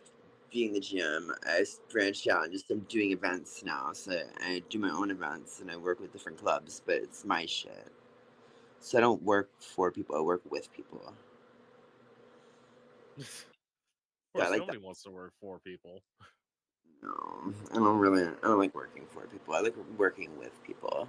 being 0.51 0.73
the 0.73 0.79
GM, 0.79 1.29
I 1.45 1.65
branched 1.91 2.27
out 2.27 2.45
and 2.45 2.53
just 2.53 2.71
I'm 2.71 2.79
doing 2.87 3.11
events 3.11 3.63
now. 3.65 3.91
So 3.93 4.21
I 4.41 4.63
do 4.69 4.79
my 4.79 4.91
own 4.91 5.11
events 5.11 5.59
and 5.59 5.69
I 5.69 5.75
work 5.75 5.99
with 5.99 6.13
different 6.13 6.37
clubs, 6.37 6.81
but 6.85 6.95
it's 6.95 7.25
my 7.25 7.45
shit. 7.45 7.91
So 8.85 8.99
I 8.99 9.01
don't 9.01 9.23
work 9.23 9.49
for 9.59 9.91
people; 9.91 10.15
I 10.15 10.19
work 10.21 10.43
with 10.51 10.71
people. 10.71 11.11
Yeah, 14.37 14.49
like 14.49 14.67
that. 14.67 14.75
nobody 14.75 14.77
wants 14.77 15.01
to 15.03 15.11
work 15.11 15.33
for 15.41 15.59
people. 15.59 16.03
No, 17.01 17.53
I 17.71 17.75
don't 17.75 17.97
really. 17.97 18.23
I 18.25 18.31
don't 18.43 18.59
like 18.59 18.75
working 18.75 19.05
for 19.07 19.25
people. 19.27 19.55
I 19.55 19.61
like 19.61 19.75
working 19.97 20.37
with 20.37 20.51
people. 20.63 21.07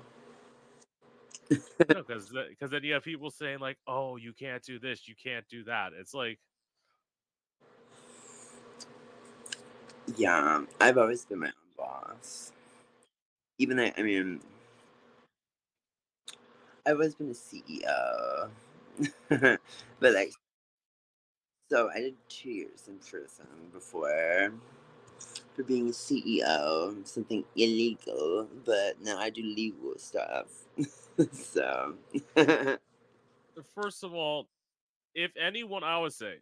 no, 1.91 2.03
because 2.03 2.33
because 2.51 2.71
then 2.71 2.83
you 2.85 2.95
have 2.95 3.05
people 3.05 3.31
saying 3.31 3.59
like, 3.61 3.79
"Oh, 3.87 4.17
you 4.17 4.33
can't 4.33 4.63
do 4.63 4.79
this, 4.79 5.07
you 5.09 5.15
can't 5.23 5.47
do 5.49 5.65
that." 5.65 5.93
It's 5.93 6.15
like, 6.15 6.39
Yeah, 10.17 10.65
I've 10.81 10.99
always 10.99 11.25
been 11.25 11.41
my 11.41 11.47
own 11.49 11.53
boss. 11.77 12.53
Even 13.59 13.77
though, 13.79 13.91
I 13.97 14.03
mean, 14.03 14.41
I've 16.87 16.95
always 16.95 17.15
been 17.17 17.31
a 17.31 17.33
CEO. 17.33 18.49
but 19.29 20.15
like, 20.15 20.33
so 21.69 21.91
I 21.93 21.99
did 21.99 22.15
two 22.29 22.51
years 22.51 22.85
in 22.87 22.99
prison 22.99 23.47
before 23.73 24.53
for 25.55 25.63
being 25.65 25.89
a 25.89 25.93
CEO 25.93 27.07
something 27.07 27.45
illegal, 27.57 28.47
but 28.65 29.01
now 29.03 29.19
I 29.19 29.31
do 29.31 29.43
legal 29.43 29.99
stuff. 29.99 30.47
so, 31.33 31.95
first 33.75 34.05
of 34.05 34.15
all, 34.15 34.49
if 35.15 35.33
anyone, 35.43 35.83
I 35.83 35.99
would 35.99 36.13
say, 36.13 36.35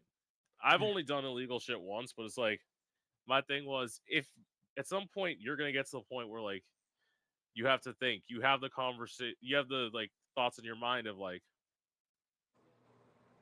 I've 0.63 0.81
mm. 0.81 0.89
only 0.89 1.05
done 1.05 1.25
illegal 1.25 1.61
shit 1.61 1.81
once, 1.81 2.13
but 2.15 2.25
it's 2.25 2.37
like, 2.37 2.61
my 3.27 3.41
thing 3.41 3.65
was 3.65 4.01
if 4.07 4.27
at 4.77 4.87
some 4.87 5.07
point 5.15 5.39
you're 5.41 5.57
gonna 5.57 5.73
get 5.73 5.87
to 5.87 5.99
the 5.99 6.03
point 6.03 6.29
where 6.29 6.43
like 6.43 6.65
you 7.55 7.67
have 7.67 7.81
to 7.83 7.93
think, 7.95 8.25
you 8.29 8.43
have 8.43 8.61
the 8.61 8.69
conversation, 8.69 9.35
you 9.41 9.57
have 9.57 9.69
the 9.69 9.89
like 9.95 10.11
thoughts 10.35 10.59
in 10.59 10.65
your 10.65 10.77
mind 10.77 11.07
of 11.07 11.19
like, 11.19 11.43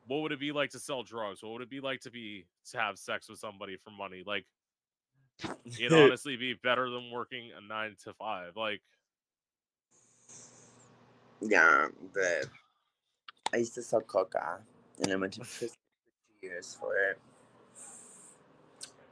what 0.07 0.23
would 0.23 0.33
it 0.33 0.41
be 0.41 0.53
like 0.53 0.71
to 0.71 0.79
sell 0.79 1.03
drugs? 1.03 1.43
What 1.43 1.53
would 1.53 1.63
it 1.63 1.71
be 1.71 1.81
like 1.81 2.01
to 2.01 2.11
be 2.11 2.47
to 2.71 2.79
have 2.79 2.99
sex 2.99 3.29
with 3.29 3.39
somebody 3.39 3.77
for 3.77 3.91
money? 3.91 4.23
Like, 4.27 4.45
it'd 5.65 5.93
honestly 5.93 6.37
be 6.37 6.55
better 6.55 6.91
than 6.91 7.11
working 7.11 7.51
a 7.57 7.67
nine 7.67 7.97
to 8.05 8.13
five. 8.15 8.57
Like, 8.57 8.83
yeah, 11.41 11.89
but 12.13 12.47
I 13.53 13.59
used 13.59 13.75
to 13.75 13.83
sell 13.83 14.01
coca, 14.01 14.59
and 15.03 15.13
I 15.13 15.17
went 15.17 15.35
to 15.35 15.41
prison 15.59 15.69
for 15.69 16.41
two 16.41 16.47
years 16.47 16.77
for 16.79 16.97
it. 16.97 17.19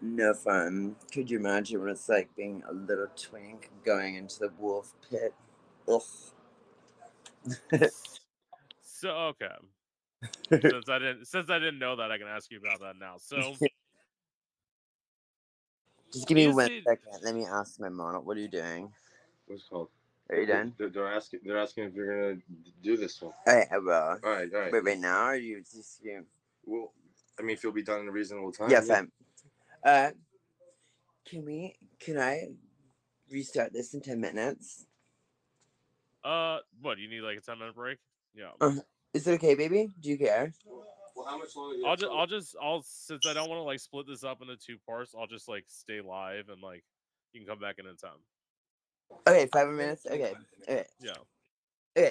No 0.03 0.33
fun. 0.33 0.97
Could 1.13 1.31
you 1.31 1.39
imagine 1.39 1.81
what 1.81 1.91
it's 1.91 2.09
like 2.09 2.35
being 2.35 2.63
a 2.69 2.73
little 2.73 3.09
twink 3.17 3.71
going 3.85 4.15
into 4.15 4.39
the 4.39 4.51
wolf 4.59 4.95
pit? 5.11 5.35
Ugh. 5.89 6.03
So 8.83 9.11
okay. 9.11 9.47
since 10.51 10.89
I 10.89 10.99
didn't 10.99 11.27
since 11.27 11.51
I 11.51 11.59
didn't 11.59 11.79
know 11.79 11.97
that, 11.97 12.11
I 12.11 12.19
can 12.19 12.27
ask 12.29 12.51
you 12.51 12.59
about 12.59 12.81
that 12.81 12.97
now. 12.99 13.17
So 13.21 13.55
Just 16.13 16.27
give 16.27 16.37
me 16.37 16.47
Is 16.47 16.55
one 16.55 16.71
it- 16.71 16.85
second. 16.85 17.23
Let 17.23 17.35
me 17.35 17.47
ask 17.47 17.79
my 17.81 17.89
mom. 17.89 18.25
What 18.25 18.37
are 18.37 18.41
you 18.41 18.49
doing? 18.49 18.93
What's 19.47 19.63
it 19.63 19.69
called? 19.71 19.89
Are 20.29 20.37
you 20.37 20.47
done? 20.47 20.75
They're, 20.79 20.89
they're 20.89 21.13
asking. 21.13 21.41
They're 21.45 21.59
asking 21.59 21.85
if 21.85 21.95
you're 21.95 22.31
gonna 22.35 22.41
do 22.83 22.97
this 22.97 23.21
one. 23.21 23.33
All 23.47 23.55
right, 23.57 23.67
I 23.73 23.79
will. 23.79 23.93
All 23.93 24.19
right, 24.23 24.49
all 24.55 24.61
right. 24.61 24.73
Wait, 24.73 24.85
right 24.85 24.99
now, 24.99 25.23
are 25.23 25.37
you 25.37 25.61
just 25.61 26.05
you? 26.05 26.25
Well, 26.65 26.93
I 27.39 27.43
mean, 27.43 27.55
if 27.55 27.65
you'll 27.65 27.73
be 27.73 27.83
done 27.83 28.01
in 28.01 28.09
a 28.09 28.13
reasonable 28.13 28.53
time. 28.53 28.71
Yeah, 28.71 28.81
fine. 28.81 29.11
Uh, 29.85 30.11
can 31.29 31.45
we? 31.45 31.75
Can 31.99 32.19
I 32.19 32.49
restart 33.31 33.73
this 33.73 33.95
in 33.95 34.01
ten 34.03 34.21
minutes? 34.21 34.87
Uh 36.25 36.59
what, 36.81 36.99
you 36.99 37.09
need 37.09 37.21
like 37.23 37.39
a 37.39 37.41
ten 37.41 37.59
minute 37.59 37.75
break? 37.75 37.99
Yeah. 38.35 38.51
Uh, 38.61 38.75
Is 39.15 39.27
it 39.27 39.33
okay, 39.35 39.55
baby? 39.55 39.89
Do 40.01 40.09
you 40.11 40.19
care? 40.19 40.53
Well, 41.17 41.27
how 41.27 41.39
much 41.39 41.55
longer? 41.57 41.87
I'll 41.87 41.97
just 41.97 42.13
I'll 42.13 42.27
just 42.27 42.57
I'll 42.63 42.83
since 42.83 43.27
I 43.27 43.35
don't 43.35 43.49
want 43.49 43.59
to 43.59 43.65
like 43.65 43.81
split 43.81 44.07
this 44.07 44.25
up 44.25 44.41
into 44.41 44.57
two 44.57 44.77
parts, 44.87 45.15
I'll 45.19 45.27
just 45.27 45.49
like 45.49 45.65
stay 45.69 46.01
live 46.01 46.49
and 46.49 46.63
like 46.63 46.85
you 47.33 47.41
can 47.41 47.49
come 47.49 47.59
back 47.59 47.79
in 47.79 47.87
in 47.87 47.97
time. 47.97 48.11
Okay, 49.27 49.47
five 49.53 49.69
minutes. 49.69 50.07
Okay. 50.07 50.35
Okay. 50.69 50.85
Yeah. 51.01 52.11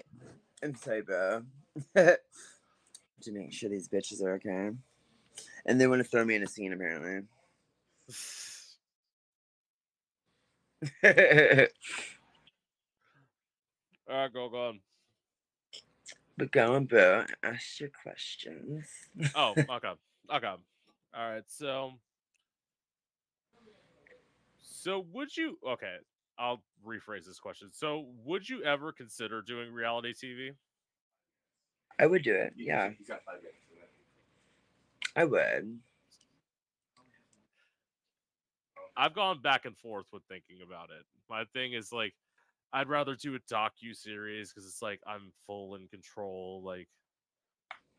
I'm 0.61 0.75
sorry, 0.75 1.01
bro. 1.01 1.43
to 1.95 3.31
make 3.31 3.53
sure 3.53 3.69
these 3.69 3.87
bitches 3.87 4.21
are 4.21 4.33
okay. 4.35 4.71
And 5.65 5.79
they 5.79 5.87
want 5.87 6.03
to 6.03 6.07
throw 6.07 6.25
me 6.25 6.35
in 6.35 6.43
a 6.43 6.47
scene, 6.47 6.73
apparently. 6.73 7.25
Alright, 14.09 14.33
go 14.33 14.49
go 14.49 14.67
on. 14.69 14.79
but 16.37 16.51
go 16.51 16.73
on, 16.73 16.85
bro. 16.85 17.25
Ask 17.43 17.79
your 17.79 17.89
questions. 17.89 18.87
Oh, 19.35 19.53
okay. 19.57 19.91
Okay. 20.33 20.53
Alright, 21.15 21.43
so 21.47 21.93
So 24.61 25.05
would 25.11 25.35
you 25.35 25.57
okay, 25.67 25.95
I'll 26.37 26.63
rephrase 26.87 27.25
this 27.25 27.39
question. 27.39 27.69
So 27.71 28.07
would 28.23 28.47
you 28.47 28.63
ever 28.63 28.91
consider 28.91 29.41
doing 29.41 29.71
reality 29.73 30.13
TV? 30.13 30.51
I 31.99 32.05
would 32.05 32.23
do 32.23 32.33
it. 32.33 32.53
Yeah, 32.55 32.91
He's 32.97 33.07
got 33.09 33.23
five 33.25 33.41
minutes. 33.41 33.57
I 35.15 35.25
would. 35.25 35.79
I've 38.95 39.13
gone 39.13 39.41
back 39.41 39.65
and 39.65 39.77
forth 39.77 40.05
with 40.11 40.23
thinking 40.29 40.57
about 40.65 40.89
it. 40.89 41.05
My 41.29 41.43
thing 41.53 41.73
is 41.73 41.91
like, 41.91 42.13
I'd 42.71 42.89
rather 42.89 43.15
do 43.15 43.35
a 43.35 43.39
docu 43.39 43.95
series 43.95 44.51
because 44.51 44.65
it's 44.67 44.81
like 44.81 45.01
I'm 45.07 45.31
full 45.47 45.75
in 45.75 45.87
control, 45.87 46.61
like 46.63 46.87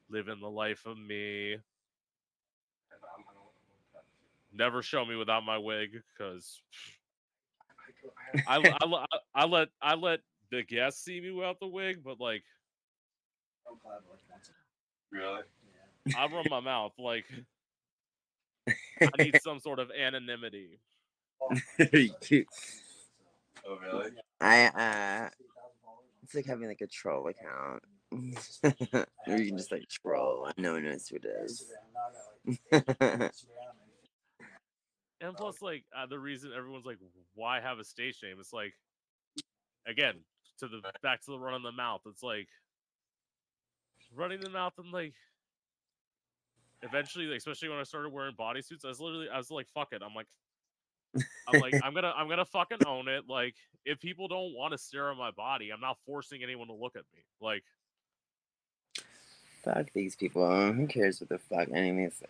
living 0.08 0.40
the 0.40 0.48
life 0.50 0.86
of 0.86 0.96
me. 0.96 1.56
Never 4.52 4.82
show 4.82 5.04
me 5.04 5.16
without 5.16 5.44
my 5.44 5.58
wig 5.58 6.02
because 6.16 6.60
I, 8.46 8.56
l- 8.56 8.76
I, 8.80 8.84
l- 8.84 9.06
I- 9.12 9.18
I 9.34 9.44
let 9.46 9.68
I 9.80 9.94
let 9.94 10.20
the 10.50 10.62
guests 10.62 11.04
see 11.04 11.20
me 11.20 11.30
without 11.30 11.60
the 11.60 11.66
wig, 11.68 12.02
but 12.04 12.20
like 12.20 12.44
Really? 15.12 15.42
I 16.16 16.26
run 16.26 16.48
my 16.48 16.60
mouth. 16.60 16.92
Like 16.98 17.26
I 18.68 19.10
need 19.18 19.34
some 19.42 19.58
sort 19.60 19.78
of 19.78 19.90
anonymity. 19.90 20.78
Oh, 23.66 23.76
really? 23.82 24.10
I 24.40 24.66
uh, 24.66 25.28
it's 26.22 26.34
like 26.34 26.46
having 26.46 26.68
like 26.68 26.80
a 26.80 26.86
troll 26.86 27.28
account. 27.28 27.82
or 29.28 29.36
you 29.36 29.46
can 29.46 29.56
just 29.56 29.70
like 29.70 29.88
troll 29.88 30.46
and 30.46 30.58
no 30.58 30.72
one 30.72 30.84
knows 30.84 31.06
who 31.06 31.16
it 31.16 31.26
is. 31.44 31.64
And 35.20 35.36
plus, 35.36 35.60
like 35.60 35.84
uh, 35.96 36.06
the 36.06 36.18
reason 36.18 36.50
everyone's 36.56 36.86
like, 36.86 36.96
"Why 37.34 37.60
have 37.60 37.78
a 37.78 37.84
stage 37.84 38.18
name?" 38.22 38.38
It's 38.40 38.54
like, 38.54 38.72
again, 39.86 40.14
to 40.60 40.68
the 40.68 40.80
back 41.02 41.20
to 41.24 41.32
the 41.32 41.38
run 41.38 41.54
in 41.54 41.62
the 41.62 41.72
mouth. 41.72 42.00
It's 42.06 42.22
like 42.22 42.48
running 44.14 44.40
the 44.40 44.50
mouth 44.50 44.72
and 44.78 44.90
like 44.92 45.14
eventually, 46.82 47.26
like, 47.26 47.38
especially 47.38 47.68
when 47.68 47.78
I 47.78 47.82
started 47.82 48.12
wearing 48.12 48.34
bodysuits, 48.34 48.84
I 48.84 48.88
was 48.88 49.00
literally, 49.00 49.28
I 49.28 49.36
was 49.36 49.50
like, 49.50 49.68
"Fuck 49.68 49.88
it." 49.92 50.02
I'm 50.04 50.14
like, 50.14 50.26
I'm 51.46 51.60
like, 51.60 51.74
I'm 51.82 51.94
gonna, 51.94 52.12
I'm 52.16 52.28
gonna 52.28 52.44
fucking 52.44 52.86
own 52.86 53.08
it. 53.08 53.24
Like, 53.28 53.54
if 53.84 54.00
people 54.00 54.28
don't 54.28 54.54
want 54.54 54.72
to 54.72 54.78
stare 54.78 55.10
at 55.10 55.16
my 55.16 55.30
body, 55.30 55.70
I'm 55.70 55.80
not 55.80 55.98
forcing 56.06 56.42
anyone 56.42 56.68
to 56.68 56.74
look 56.74 56.96
at 56.96 57.04
me. 57.14 57.22
Like, 57.40 57.64
fuck 59.62 59.92
these 59.92 60.16
people. 60.16 60.72
Who 60.72 60.86
cares 60.86 61.20
what 61.20 61.28
the 61.28 61.38
fuck 61.38 61.68
any 61.72 61.90
of 61.90 61.96
these 61.96 62.22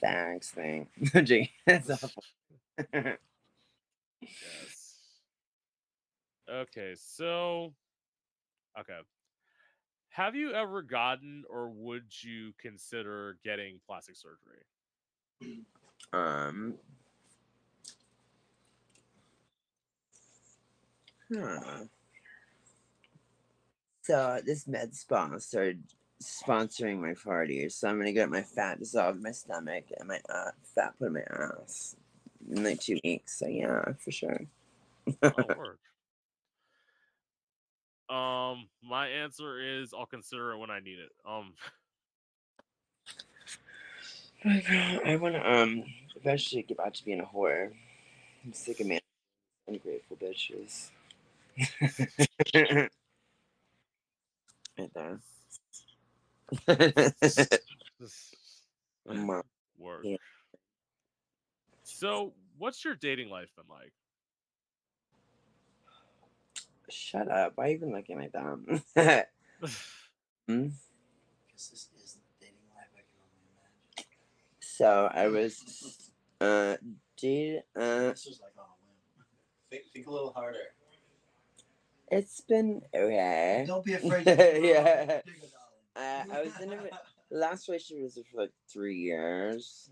facts 0.00 0.50
thing? 0.50 0.88
That's 1.66 1.90
awful. 1.90 2.24
Yes. 4.22 4.96
Okay, 6.50 6.94
so 6.96 7.72
okay. 8.78 8.98
Have 10.10 10.34
you 10.34 10.52
ever 10.52 10.82
gotten 10.82 11.44
or 11.48 11.70
would 11.70 12.04
you 12.22 12.52
consider 12.60 13.38
getting 13.44 13.80
plastic 13.86 14.16
surgery? 14.16 14.64
um. 16.12 16.74
Huh. 21.32 21.84
So 24.02 24.40
this 24.44 24.66
med 24.66 24.94
spa 24.94 25.30
started 25.38 25.82
sponsoring 26.22 27.00
my 27.00 27.14
parties, 27.14 27.76
so 27.76 27.88
I'm 27.88 27.98
gonna 27.98 28.12
get 28.12 28.30
my 28.30 28.42
fat 28.42 28.78
dissolved 28.78 29.18
in 29.18 29.22
my 29.22 29.30
stomach 29.30 29.84
and 29.98 30.08
my 30.08 30.20
uh, 30.28 30.50
fat 30.74 30.94
put 30.98 31.08
in 31.08 31.12
my 31.14 31.20
ass 31.30 31.96
in 32.50 32.64
like 32.64 32.80
two 32.80 32.98
weeks. 33.04 33.38
So 33.38 33.46
yeah, 33.46 33.84
for 33.98 34.10
sure. 34.10 34.40
Work. 35.22 35.78
Um, 38.08 38.68
my 38.82 39.06
answer 39.08 39.60
is 39.60 39.94
I'll 39.96 40.06
consider 40.06 40.52
it 40.52 40.58
when 40.58 40.70
I 40.70 40.80
need 40.80 40.98
it. 40.98 41.12
Um, 41.24 41.54
I 45.04 45.16
want 45.16 45.34
to 45.34 45.48
um 45.48 45.84
eventually 46.16 46.62
get 46.62 46.78
back 46.78 46.94
to 46.94 47.04
being 47.04 47.20
a 47.20 47.24
whore. 47.24 47.70
I'm 48.44 48.52
sick 48.52 48.80
of 48.80 48.86
man 48.86 49.00
ungrateful 49.68 50.16
bitches. 50.16 50.90
Right 54.78 54.90
does. 54.94 55.20
Mom. 59.06 59.42
work. 59.78 60.02
Yeah. 60.04 60.16
So, 61.82 62.32
what's 62.58 62.84
your 62.84 62.94
dating 62.94 63.30
life 63.30 63.48
been 63.56 63.64
like? 63.68 63.92
Shut 66.88 67.30
up. 67.30 67.52
Why 67.54 67.64
are 67.64 67.68
you 67.68 67.74
even 67.76 67.92
looking 67.92 68.18
like 68.18 68.32
that? 68.32 69.28
Hmm? 70.48 70.68
Because 71.46 71.68
this 71.70 71.88
is 71.94 72.14
the 72.14 72.20
dating 72.40 72.56
life 72.74 72.88
I 72.96 73.04
can 73.06 73.20
only 73.22 73.44
imagine. 73.54 74.08
so 74.60 75.08
I 75.12 75.28
was 75.28 76.10
uh 76.40 76.76
date 77.16 77.60
uh 77.76 78.10
This 78.10 78.26
was 78.26 78.40
like 78.42 78.56
on 78.58 78.64
a 78.64 78.74
whim. 78.82 78.96
Think, 79.70 79.84
think 79.92 80.06
a 80.08 80.10
little 80.10 80.32
harder. 80.32 80.58
It's 82.10 82.40
been 82.42 82.82
okay. 82.94 83.64
Don't 83.66 83.84
be 83.84 83.94
afraid. 83.94 84.26
Yeah. 84.62 85.20
Uh, 85.96 86.22
I 86.32 86.42
was 86.42 86.60
in 86.60 86.72
a 86.72 86.76
re- 86.76 86.90
last 87.30 87.68
relationship 87.68 88.02
was 88.04 88.18
for 88.32 88.42
like 88.42 88.52
three 88.72 88.96
years 88.96 89.90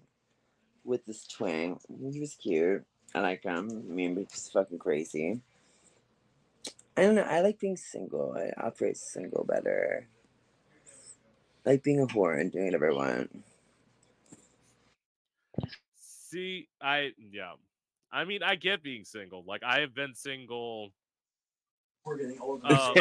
with 0.84 1.04
this 1.06 1.26
twin. 1.26 1.78
He 2.12 2.20
was 2.20 2.34
cute. 2.34 2.84
I 3.14 3.20
like 3.20 3.42
him. 3.42 3.68
I 3.70 3.92
mean, 3.92 4.14
but 4.14 4.26
he's 4.30 4.48
fucking 4.48 4.78
crazy. 4.78 5.40
I 6.96 7.02
don't 7.02 7.14
know. 7.14 7.22
I 7.22 7.40
like 7.40 7.58
being 7.58 7.76
single. 7.76 8.36
I 8.36 8.52
operate 8.60 8.96
single 8.96 9.44
better. 9.44 10.08
I 11.64 11.70
like 11.70 11.82
being 11.82 12.00
a 12.00 12.06
whore 12.06 12.40
and 12.40 12.50
doing 12.50 12.66
whatever 12.66 12.90
I 12.90 12.94
want. 12.94 13.44
See, 15.98 16.68
I 16.80 17.12
yeah. 17.30 17.52
I 18.10 18.24
mean, 18.24 18.42
I 18.42 18.54
get 18.54 18.82
being 18.82 19.04
single. 19.04 19.44
Like 19.46 19.62
I 19.62 19.80
have 19.80 19.94
been 19.94 20.14
single. 20.14 20.90
We're 22.08 22.16
getting 22.16 22.40
older. 22.40 22.66
Um, 22.72 22.94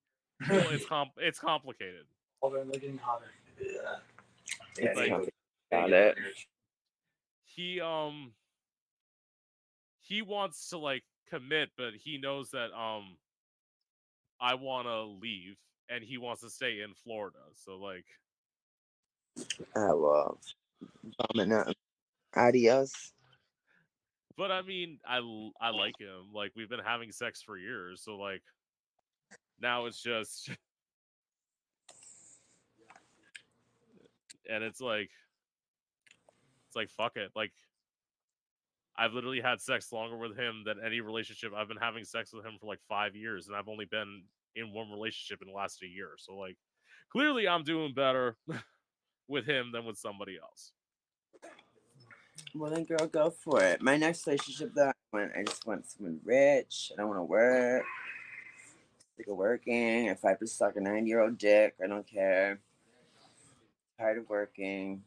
well, 0.50 0.66
it's 0.70 0.84
comp 0.84 1.10
it's 1.18 1.38
complicated. 1.38 2.04
older 2.42 2.58
and 2.58 2.72
they're 2.72 2.80
getting 2.80 2.98
hotter. 2.98 3.30
Yeah. 3.60 3.96
It's 4.76 4.98
like- 4.98 5.10
not 5.10 5.24
about 5.70 5.92
it. 5.92 6.16
He 7.44 7.80
um 7.80 8.32
he 10.00 10.22
wants 10.22 10.70
to 10.70 10.78
like 10.78 11.04
commit, 11.30 11.70
but 11.76 11.92
he 11.94 12.18
knows 12.18 12.50
that 12.50 12.72
um 12.76 13.16
I 14.40 14.54
want 14.54 14.86
to 14.86 15.02
leave 15.04 15.56
and 15.88 16.02
he 16.02 16.18
wants 16.18 16.42
to 16.42 16.50
stay 16.50 16.80
in 16.80 16.94
Florida. 16.94 17.38
So 17.54 17.76
like 17.76 18.06
I 19.76 19.90
love. 19.92 20.38
Vomit 21.32 21.48
now. 21.48 21.64
Adios. 22.34 23.12
But 24.38 24.50
I 24.52 24.62
mean, 24.62 25.00
I 25.06 25.18
I 25.60 25.70
like 25.70 25.98
him. 25.98 26.32
Like 26.32 26.52
we've 26.56 26.70
been 26.70 26.78
having 26.78 27.12
sex 27.12 27.42
for 27.42 27.58
years, 27.58 28.02
so 28.04 28.16
like 28.16 28.42
now 29.60 29.86
it's 29.86 30.00
just 30.00 30.48
and 34.48 34.64
it's 34.64 34.80
like 34.80 35.10
it's 36.66 36.76
like 36.76 36.88
fuck 36.90 37.16
it 37.16 37.30
like 37.34 37.52
i've 38.96 39.12
literally 39.12 39.40
had 39.40 39.60
sex 39.60 39.92
longer 39.92 40.16
with 40.16 40.36
him 40.36 40.62
than 40.64 40.76
any 40.84 41.00
relationship 41.00 41.52
i've 41.56 41.68
been 41.68 41.76
having 41.76 42.04
sex 42.04 42.32
with 42.32 42.44
him 42.44 42.56
for 42.60 42.66
like 42.66 42.80
five 42.88 43.14
years 43.14 43.48
and 43.48 43.56
i've 43.56 43.68
only 43.68 43.84
been 43.84 44.22
in 44.56 44.72
one 44.72 44.90
relationship 44.90 45.40
in 45.42 45.48
the 45.48 45.54
last 45.54 45.82
year 45.82 46.10
so 46.16 46.34
like 46.36 46.56
clearly 47.10 47.46
i'm 47.46 47.64
doing 47.64 47.92
better 47.94 48.36
with 49.28 49.44
him 49.46 49.70
than 49.72 49.84
with 49.84 49.98
somebody 49.98 50.38
else 50.40 50.72
Well, 52.54 52.70
then, 52.70 52.84
girl, 52.84 53.06
go 53.06 53.30
for 53.30 53.62
it. 53.62 53.82
My 53.82 53.96
next 53.96 54.26
relationship, 54.26 54.72
though, 54.74 54.88
I 54.88 54.92
want, 55.12 55.32
I 55.36 55.42
just 55.44 55.66
want 55.66 55.88
someone 55.90 56.20
rich. 56.24 56.92
I 56.92 56.96
don't 56.96 57.08
want 57.08 57.20
to 57.20 57.24
work. 57.24 57.84
Sick 59.16 59.28
of 59.28 59.36
working. 59.36 60.06
If 60.06 60.24
I 60.24 60.30
have 60.30 60.38
to 60.40 60.46
suck 60.46 60.76
a 60.76 60.80
nine-year-old 60.80 61.38
dick, 61.38 61.74
I 61.82 61.86
don't 61.86 62.06
care. 62.06 62.60
Tired 63.98 64.18
of 64.18 64.28
working. 64.28 65.02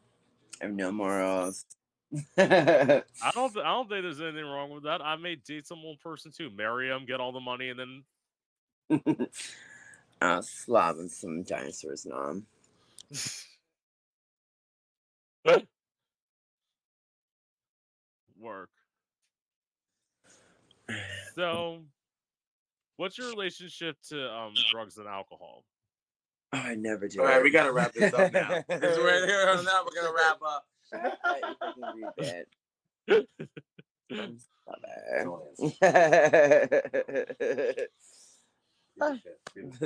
I 0.60 0.66
have 0.66 0.74
no 0.74 0.92
morals. 0.92 1.64
i 2.36 3.02
don't 3.34 3.54
th- 3.54 3.64
i 3.64 3.70
don't 3.70 3.88
think 3.88 4.02
there's 4.02 4.20
anything 4.20 4.44
wrong 4.44 4.68
with 4.68 4.82
that 4.84 5.00
i 5.00 5.16
may 5.16 5.34
date 5.34 5.66
some 5.66 5.78
old 5.82 5.98
person 5.98 6.30
too 6.30 6.50
marry 6.50 6.90
him 6.90 7.06
get 7.06 7.20
all 7.20 7.32
the 7.32 7.40
money 7.40 7.70
and 7.70 8.04
then 8.90 9.26
I'll 10.20 10.42
slob 10.42 10.96
some 11.08 11.42
dinosaurs 11.42 12.06
nom. 12.06 12.46
work. 18.42 18.70
So, 21.34 21.80
what's 22.98 23.16
your 23.16 23.30
relationship 23.30 23.96
to 24.10 24.30
um 24.30 24.52
drugs 24.70 24.98
and 24.98 25.08
alcohol? 25.08 25.64
Oh, 26.52 26.58
I 26.58 26.74
never 26.74 27.08
do. 27.08 27.20
All 27.20 27.26
right, 27.26 27.42
we 27.42 27.50
gotta 27.50 27.72
wrap 27.72 27.94
this 27.94 28.12
up 28.12 28.30
now. 28.34 28.62
this 28.68 28.82
is 28.82 28.98
right 28.98 29.24
here 29.26 29.48
on 29.48 29.64
that. 29.64 29.86
We're 29.86 29.94
gonna 30.02 30.14
wrap 30.14 30.38
up. 30.46 30.66
I 31.24 31.54
fucking 31.58 31.82
read. 32.18 32.44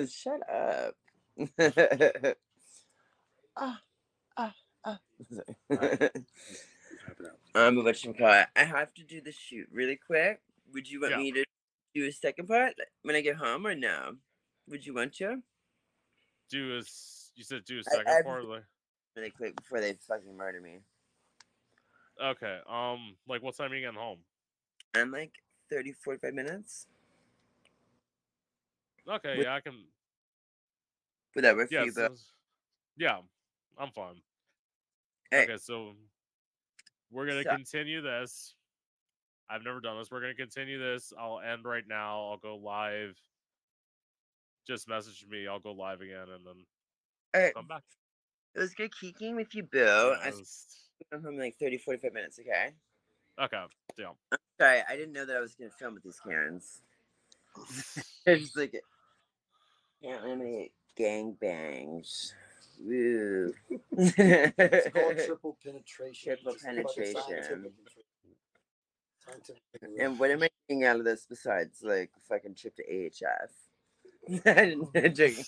Shut 0.09 0.41
up. 0.51 0.95
ah, 3.57 3.81
ah, 4.37 4.55
ah. 4.85 4.99
Um, 7.55 7.83
what 7.85 8.03
you 8.05 8.13
call 8.15 8.33
it? 8.33 8.47
I 8.57 8.65
have 8.65 8.93
to 8.95 9.03
do 9.03 9.21
the 9.21 9.33
shoot 9.33 9.69
really 9.73 9.97
quick. 9.97 10.41
Would 10.73 10.91
you 10.91 11.01
want 11.01 11.13
Yeah. 11.13 11.19
me 11.19 11.33
to 11.33 11.45
do 11.95 12.07
a 12.07 12.13
second 12.13 12.49
part 12.49 12.75
when 13.03 13.15
I 13.17 13.21
get 13.21 13.37
home 13.37 13.67
or 13.67 13.75
no? 13.75 14.17
Would 14.69 14.85
you 14.85 14.95
want 14.95 15.15
to? 15.15 15.43
Do 16.51 16.73
a, 16.75 16.83
you 17.35 17.45
said 17.45 17.65
do 17.65 17.77
a 17.79 17.81
I- 17.81 17.83
second 17.83 18.09
I've- 18.09 18.25
part? 18.25 18.45
Like, 18.45 18.65
Really 19.17 19.31
quick 19.31 19.57
before 19.57 19.81
they 19.81 19.95
fucking 19.95 20.37
murder 20.37 20.61
me. 20.61 20.81
okay. 22.23 22.61
Um, 22.69 23.17
like 23.27 23.43
what 23.43 23.57
time 23.57 23.73
are 23.73 23.75
you 23.75 23.81
getting 23.81 23.99
home? 23.99 24.19
I'm 24.95 25.11
like 25.11 25.33
30, 25.71 25.93
45 25.93 26.35
minutes. 26.35 26.87
Okay, 29.09 29.41
yeah, 29.43 29.55
I 29.55 29.61
can. 29.61 29.85
Would 31.35 31.45
that 31.45 31.57
work 31.57 31.69
for 31.69 31.75
Yeah, 31.75 31.85
you, 31.85 31.93
Bill? 31.93 32.15
so- 32.17 32.23
yeah, 32.97 33.21
I'm 33.79 33.91
fine. 33.93 34.21
Hey. 35.31 35.45
Okay, 35.45 35.57
so 35.59 35.95
we're 37.11 37.27
gonna 37.27 37.43
So- 37.43 37.51
continue 37.57 38.01
this. 38.03 38.55
I've 39.49 39.63
never 39.63 39.81
done 39.81 39.99
this. 39.99 40.11
We're 40.11 40.21
gonna 40.21 40.35
continue 40.35 40.79
this. 40.79 41.13
I'll 41.17 41.41
end 41.41 41.65
right 41.65 41.87
now. 41.87 42.29
I'll 42.31 42.37
go 42.39 42.57
live. 42.57 43.17
Just 44.67 44.89
message 44.89 45.25
me. 45.29 45.47
I'll 45.47 45.61
go 45.61 45.73
live 45.73 46.01
again, 46.01 46.29
and 46.29 46.45
then 46.45 46.67
All 47.35 47.41
right. 47.41 47.55
come 47.55 47.69
back. 47.69 47.85
It 48.55 48.59
was 48.59 48.75
good 48.75 48.91
kicking 48.99 49.37
with 49.37 49.55
you, 49.55 49.63
Bill. 49.63 50.17
I 50.21 50.27
Yes. 50.29 50.89
I'm 51.13 51.23
home 51.23 51.39
like 51.39 51.57
30, 51.59 51.79
45 51.79 52.13
minutes, 52.13 52.39
okay? 52.41 52.75
Okay, 53.39 53.65
deal. 53.97 54.19
Sorry, 54.59 54.81
I 54.89 54.97
didn't 54.97 55.13
know 55.13 55.27
that 55.27 55.37
I 55.37 55.41
was 55.41 55.55
going 55.55 55.71
to 55.71 55.77
film 55.77 55.93
with 55.95 56.03
these 56.03 56.19
Karens. 56.21 56.81
It's 58.27 58.57
like, 58.57 58.75
can't 60.03 60.25
eliminate 60.25 60.73
gang 60.97 61.35
bangs. 61.35 62.35
Woo. 62.79 63.53
It's 63.97 64.89
called 64.89 65.17
triple 65.19 65.57
penetration. 65.65 66.35
Triple 66.37 66.53
Just 66.53 66.65
penetration. 66.65 67.15
scientific- 67.21 67.73
scientific 69.27 69.63
word. 69.83 69.91
and 69.99 70.19
what 70.19 70.31
am 70.31 70.43
I 70.43 70.49
getting 70.69 70.85
out 70.85 70.97
of 70.99 71.05
this 71.05 71.27
besides 71.29 71.81
like 71.83 72.11
fucking 72.29 72.55
trip 72.55 72.75
to 72.77 72.85
AHS? 72.85 73.53
I'm 74.47 75.15
joking. 75.15 75.45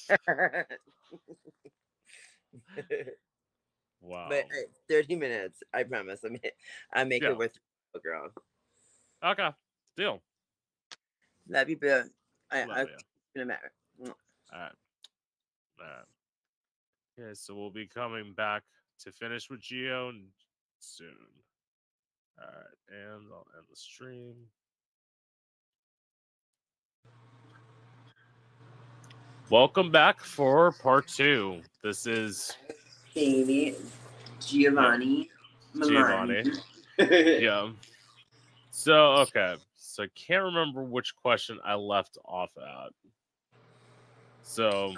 Wow. 4.00 4.26
but 4.28 4.44
hey, 4.52 4.64
30 4.88 5.16
minutes, 5.16 5.62
I 5.74 5.82
promise. 5.82 6.20
I 6.24 6.28
make, 6.28 6.52
I 6.92 7.04
make 7.04 7.22
Yeah. 7.22 7.30
it 7.30 7.38
worth 7.38 7.56
it, 7.94 8.02
girl. 8.02 8.30
Okay, 9.22 9.50
deal. 9.96 10.22
Love 11.48 11.68
you, 11.68 11.76
Bill. 11.76 12.04
I, 12.50 12.64
Love 12.64 12.76
I, 12.76 12.82
ya. 12.82 12.86
in 13.34 13.42
a 13.42 13.44
matter. 13.44 13.72
All 14.00 14.06
right. 14.52 14.72
All 15.80 15.86
right. 15.86 16.04
Okay, 17.18 17.34
so 17.34 17.54
we'll 17.54 17.70
be 17.70 17.86
coming 17.86 18.32
back 18.36 18.62
to 19.00 19.10
finish 19.10 19.50
with 19.50 19.60
Geo 19.60 20.12
soon. 20.78 21.08
All 22.38 22.46
right, 22.46 22.96
and 22.96 23.24
I'll 23.32 23.46
end 23.56 23.66
the 23.68 23.74
stream. 23.74 24.34
Welcome 29.50 29.90
back 29.90 30.20
for 30.20 30.70
part 30.70 31.08
two. 31.08 31.62
This 31.82 32.06
is 32.06 32.56
Baby, 33.14 33.74
Giovanni. 34.40 35.30
Giovanni. 35.74 36.44
Yeah. 37.00 37.70
So 38.70 38.94
okay, 39.22 39.56
so 39.76 40.04
I 40.04 40.06
can't 40.14 40.44
remember 40.44 40.84
which 40.84 41.16
question 41.16 41.58
I 41.64 41.74
left 41.74 42.18
off 42.24 42.50
at. 42.58 42.92
So, 44.42 44.94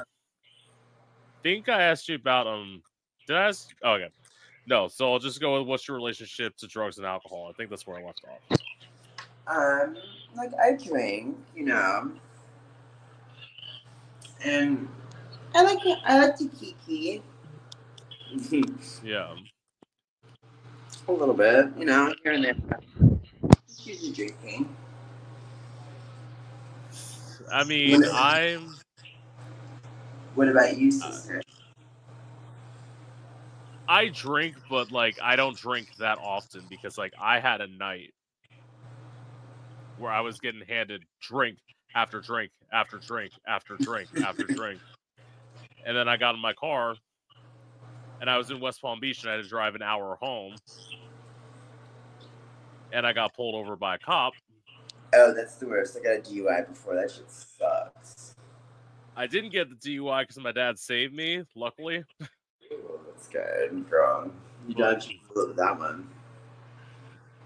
think 1.43 1.69
I 1.69 1.83
asked 1.83 2.09
you 2.09 2.17
about 2.17 2.47
um. 2.47 2.83
Did 3.27 3.37
I 3.37 3.49
ask? 3.49 3.69
Oh, 3.83 3.93
okay. 3.93 4.09
No, 4.67 4.89
so 4.89 5.13
I'll 5.13 5.19
just 5.19 5.41
go 5.41 5.59
with 5.59 5.67
what's 5.67 5.89
your 5.89 5.97
relationship 5.97 6.57
to 6.59 6.67
drugs 6.67 6.99
and 6.99 7.07
alcohol. 7.07 7.49
I 7.51 7.53
think 7.55 7.71
that's 7.71 7.87
where 7.87 7.99
I 7.99 8.05
left 8.05 8.23
off. 8.29 8.59
Um, 9.47 9.97
like 10.37 10.53
I 10.63 10.73
drink, 10.73 11.37
you 11.57 11.65
know, 11.65 12.13
and 14.45 14.89
I 15.55 15.63
like 15.63 15.79
I 16.05 16.19
like 16.25 16.37
to 16.37 16.49
kiki. 16.49 17.23
Yeah. 19.03 19.35
A 21.09 21.13
little 21.13 21.35
bit, 21.35 21.67
you 21.77 21.85
know, 21.85 22.15
here 22.23 22.33
and 22.33 22.45
there. 22.45 22.55
Just 23.67 23.87
usually 23.87 24.13
drinking. 24.13 24.69
I 27.53 27.65
mean, 27.65 28.05
I'm 28.13 28.77
What 30.35 30.49
about 30.49 30.79
you, 30.79 30.89
Uh, 30.89 31.11
sister? 31.11 31.43
I 33.89 34.09
drink, 34.09 34.57
but 34.69 34.93
like 34.93 35.19
I 35.21 35.35
don't 35.37 35.57
drink 35.57 35.89
that 35.99 36.19
often 36.19 36.63
because 36.71 36.97
like 36.97 37.13
I 37.21 37.41
had 37.41 37.61
a 37.61 37.67
night 37.67 38.15
where 39.99 40.13
I 40.13 40.21
was 40.21 40.39
getting 40.39 40.63
handed 40.67 41.03
drink 41.21 41.59
after 41.95 42.21
drink 42.21 42.53
after 42.73 42.99
drink 42.99 43.33
after 43.49 43.77
drink 43.77 44.09
after 44.25 44.45
drink. 44.49 44.81
And 45.85 45.97
then 45.97 46.09
I 46.09 46.17
got 46.17 46.35
in 46.37 46.41
my 46.41 46.53
car 46.53 46.95
and 48.21 48.31
I 48.31 48.39
was 48.39 48.51
in 48.51 48.61
West 48.61 48.81
Palm 48.81 49.01
Beach 49.01 49.23
and 49.23 49.31
I 49.33 49.37
had 49.37 49.43
to 49.43 49.49
drive 49.49 49.75
an 49.75 49.83
hour 49.83 50.17
home. 50.21 50.55
And 52.93 53.07
I 53.07 53.13
got 53.13 53.35
pulled 53.35 53.55
over 53.55 53.77
by 53.77 53.97
a 53.97 53.99
cop. 53.99 54.35
oh, 55.15 55.33
that's 55.35 55.57
the 55.57 55.67
worst. 55.67 55.97
I 55.99 56.03
got 56.03 56.17
a 56.17 56.21
DUI 56.21 56.69
before. 56.69 56.95
That 56.95 57.11
shit 57.11 57.31
sucks. 57.31 58.30
I 59.17 59.27
didn't 59.27 59.51
get 59.51 59.69
the 59.69 59.77
DUI 59.77 60.23
because 60.23 60.39
my 60.39 60.53
dad 60.53 60.79
saved 60.79 61.15
me, 61.15 61.43
luckily. 61.55 62.05
Ooh, 62.73 63.01
that's 63.07 63.29
good, 63.29 63.89
girl. 63.91 64.31
You 64.69 64.75
dodged 64.75 65.13
that 65.35 65.79
one. 65.79 66.09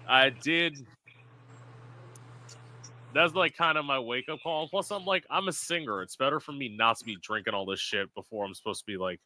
I 0.07 0.29
did. 0.29 0.85
That's 3.13 3.33
like 3.33 3.55
kind 3.55 3.77
of 3.77 3.85
my 3.85 3.99
wake 3.99 4.29
up 4.29 4.39
call. 4.43 4.67
Plus, 4.67 4.91
I'm 4.91 5.05
like, 5.05 5.25
I'm 5.29 5.47
a 5.47 5.53
singer. 5.53 6.01
It's 6.01 6.15
better 6.15 6.39
for 6.39 6.51
me 6.51 6.75
not 6.75 6.97
to 6.99 7.05
be 7.05 7.17
drinking 7.21 7.53
all 7.53 7.65
this 7.65 7.79
shit 7.79 8.13
before 8.13 8.45
I'm 8.45 8.53
supposed 8.53 8.81
to 8.81 8.85
be 8.85 8.97
like 8.97 9.19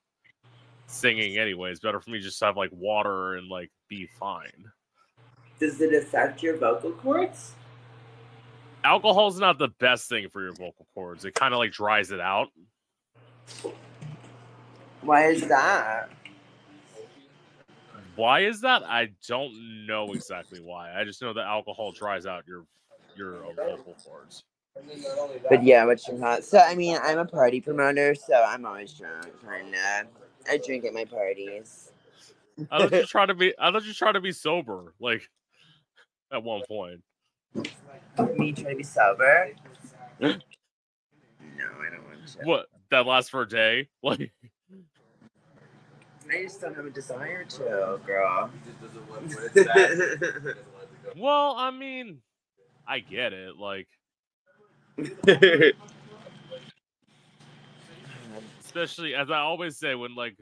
singing 0.87 1.37
anyway. 1.37 1.71
It's 1.71 1.79
better 1.79 1.99
for 1.99 2.09
me 2.11 2.19
just 2.19 2.39
to 2.39 2.45
have 2.45 2.57
like 2.57 2.71
water 2.71 3.35
and 3.35 3.47
like 3.47 3.71
be 3.89 4.07
fine. 4.19 4.71
Does 5.59 5.81
it 5.81 5.93
affect 5.93 6.41
your 6.41 6.55
vocal 6.57 6.91
cords? 6.91 7.53
Alcohol's 8.83 9.39
not 9.39 9.57
the 9.57 9.69
best 9.79 10.07
thing 10.09 10.29
for 10.29 10.41
your 10.41 10.53
vocal 10.53 10.87
cords. 10.93 11.25
It 11.25 11.33
kind 11.33 11.53
of 11.53 11.57
like 11.57 11.71
dries 11.71 12.11
it 12.11 12.19
out. 12.19 12.47
Why 15.01 15.27
is 15.27 15.47
that? 15.47 16.09
Why 18.15 18.41
is 18.41 18.61
that? 18.61 18.83
I 18.83 19.09
don't 19.27 19.85
know 19.87 20.13
exactly 20.13 20.59
why. 20.59 20.93
I 20.93 21.03
just 21.03 21.21
know 21.21 21.33
that 21.33 21.45
alcohol 21.45 21.91
dries 21.91 22.25
out 22.25 22.43
your 22.47 22.65
your 23.15 23.45
uh, 23.45 23.53
vocal 23.55 23.95
cords. 24.05 24.43
And 24.75 24.89
then 24.89 25.01
not 25.01 25.17
only 25.17 25.37
that, 25.39 25.49
But 25.49 25.63
yeah, 25.63 25.85
what 25.85 26.05
you 26.07 26.17
call 26.17 26.41
So 26.41 26.59
I 26.59 26.75
mean, 26.75 26.97
I'm 27.01 27.17
a 27.17 27.25
party 27.25 27.61
promoter, 27.61 28.15
so 28.15 28.33
I'm 28.33 28.65
always 28.65 28.93
drunk. 28.93 29.27
Kinda. 29.41 30.07
I 30.49 30.57
drink 30.57 30.85
at 30.85 30.93
my 30.93 31.05
parties. 31.05 31.91
I 32.71 32.79
thought 32.79 32.93
you 32.93 33.05
trying 33.07 33.27
to 33.29 33.35
be. 33.35 33.53
I 33.59 33.71
thought 33.71 33.85
you 33.85 33.93
trying 33.93 34.13
to 34.15 34.21
be 34.21 34.31
sober. 34.31 34.93
Like 34.99 35.29
at 36.31 36.43
one 36.43 36.61
point. 36.67 37.01
Me 37.55 38.51
trying 38.51 38.53
to 38.53 38.75
be 38.75 38.83
sober? 38.83 39.51
no, 40.19 40.27
I 40.27 41.89
don't 41.89 42.03
want 42.05 42.27
to. 42.27 42.45
What 42.45 42.67
that 42.91 43.05
lasts 43.05 43.29
for 43.29 43.41
a 43.43 43.47
day? 43.47 43.89
Like 44.03 44.31
I 46.31 46.43
just 46.43 46.61
don't 46.61 46.75
have 46.75 46.85
a 46.85 46.91
desire 46.91 47.43
to, 47.43 47.99
girl. 48.05 48.51
Well, 51.17 51.55
I 51.57 51.71
mean, 51.71 52.19
I 52.87 52.99
get 52.99 53.33
it. 53.33 53.57
Like, 53.57 53.87
especially 58.63 59.15
as 59.15 59.31
I 59.31 59.39
always 59.39 59.77
say, 59.77 59.95
when 59.95 60.13
like 60.15 60.37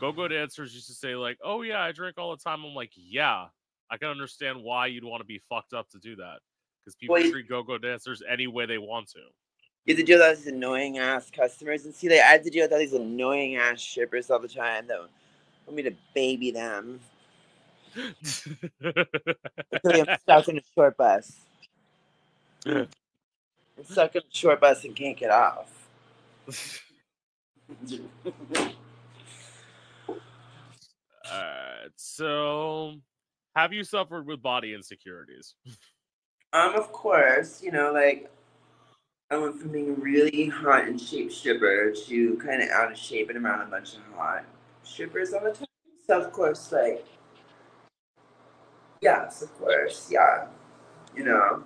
go-go 0.00 0.28
dancers 0.28 0.74
used 0.74 0.86
to 0.86 0.94
say, 0.94 1.14
like, 1.14 1.38
"Oh 1.44 1.60
yeah, 1.62 1.82
I 1.82 1.92
drink 1.92 2.16
all 2.18 2.30
the 2.30 2.42
time." 2.42 2.64
I'm 2.64 2.74
like, 2.74 2.92
yeah, 2.94 3.46
I 3.90 3.96
can 3.96 4.08
understand 4.08 4.62
why 4.62 4.86
you'd 4.86 5.04
want 5.04 5.20
to 5.20 5.26
be 5.26 5.40
fucked 5.48 5.72
up 5.72 5.88
to 5.90 5.98
do 5.98 6.16
that 6.16 6.38
because 6.84 6.94
people 6.96 7.14
Well, 7.14 7.30
treat 7.30 7.48
go-go 7.48 7.78
dancers 7.78 8.22
any 8.28 8.46
way 8.46 8.66
they 8.66 8.78
want 8.78 9.08
to. 9.10 9.20
You 9.84 9.94
have 9.94 10.00
to 10.00 10.04
deal 10.04 10.18
with 10.18 10.26
all 10.26 10.34
these 10.34 10.46
annoying 10.46 10.98
ass 10.98 11.30
customers 11.30 11.86
and 11.86 11.94
see, 11.94 12.10
like, 12.10 12.20
I 12.20 12.32
have 12.32 12.42
to 12.42 12.50
deal 12.50 12.64
with 12.64 12.72
all 12.72 12.78
these 12.78 12.92
annoying 12.92 13.56
ass 13.56 13.80
shippers 13.80 14.30
all 14.30 14.38
the 14.38 14.48
time 14.48 14.86
that 14.88 14.98
want 14.98 15.76
me 15.76 15.82
to 15.82 15.92
baby 16.14 16.50
them. 16.50 17.00
Until 17.94 19.04
I'm 19.84 20.18
stuck 20.20 20.48
in 20.48 20.58
a 20.58 20.62
short 20.74 20.96
bus. 20.96 21.36
I'm 22.66 22.88
stuck 23.84 24.14
in 24.14 24.22
a 24.22 24.34
short 24.34 24.60
bus 24.60 24.84
and 24.84 24.94
can't 24.94 25.16
get 25.16 25.30
off. 25.30 25.72
Alright, 31.30 31.92
so 31.96 32.94
have 33.58 33.72
you 33.72 33.82
suffered 33.82 34.24
with 34.24 34.40
body 34.40 34.72
insecurities? 34.72 35.56
Um, 36.52 36.76
of 36.76 36.92
course, 36.92 37.60
you 37.60 37.72
know, 37.72 37.92
like 37.92 38.30
I 39.32 39.36
went 39.36 39.60
from 39.60 39.72
being 39.72 40.00
really 40.00 40.46
hot 40.46 40.84
and 40.84 41.00
shape 41.00 41.32
stripper 41.32 41.92
to 42.06 42.36
kind 42.36 42.62
of 42.62 42.68
out 42.70 42.92
of 42.92 42.96
shape 42.96 43.30
and 43.30 43.44
around 43.44 43.62
a 43.62 43.66
bunch 43.66 43.94
of 43.94 44.02
hot 44.14 44.44
strippers 44.84 45.32
all 45.32 45.42
the 45.42 45.50
time. 45.50 45.66
So 46.06 46.20
of 46.20 46.32
course, 46.32 46.70
like, 46.70 47.04
yes, 49.02 49.42
of 49.42 49.52
course, 49.58 50.08
yeah, 50.08 50.46
you 51.16 51.24
know, 51.24 51.64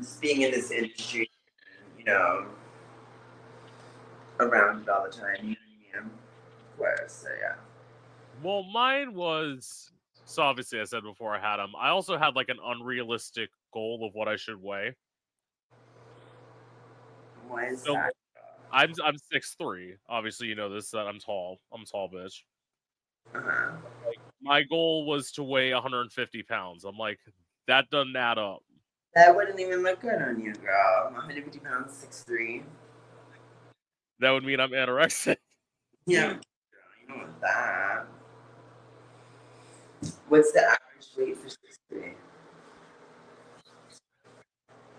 just 0.00 0.20
being 0.20 0.42
in 0.42 0.50
this 0.50 0.72
industry, 0.72 1.30
you 1.96 2.04
know, 2.04 2.46
around 4.40 4.82
it 4.82 4.88
all 4.88 5.04
the 5.04 5.16
time. 5.16 5.36
You 5.40 5.50
know 5.50 5.56
what 5.92 6.00
I 6.00 6.02
mean? 6.02 6.10
Of 6.72 6.78
course, 6.78 7.12
so 7.12 7.28
yeah. 7.40 7.54
Well, 8.42 8.64
mine 8.64 9.14
was 9.14 9.90
so 10.24 10.42
obviously 10.42 10.80
I 10.80 10.84
said 10.84 11.02
before 11.02 11.34
I 11.34 11.40
had 11.40 11.56
them. 11.58 11.72
I 11.78 11.88
also 11.88 12.16
had 12.18 12.34
like 12.36 12.48
an 12.48 12.58
unrealistic 12.64 13.50
goal 13.72 14.04
of 14.06 14.14
what 14.14 14.28
I 14.28 14.36
should 14.36 14.60
weigh. 14.60 14.94
Why 17.48 17.66
is 17.66 17.82
So- 17.82 17.94
that? 17.94 18.12
I'm 18.74 18.94
I'm 19.04 19.18
six 19.18 19.54
three. 19.60 19.96
Obviously, 20.08 20.46
you 20.48 20.54
know 20.54 20.70
this 20.72 20.90
that 20.92 21.06
I'm 21.06 21.18
tall. 21.18 21.58
I'm 21.74 21.82
a 21.82 21.84
tall 21.84 22.08
bitch. 22.08 22.42
Uh-huh. 23.34 23.72
My 24.40 24.62
goal 24.62 25.04
was 25.06 25.30
to 25.32 25.42
weigh 25.42 25.72
150 25.74 26.42
pounds. 26.44 26.84
I'm 26.84 26.96
like, 26.96 27.18
that 27.68 27.90
doesn't 27.90 28.16
add 28.16 28.38
up. 28.38 28.60
That 29.14 29.36
wouldn't 29.36 29.60
even 29.60 29.82
look 29.82 30.00
good 30.00 30.20
on 30.22 30.40
you, 30.40 30.54
girl. 30.54 31.10
150 31.12 31.58
pounds, 31.58 31.92
six 31.92 32.22
three. 32.22 32.62
That 34.20 34.30
would 34.30 34.42
mean 34.44 34.58
I'm 34.58 34.70
anorexic. 34.70 35.36
Yeah. 36.06 36.28
Girl, 36.32 36.40
you 37.00 37.08
know 37.14 37.28
that. 37.42 38.06
What's 40.32 40.50
the 40.52 40.62
average 40.62 41.08
weight 41.18 41.36
for 41.36 41.48
6'3"? 41.94 42.14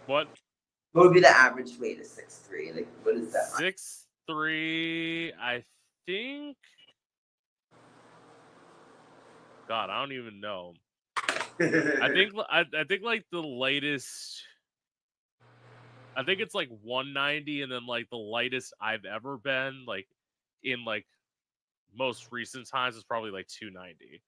What? 0.06 0.28
What 0.92 1.06
would 1.06 1.14
be 1.16 1.22
the 1.22 1.36
average 1.36 1.72
weight 1.80 2.00
of 2.00 2.06
6'3"? 2.06 2.76
Like, 2.76 2.88
what 3.02 3.16
is 3.16 3.34
that? 3.34 3.48
Six 3.58 4.06
three. 4.28 5.34
I 5.42 5.64
think. 6.06 6.56
God, 9.68 9.90
I 9.90 10.02
don't 10.02 10.12
even 10.12 10.40
know. 10.40 10.76
I 11.26 12.10
think 12.14 12.34
I, 12.48 12.66
I 12.78 12.84
think 12.88 13.02
like 13.02 13.26
the 13.32 13.42
latest 13.42 14.44
I 16.16 16.22
think 16.22 16.42
it's 16.42 16.54
like 16.54 16.70
190 16.84 17.64
and 17.64 17.72
then 17.72 17.88
like 17.88 18.08
the 18.12 18.18
lightest 18.18 18.72
I've 18.80 19.06
ever 19.06 19.38
been 19.38 19.86
like 19.88 20.08
in 20.64 20.86
like 20.86 21.08
most 21.98 22.28
recent 22.32 22.70
times 22.70 22.96
is 22.96 23.04
probably 23.04 23.32
like 23.32 23.48
290. 23.48 24.22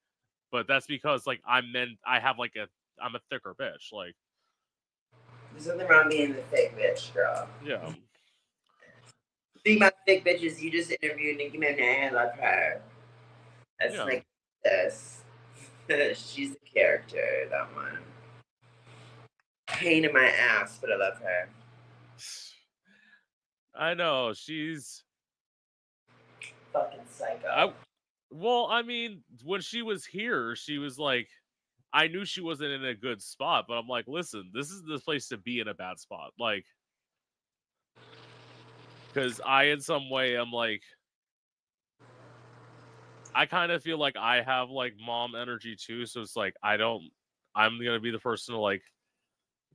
But 0.52 0.66
that's 0.68 0.86
because 0.86 1.26
like 1.26 1.40
I'm 1.46 1.72
meant 1.72 1.98
I 2.06 2.20
have 2.20 2.38
like 2.38 2.56
a 2.56 2.68
I'm 3.02 3.14
a 3.14 3.20
thicker 3.30 3.54
bitch 3.58 3.92
like 3.92 4.14
There's 5.52 5.66
nothing 5.66 5.88
wrong 5.88 6.08
being 6.08 6.34
the 6.34 6.42
thick 6.42 6.76
bitch, 6.78 7.12
girl. 7.14 7.48
yeah. 7.64 7.92
Speaking 9.58 9.82
about 9.82 9.94
thick 10.06 10.24
bitches, 10.24 10.60
you 10.60 10.70
just 10.70 10.92
interviewed 11.02 11.38
Nikki 11.38 11.58
Monet. 11.58 12.08
I 12.08 12.10
love 12.10 12.32
her. 12.38 12.80
That's 13.80 13.94
Yeah. 13.94 14.04
like 14.04 14.24
this. 14.64 15.22
She's 16.14 16.52
the 16.52 16.58
character, 16.74 17.48
that 17.50 17.74
one. 17.74 17.98
Pain 19.68 20.04
in 20.04 20.12
my 20.12 20.26
ass, 20.26 20.78
but 20.80 20.90
I 20.92 20.96
love 20.96 21.18
her. 21.18 21.48
I 23.74 23.94
know 23.94 24.32
she's 24.34 25.02
Fucking 26.72 27.00
psycho. 27.10 27.48
I, 27.48 27.72
well, 28.38 28.68
I 28.70 28.82
mean, 28.82 29.22
when 29.44 29.60
she 29.60 29.82
was 29.82 30.04
here, 30.04 30.54
she 30.56 30.78
was 30.78 30.98
like, 30.98 31.28
I 31.92 32.08
knew 32.08 32.24
she 32.24 32.40
wasn't 32.40 32.72
in 32.72 32.84
a 32.84 32.94
good 32.94 33.22
spot, 33.22 33.66
but 33.68 33.74
I'm 33.74 33.88
like, 33.88 34.06
listen, 34.06 34.50
this 34.52 34.70
is 34.70 34.82
the 34.82 34.98
place 34.98 35.28
to 35.28 35.38
be 35.38 35.60
in 35.60 35.68
a 35.68 35.74
bad 35.74 35.98
spot. 35.98 36.32
Like, 36.38 36.64
because 39.08 39.40
I, 39.40 39.64
in 39.64 39.80
some 39.80 40.10
way, 40.10 40.34
I'm 40.34 40.52
like, 40.52 40.82
I 43.34 43.46
kind 43.46 43.72
of 43.72 43.82
feel 43.82 43.98
like 43.98 44.16
I 44.16 44.42
have 44.42 44.70
like 44.70 44.94
mom 45.04 45.34
energy 45.34 45.76
too. 45.76 46.06
So 46.06 46.20
it's 46.20 46.36
like, 46.36 46.54
I 46.62 46.76
don't, 46.76 47.04
I'm 47.54 47.78
going 47.78 47.94
to 47.94 48.00
be 48.00 48.10
the 48.10 48.18
person 48.18 48.54
to 48.54 48.60
like 48.60 48.82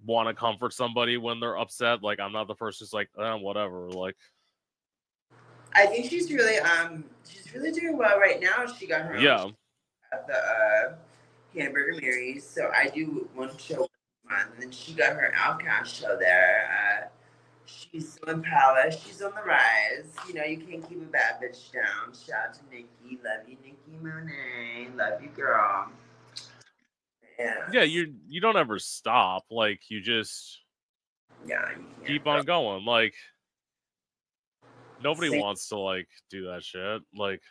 want 0.05 0.27
to 0.27 0.33
comfort 0.33 0.73
somebody 0.73 1.17
when 1.17 1.39
they're 1.39 1.57
upset. 1.57 2.03
Like, 2.03 2.19
I'm 2.19 2.33
not 2.33 2.47
the 2.47 2.55
person 2.55 2.85
who's 2.85 2.93
like, 2.93 3.09
eh, 3.19 3.33
whatever. 3.33 3.89
Like, 3.89 4.15
I 5.73 5.85
think 5.85 6.09
she's 6.09 6.31
really 6.31 6.57
um 6.57 7.03
she's 7.27 7.53
really 7.53 7.71
doing 7.71 7.97
well 7.97 8.19
right 8.19 8.41
now. 8.41 8.65
She 8.65 8.87
got 8.87 9.01
her 9.01 9.17
yeah. 9.17 9.47
the 10.27 10.35
uh, 10.35 10.93
Hamburger 11.57 11.99
Mary's. 12.01 12.47
So 12.47 12.69
I 12.73 12.87
do 12.87 13.29
one 13.35 13.55
show 13.57 13.85
a 13.85 14.31
month, 14.31 14.53
and 14.53 14.63
then 14.63 14.71
she 14.71 14.93
got 14.93 15.13
her 15.13 15.33
Outcast 15.35 15.95
show 15.95 16.17
there. 16.17 16.69
Uh, 16.69 17.07
she's 17.65 18.13
so 18.13 18.31
impala. 18.31 18.91
She's 18.91 19.21
on 19.21 19.31
the 19.35 19.43
rise. 19.43 20.13
You 20.27 20.33
know, 20.35 20.43
you 20.43 20.57
can't 20.57 20.87
keep 20.87 21.01
a 21.01 21.05
bad 21.05 21.35
bitch 21.41 21.71
down. 21.71 22.13
Shout 22.13 22.49
out 22.49 22.53
to 22.55 22.61
Nikki. 22.69 23.19
Love 23.23 23.47
you, 23.47 23.57
Nikki 23.63 24.01
Monet. 24.01 24.89
Love 24.95 25.21
you, 25.21 25.29
girl. 25.29 25.89
Yeah. 27.39 27.55
yeah 27.71 27.83
you 27.83 28.13
you 28.27 28.39
don't 28.39 28.57
ever 28.57 28.77
stop 28.77 29.45
like 29.49 29.89
you 29.89 29.99
just 29.99 30.59
Yeah. 31.45 31.71
you 31.71 32.05
keep 32.05 32.27
on 32.27 32.45
going 32.45 32.85
like 32.85 33.15
nobody 35.03 35.29
Same. 35.29 35.41
wants 35.41 35.67
to 35.69 35.77
like 35.77 36.07
do 36.29 36.45
that 36.47 36.63
shit 36.63 37.01
like 37.15 37.41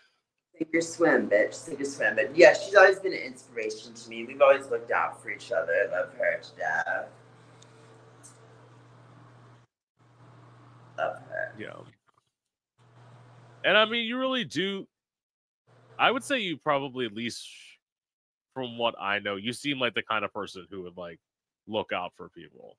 Sink 0.57 0.75
or 0.75 0.81
swim, 0.83 1.31
bitch. 1.31 1.55
Sink 1.55 1.81
or 1.81 1.85
swim. 1.85 2.17
But 2.17 2.37
yeah, 2.37 2.53
she's 2.53 2.75
always 2.75 2.99
been 2.99 3.13
an 3.13 3.21
inspiration 3.21 3.95
to 3.95 4.11
me. 4.11 4.25
We've 4.25 4.43
always 4.43 4.67
looked 4.69 4.91
out 4.91 5.23
for 5.23 5.31
each 5.31 5.53
other. 5.53 5.73
I 5.73 6.01
love 6.01 6.13
her 6.19 6.41
to 6.41 6.57
death. 6.57 7.07
Love 10.99 11.17
her. 11.31 11.55
yeah 11.59 11.77
and 13.65 13.77
i 13.77 13.85
mean 13.87 14.05
you 14.05 14.19
really 14.19 14.45
do 14.45 14.87
i 15.99 16.11
would 16.11 16.23
say 16.23 16.39
you 16.39 16.59
probably 16.59 17.07
at 17.07 17.15
least 17.15 17.49
from 18.53 18.77
what 18.77 18.95
i 19.01 19.19
know 19.19 19.37
you 19.37 19.53
seem 19.55 19.79
like 19.79 19.95
the 19.95 20.03
kind 20.03 20.25
of 20.27 20.33
person 20.35 20.67
who 20.71 20.83
would 20.83 20.97
like 20.97 21.19
look 21.67 21.91
out 21.93 22.13
for 22.17 22.29
people 22.29 22.77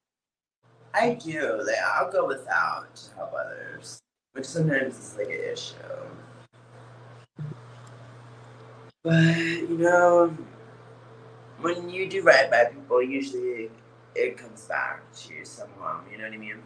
I 0.94 1.14
do. 1.14 1.62
Like, 1.66 1.78
I'll 1.96 2.12
go 2.12 2.28
without 2.28 2.94
to 2.96 3.16
help 3.16 3.34
others, 3.34 4.02
which 4.34 4.46
sometimes 4.46 4.98
is 4.98 5.16
like 5.18 5.28
an 5.28 5.54
issue. 5.54 5.76
But 9.04 9.36
you 9.36 9.78
know, 9.78 10.36
when 11.60 11.90
you 11.90 12.08
do 12.10 12.22
right 12.24 12.50
by 12.50 12.66
people, 12.66 13.02
usually 13.02 13.70
it 14.16 14.38
comes 14.38 14.66
back 14.66 15.02
to 15.14 15.46
somehow. 15.46 16.02
You 16.12 16.18
know 16.18 16.26
what 16.26 16.34
I 16.34 16.38
mean? 16.38 16.62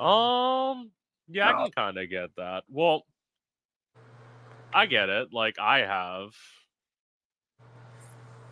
um 0.00 0.90
yeah 1.28 1.48
i 1.50 1.52
can 1.52 1.70
kind 1.70 1.96
of 1.96 2.10
get 2.10 2.30
that 2.36 2.64
well 2.68 3.04
i 4.74 4.86
get 4.86 5.08
it 5.08 5.28
like 5.32 5.58
i 5.60 5.78
have 5.78 6.34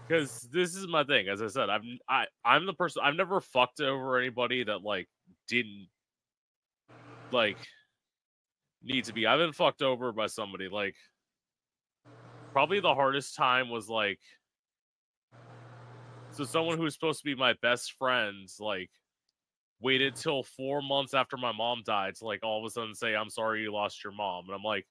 because 0.07 0.43
this 0.53 0.77
is 0.77 0.87
my 0.87 1.03
thing 1.03 1.29
as 1.29 1.43
i 1.43 1.49
said 1.49 1.69
i'm 1.69 1.99
i 2.09 2.27
i'm 2.45 2.67
the 2.67 2.73
person 2.73 3.03
i've 3.05 3.17
never 3.17 3.41
fucked 3.41 3.81
over 3.81 4.19
anybody 4.19 4.63
that 4.63 4.83
like 4.83 5.09
didn't 5.49 5.89
like 7.33 7.59
need 8.83 9.05
to 9.05 9.13
be. 9.13 9.27
I've 9.27 9.39
been 9.39 9.53
fucked 9.53 9.83
over 9.83 10.13
by 10.13 10.27
somebody. 10.27 10.69
Like, 10.69 10.97
probably 12.53 12.81
the 12.81 12.95
hardest 12.95 13.37
time 13.37 13.69
was 13.69 13.89
like, 13.89 14.19
so 16.33 16.45
someone 16.45 16.77
who 16.77 16.85
was 16.85 16.95
supposed 16.95 17.21
to 17.21 17.25
be 17.25 17.35
my 17.35 17.55
best 17.61 17.93
friend, 17.99 18.49
like, 18.61 18.91
waited 19.81 20.15
till 20.17 20.43
four 20.43 20.83
months 20.83 21.15
after 21.15 21.37
my 21.37 21.53
mom 21.53 21.83
died 21.85 22.15
to 22.15 22.25
like 22.25 22.41
all 22.43 22.59
of 22.59 22.65
a 22.67 22.71
sudden 22.71 22.95
say, 22.95 23.15
"I'm 23.15 23.31
sorry 23.31 23.63
you 23.63 23.73
lost 23.73 24.05
your 24.05 24.13
mom," 24.13 24.45
and 24.47 24.55
I'm 24.55 24.63
like, 24.63 24.87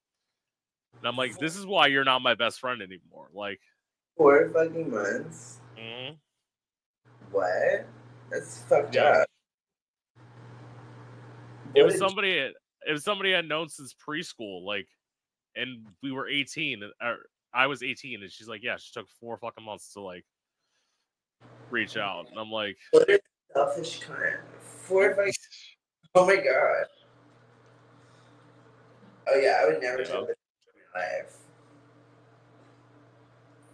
and 1.02 1.08
I'm 1.10 1.16
like, 1.16 1.38
this 1.38 1.56
is 1.56 1.66
why 1.66 1.88
you're 1.88 2.04
not 2.04 2.22
my 2.22 2.36
best 2.36 2.60
friend 2.60 2.82
anymore. 2.82 3.30
Like, 3.34 3.62
Four 4.18 4.50
fucking 4.50 4.92
months. 4.92 5.62
mhm. 5.78 6.18
What? 7.32 7.88
That's 8.30 8.62
fucked 8.64 8.96
Yeah. 8.96 9.22
up. 9.22 9.28
It 11.76 11.84
was 11.84 11.97
somebody. 11.97 12.32
It 12.32 12.91
was 12.91 13.03
somebody 13.03 13.36
I'd 13.36 13.47
known 13.47 13.70
since 13.70 13.93
preschool. 13.93 14.63
Like, 14.63 14.88
and 15.55 15.86
we 16.01 16.11
were 16.11 16.28
18. 16.28 16.84
Or 17.01 17.17
I 17.53 17.67
was 17.67 17.84
18, 17.84 18.22
and 18.22 18.32
she's 18.32 18.47
like, 18.47 18.63
yeah, 18.63 18.78
she 18.78 18.91
took 18.93 19.07
four 19.20 19.38
fucking 19.38 19.63
months 19.63 19.93
to 19.93 20.01
like 20.01 20.26
reach 21.70 21.97
out, 21.97 22.30
and 22.30 22.39
I'm 22.39 22.51
like, 22.51 22.78
What 22.91 23.09
a 23.09 23.20
selfish 23.53 24.01
cunt. 24.01 24.39
Four 24.61 25.15
fucking. 25.15 25.34
Oh 26.15 26.26
my 26.26 26.36
god. 26.36 26.86
Oh 29.28 29.39
yeah, 29.39 29.59
I 29.61 29.65
would 29.65 29.82
never 29.82 30.03
tell 30.03 30.26
this 30.26 30.36
in 30.76 30.82
my 30.95 31.01
life. 31.01 31.36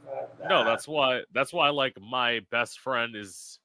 Fuck 0.06 0.50
no, 0.50 0.64
that's 0.64 0.88
why. 0.88 1.22
That's 1.34 1.54
why 1.54 1.70
like 1.70 1.98
my 2.02 2.42
best 2.52 2.80
friend 2.80 3.16
is. 3.16 3.60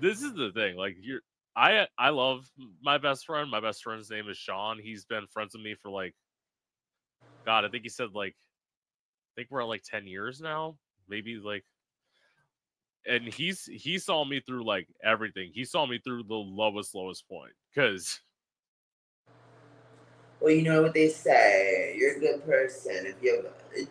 This 0.00 0.22
is 0.22 0.34
the 0.34 0.50
thing. 0.52 0.76
Like 0.76 0.96
you're. 1.00 1.20
I 1.54 1.86
I 1.98 2.10
love 2.10 2.48
my 2.82 2.98
best 2.98 3.26
friend. 3.26 3.50
My 3.50 3.60
best 3.60 3.82
friend's 3.82 4.10
name 4.10 4.28
is 4.28 4.38
Sean. 4.38 4.78
He's 4.78 5.04
been 5.04 5.26
friends 5.26 5.54
with 5.54 5.62
me 5.62 5.74
for 5.74 5.90
like. 5.90 6.14
God, 7.44 7.64
I 7.64 7.68
think 7.68 7.82
he 7.82 7.88
said 7.88 8.08
like. 8.14 8.34
I 8.34 9.40
think 9.40 9.50
we're 9.50 9.62
at 9.62 9.68
like 9.68 9.82
ten 9.82 10.06
years 10.06 10.40
now. 10.40 10.76
Maybe 11.08 11.36
like. 11.36 11.64
And 13.06 13.24
he's 13.24 13.64
he 13.64 13.98
saw 13.98 14.24
me 14.24 14.40
through 14.40 14.64
like 14.64 14.88
everything. 15.02 15.50
He 15.52 15.64
saw 15.64 15.86
me 15.86 15.98
through 15.98 16.24
the 16.24 16.34
lowest 16.34 16.94
lowest 16.94 17.28
point 17.28 17.52
because 17.74 18.20
Well, 20.42 20.52
you 20.52 20.62
know 20.62 20.82
what 20.82 20.92
they 20.92 21.08
say. 21.08 21.94
You're 21.96 22.16
a 22.16 22.20
good 22.20 22.44
person 22.44 23.06
if 23.06 23.14
you 23.22 23.44
have. 23.44 23.86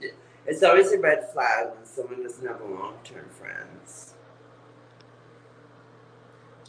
It's 0.46 0.64
always 0.64 0.92
a 0.92 1.00
red 1.00 1.30
flag 1.32 1.68
when 1.76 1.86
someone 1.86 2.24
doesn't 2.24 2.46
have 2.46 2.60
long-term 2.62 3.30
friends. 3.30 4.11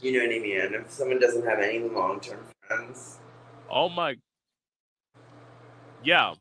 You 0.03 0.12
know 0.12 0.18
what 0.18 0.34
I 0.34 0.40
mean? 0.40 0.74
If 0.74 0.90
someone 0.90 1.20
doesn't 1.20 1.46
have 1.46 1.61
any 1.61 1.78
long-term 1.78 2.44
friends. 2.66 3.20
Oh 3.70 3.88
my. 3.88 4.16
Yeah. 6.03 6.34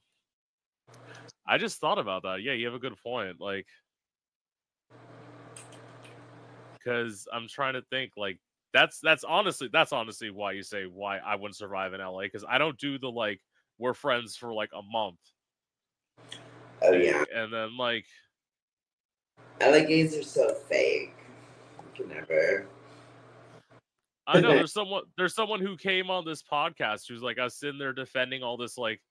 I 1.47 1.59
just 1.59 1.79
thought 1.79 1.99
about 1.99 2.23
that. 2.23 2.41
Yeah, 2.41 2.53
you 2.53 2.65
have 2.65 2.73
a 2.73 2.79
good 2.79 2.97
point. 3.03 3.39
Like, 3.39 3.67
because 6.73 7.27
I'm 7.31 7.47
trying 7.47 7.73
to 7.73 7.83
think. 7.91 8.13
Like, 8.17 8.39
that's 8.73 8.99
that's 8.99 9.23
honestly 9.23 9.69
that's 9.71 9.91
honestly 9.91 10.31
why 10.31 10.53
you 10.53 10.63
say 10.63 10.85
why 10.85 11.17
I 11.17 11.35
wouldn't 11.35 11.57
survive 11.57 11.93
in 11.93 12.01
LA 12.01 12.21
because 12.21 12.45
I 12.47 12.57
don't 12.57 12.77
do 12.79 12.97
the 12.97 13.09
like 13.09 13.41
we're 13.77 13.93
friends 13.93 14.35
for 14.35 14.53
like 14.53 14.71
a 14.73 14.81
month. 14.81 15.19
Oh 16.81 16.93
yeah, 16.93 17.23
And 17.35 17.53
then 17.53 17.77
like 17.77 18.05
LA 19.59 19.81
gays 19.81 20.17
are 20.17 20.23
so 20.23 20.53
fake. 20.53 21.13
You 21.97 22.05
can 22.05 22.15
never. 22.15 22.65
I 24.31 24.39
know 24.39 24.49
there's 24.55 24.73
someone 24.73 25.03
there's 25.17 25.35
someone 25.35 25.59
who 25.59 25.75
came 25.75 26.09
on 26.09 26.25
this 26.25 26.41
podcast 26.41 27.07
who's 27.07 27.21
like 27.21 27.39
I 27.39 27.43
was 27.43 27.55
sitting 27.55 27.79
there 27.79 27.93
defending 27.93 28.43
all 28.43 28.57
this 28.57 28.77
like 28.77 29.01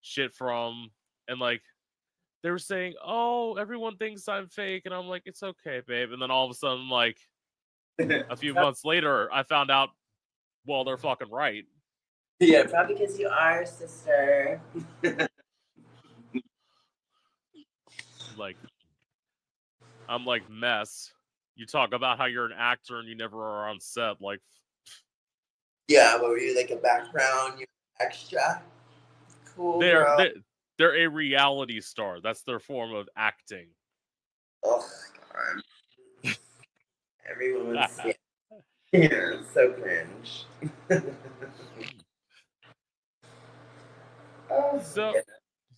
shit 0.00 0.32
from 0.32 0.90
and 1.26 1.40
like 1.40 1.62
they 2.42 2.50
were 2.50 2.58
saying, 2.58 2.94
Oh, 3.04 3.56
everyone 3.56 3.96
thinks 3.96 4.28
I'm 4.28 4.48
fake 4.48 4.82
and 4.84 4.94
I'm 4.94 5.06
like, 5.06 5.22
It's 5.26 5.42
okay, 5.42 5.82
babe. 5.86 6.12
And 6.12 6.22
then 6.22 6.30
all 6.30 6.44
of 6.44 6.50
a 6.50 6.54
sudden, 6.54 6.88
like 6.88 7.18
a 7.98 8.36
few 8.36 8.54
months 8.54 8.84
later, 8.84 9.28
I 9.32 9.42
found 9.42 9.70
out 9.70 9.90
well, 10.66 10.84
they're 10.84 10.96
fucking 10.98 11.30
right. 11.30 11.64
Yeah, 12.40 12.64
probably 12.64 12.94
because 12.94 13.18
you 13.18 13.28
are, 13.28 13.66
sister. 13.66 14.60
Like 18.38 18.56
I'm 20.08 20.24
like 20.24 20.48
mess. 20.48 21.12
You 21.56 21.66
talk 21.66 21.92
about 21.92 22.18
how 22.18 22.26
you're 22.26 22.46
an 22.46 22.52
actor 22.56 22.98
and 22.98 23.08
you 23.08 23.16
never 23.16 23.42
are 23.42 23.68
on 23.68 23.80
set, 23.80 24.22
like 24.22 24.40
Yeah, 25.88 26.16
what 26.20 26.28
were 26.30 26.38
you 26.38 26.54
like 26.54 26.70
a 26.70 26.76
background? 26.76 27.58
You 27.58 27.66
extra? 27.98 28.62
Cool. 29.56 29.80
they're 29.80 30.04
girl. 30.04 30.16
they're, 30.18 30.32
they're 30.76 31.04
a 31.06 31.08
reality 31.08 31.80
star. 31.80 32.20
That's 32.20 32.42
their 32.42 32.60
form 32.60 32.94
of 32.94 33.08
acting. 33.16 33.68
Oh 34.64 34.86
god. 35.32 35.62
Everyone's 37.30 37.88
yeah, 38.92 39.32
so 39.54 39.72
cringe. 39.72 40.44
oh, 44.50 44.82
So- 44.82 45.14
yeah. 45.14 45.20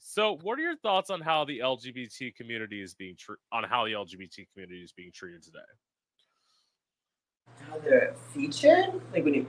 So, 0.03 0.39
what 0.43 0.59
are 0.59 0.63
your 0.63 0.77
thoughts 0.77 1.09
on 1.11 1.21
how 1.21 1.45
the 1.45 1.61
LGBT 1.61 2.35
community 2.35 2.83
is 2.83 2.95
being 2.95 3.15
tre- 3.17 3.37
on 3.53 3.63
how 3.63 3.85
the 3.85 3.93
LGBT 3.93 4.45
community 4.53 4.83
is 4.83 4.91
being 4.91 5.13
treated 5.15 5.41
today? 5.41 5.59
how 7.69 7.79
they're 7.79 8.15
featured? 8.35 9.01
Like 9.13 9.25
when 9.25 9.35
you 9.35 9.47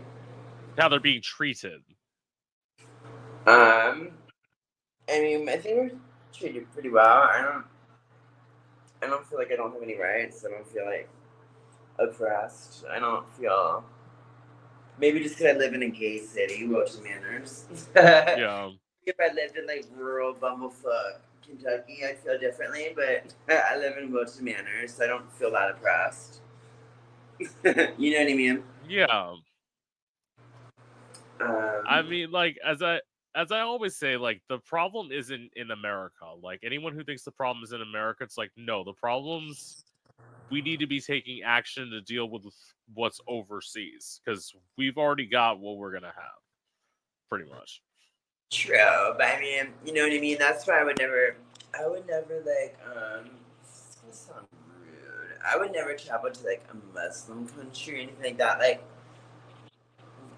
How 0.77 0.89
they're 0.89 0.99
being 0.99 1.21
treated? 1.21 1.81
um 3.47 4.09
I 5.09 5.19
mean 5.19 5.49
I 5.49 5.57
think 5.57 5.77
we're 5.77 5.91
treated 6.33 6.71
pretty 6.73 6.89
well. 6.89 7.23
I 7.23 7.41
don't 7.41 7.65
I 9.03 9.07
don't 9.07 9.25
feel 9.27 9.39
like 9.39 9.51
I 9.51 9.55
don't 9.55 9.73
have 9.73 9.81
any 9.81 9.97
rights. 9.97 10.45
I 10.45 10.51
don't 10.51 10.67
feel 10.67 10.85
like 10.85 11.09
oppressed. 11.97 12.85
I 12.89 12.99
don't 12.99 13.25
feel 13.35 13.83
maybe 14.99 15.19
just 15.19 15.37
because 15.37 15.55
I 15.55 15.57
live 15.57 15.73
in 15.73 15.83
a 15.83 15.89
gay 15.89 16.19
city, 16.19 16.67
Wilton 16.67 17.03
Manors. 17.03 17.65
Yeah, 17.95 18.69
if 19.05 19.15
I 19.19 19.33
lived 19.33 19.57
in 19.57 19.65
like 19.67 19.85
rural 19.95 20.33
Bumblefuck, 20.33 21.19
Kentucky, 21.45 21.99
I'd 22.07 22.19
feel 22.19 22.37
differently. 22.39 22.93
But 22.95 23.33
I 23.71 23.77
live 23.77 23.97
in 23.97 24.11
Wilton 24.11 24.45
Manor, 24.45 24.87
so 24.87 25.03
I 25.03 25.07
don't 25.07 25.31
feel 25.33 25.51
that 25.51 25.71
oppressed. 25.71 26.41
you 27.39 28.13
know 28.13 28.19
what 28.19 28.31
I 28.31 28.33
mean? 28.35 28.63
yeah. 28.87 29.33
Um, 31.41 31.83
I 31.87 32.01
mean, 32.01 32.31
like 32.31 32.57
as 32.65 32.81
I 32.81 33.01
as 33.35 33.51
I 33.51 33.61
always 33.61 33.95
say, 33.95 34.17
like 34.17 34.41
the 34.49 34.59
problem 34.59 35.11
isn't 35.11 35.51
in 35.55 35.71
America. 35.71 36.25
Like 36.41 36.59
anyone 36.63 36.93
who 36.93 37.03
thinks 37.03 37.23
the 37.23 37.31
problem 37.31 37.63
is 37.63 37.71
in 37.71 37.81
America, 37.81 38.23
it's 38.23 38.37
like 38.37 38.51
no, 38.57 38.83
the 38.83 38.93
problems. 38.93 39.85
We 40.49 40.61
need 40.61 40.81
to 40.81 40.87
be 40.87 40.99
taking 40.99 41.43
action 41.43 41.89
to 41.91 42.01
deal 42.01 42.29
with 42.29 42.43
what's 42.93 43.21
overseas 43.25 44.19
because 44.23 44.53
we've 44.77 44.97
already 44.97 45.25
got 45.25 45.59
what 45.59 45.77
we're 45.77 45.93
gonna 45.93 46.07
have, 46.07 46.41
pretty 47.29 47.49
much. 47.49 47.81
true, 48.51 49.13
but 49.17 49.27
I 49.27 49.39
mean, 49.39 49.67
you 49.85 49.93
know 49.93 50.03
what 50.03 50.11
I 50.11 50.19
mean. 50.19 50.37
That's 50.37 50.67
why 50.67 50.81
I 50.81 50.83
would 50.83 50.99
never, 50.99 51.37
I 51.79 51.87
would 51.87 52.05
never 52.05 52.43
like, 52.45 52.77
um, 52.85 53.29
gonna 54.01 54.13
sound 54.13 54.45
rude. 54.81 55.37
I 55.47 55.57
would 55.57 55.71
never 55.71 55.95
travel 55.95 56.29
to 56.29 56.45
like 56.45 56.65
a 56.69 56.93
Muslim 56.93 57.47
country 57.47 57.99
or 57.99 58.01
anything 58.01 58.21
like 58.21 58.37
that. 58.39 58.59
Like, 58.59 58.83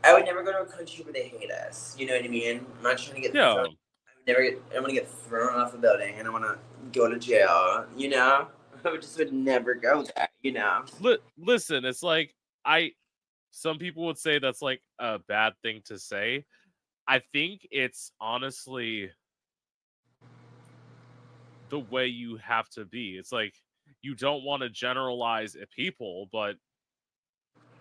I 0.03 0.13
would 0.13 0.25
never 0.25 0.43
go 0.43 0.51
to 0.51 0.59
a 0.59 0.65
country 0.65 1.03
where 1.03 1.13
they 1.13 1.27
hate 1.29 1.51
us. 1.51 1.95
You 1.97 2.05
know 2.07 2.15
what 2.15 2.25
I 2.25 2.27
mean? 2.27 2.65
I'm 2.77 2.83
not 2.83 2.97
trying 2.97 3.15
to 3.15 3.21
get 3.21 3.33
Yeah, 3.33 3.53
thrown- 3.53 3.65
I 3.67 4.11
would 4.17 4.27
never 4.27 4.41
get, 4.43 4.61
I 4.75 4.79
want 4.79 4.87
to 4.89 4.93
get 4.93 5.09
thrown 5.09 5.55
off 5.59 5.73
a 5.73 5.77
building 5.77 6.15
and 6.17 6.27
I 6.27 6.31
want 6.31 6.43
to 6.43 6.57
go 6.91 7.09
to 7.09 7.17
jail, 7.17 7.85
you 7.95 8.09
know? 8.09 8.47
I 8.85 8.97
just 8.97 9.17
would 9.17 9.31
never 9.31 9.73
go 9.75 10.03
there, 10.15 10.27
you 10.41 10.51
know? 10.51 10.83
li- 10.99 11.17
listen, 11.37 11.85
it's 11.85 12.03
like 12.03 12.35
I 12.65 12.91
some 13.51 13.77
people 13.77 14.05
would 14.07 14.17
say 14.17 14.39
that's 14.39 14.61
like 14.61 14.81
a 14.99 15.19
bad 15.19 15.53
thing 15.61 15.81
to 15.85 15.97
say. 15.99 16.43
I 17.07 17.21
think 17.33 17.67
it's 17.71 18.11
honestly 18.19 19.11
the 21.69 21.79
way 21.79 22.07
you 22.07 22.37
have 22.37 22.67
to 22.69 22.85
be. 22.85 23.17
It's 23.17 23.31
like 23.31 23.53
you 24.01 24.15
don't 24.15 24.43
want 24.43 24.63
to 24.63 24.69
generalize 24.69 25.55
people, 25.75 26.29
but 26.31 26.55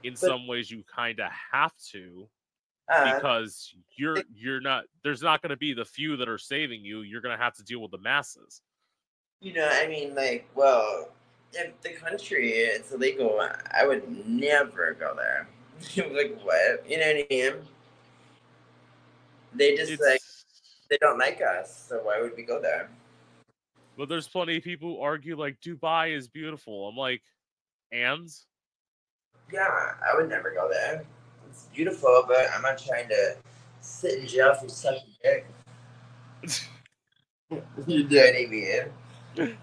in 0.04 0.12
But- 0.14 0.20
some 0.20 0.46
ways 0.46 0.70
you 0.70 0.82
kind 0.84 1.20
of 1.20 1.30
have 1.52 1.72
to 1.92 2.28
Uh, 2.88 3.14
because 3.14 3.72
you're 3.96 4.18
you're 4.34 4.60
not 4.60 4.84
there's 5.04 5.22
not 5.22 5.40
going 5.42 5.50
to 5.50 5.56
be 5.56 5.72
the 5.72 5.84
few 5.84 6.16
that 6.16 6.28
are 6.28 6.38
saving 6.38 6.84
you. 6.84 7.02
You're 7.02 7.20
going 7.20 7.36
to 7.36 7.42
have 7.42 7.54
to 7.56 7.62
deal 7.64 7.80
with 7.80 7.90
the 7.92 7.98
masses. 7.98 8.60
you 9.40 9.52
know, 9.54 9.68
I 9.70 9.86
mean, 9.88 10.14
like, 10.14 10.48
well, 10.54 11.08
if 11.52 11.80
the 11.82 11.90
country 11.90 12.50
it's 12.50 12.92
illegal, 12.92 13.40
I 13.72 13.86
would 13.86 14.26
never 14.26 14.94
go 14.94 15.14
there. 15.16 15.48
like, 15.96 16.38
what? 16.42 16.88
You 16.88 16.98
know 16.98 17.06
what 17.06 17.16
I 17.16 17.26
mean? 17.30 17.54
They 19.54 19.76
just, 19.76 20.00
like, 20.00 20.20
they 20.88 20.96
don't 20.98 21.18
like 21.18 21.40
us, 21.42 21.86
so 21.88 22.00
why 22.04 22.20
would 22.20 22.34
we 22.36 22.42
go 22.42 22.60
there? 22.60 22.88
but 23.98 24.08
there's 24.08 24.26
plenty 24.26 24.56
of 24.56 24.64
people 24.64 24.96
who 24.96 25.00
argue 25.02 25.36
like 25.38 25.60
Dubai 25.60 26.16
is 26.16 26.26
beautiful. 26.26 26.88
I'm 26.88 26.96
like, 26.96 27.22
and 27.92 28.26
Yeah, 29.52 29.68
I 29.68 30.16
would 30.16 30.28
never 30.28 30.50
go 30.50 30.68
there. 30.70 31.04
It's 31.48 31.68
beautiful, 31.74 32.24
but 32.26 32.46
I'm 32.54 32.62
not 32.62 32.78
trying 32.78 33.08
to 33.08 33.36
sit 33.80 34.20
in 34.20 34.26
jail 34.26 34.54
for 34.54 34.68
sucking 34.68 35.02
dick. 35.22 35.46
you 37.86 38.04
know 38.08 38.16
what 38.16 38.34
I 38.34 38.46
mean? 38.48 39.58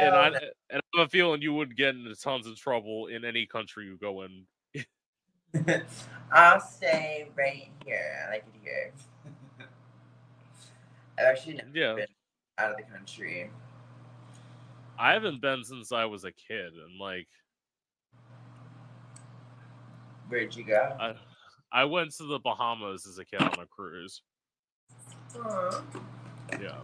and 0.00 0.14
I 0.14 0.26
and 0.70 0.80
I 0.94 0.98
have 0.98 1.06
a 1.06 1.08
feeling 1.08 1.42
you 1.42 1.54
would 1.54 1.76
get 1.76 1.94
into 1.94 2.14
tons 2.16 2.46
of 2.46 2.56
trouble 2.56 3.06
in 3.06 3.24
any 3.24 3.46
country 3.46 3.84
you 3.84 3.96
go 3.96 4.22
in. 4.22 4.46
I'll 6.32 6.60
stay 6.60 7.28
right 7.36 7.68
here. 7.84 8.26
I 8.26 8.30
like 8.30 8.44
it 8.46 8.60
here. 8.62 8.92
I've 11.18 11.26
actually 11.26 11.54
never 11.54 11.70
Yeah. 11.72 11.94
been 11.94 12.06
out 12.58 12.72
of 12.72 12.76
the 12.76 12.82
country. 12.84 13.50
I 14.98 15.12
haven't 15.12 15.40
been 15.40 15.62
since 15.64 15.92
I 15.92 16.04
was 16.06 16.24
a 16.24 16.32
kid, 16.32 16.72
and 16.74 16.98
like 17.00 17.28
Where'd 20.28 20.54
you 20.54 20.64
go? 20.64 20.96
I 21.00 21.14
I 21.72 21.84
went 21.84 22.14
to 22.16 22.24
the 22.24 22.38
Bahamas 22.38 23.06
as 23.06 23.18
a 23.18 23.24
kid 23.24 23.40
on 23.40 23.60
a 23.60 23.66
cruise. 23.66 24.22
Aw. 25.36 25.82
Yeah. 26.60 26.78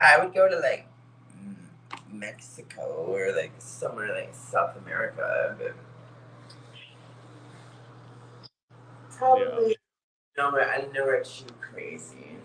I 0.00 0.22
would 0.22 0.34
go 0.34 0.48
to 0.48 0.58
like 0.58 0.86
mm, 1.38 1.56
Mexico 2.12 3.06
or 3.08 3.34
like 3.34 3.52
somewhere 3.58 4.14
like 4.14 4.34
South 4.34 4.76
America, 4.76 5.56
but 5.58 5.74
probably 9.10 9.76
nowhere. 10.36 10.70
I 10.70 10.86
nowhere 10.92 11.22
too 11.22 11.46
crazy. 11.60 12.36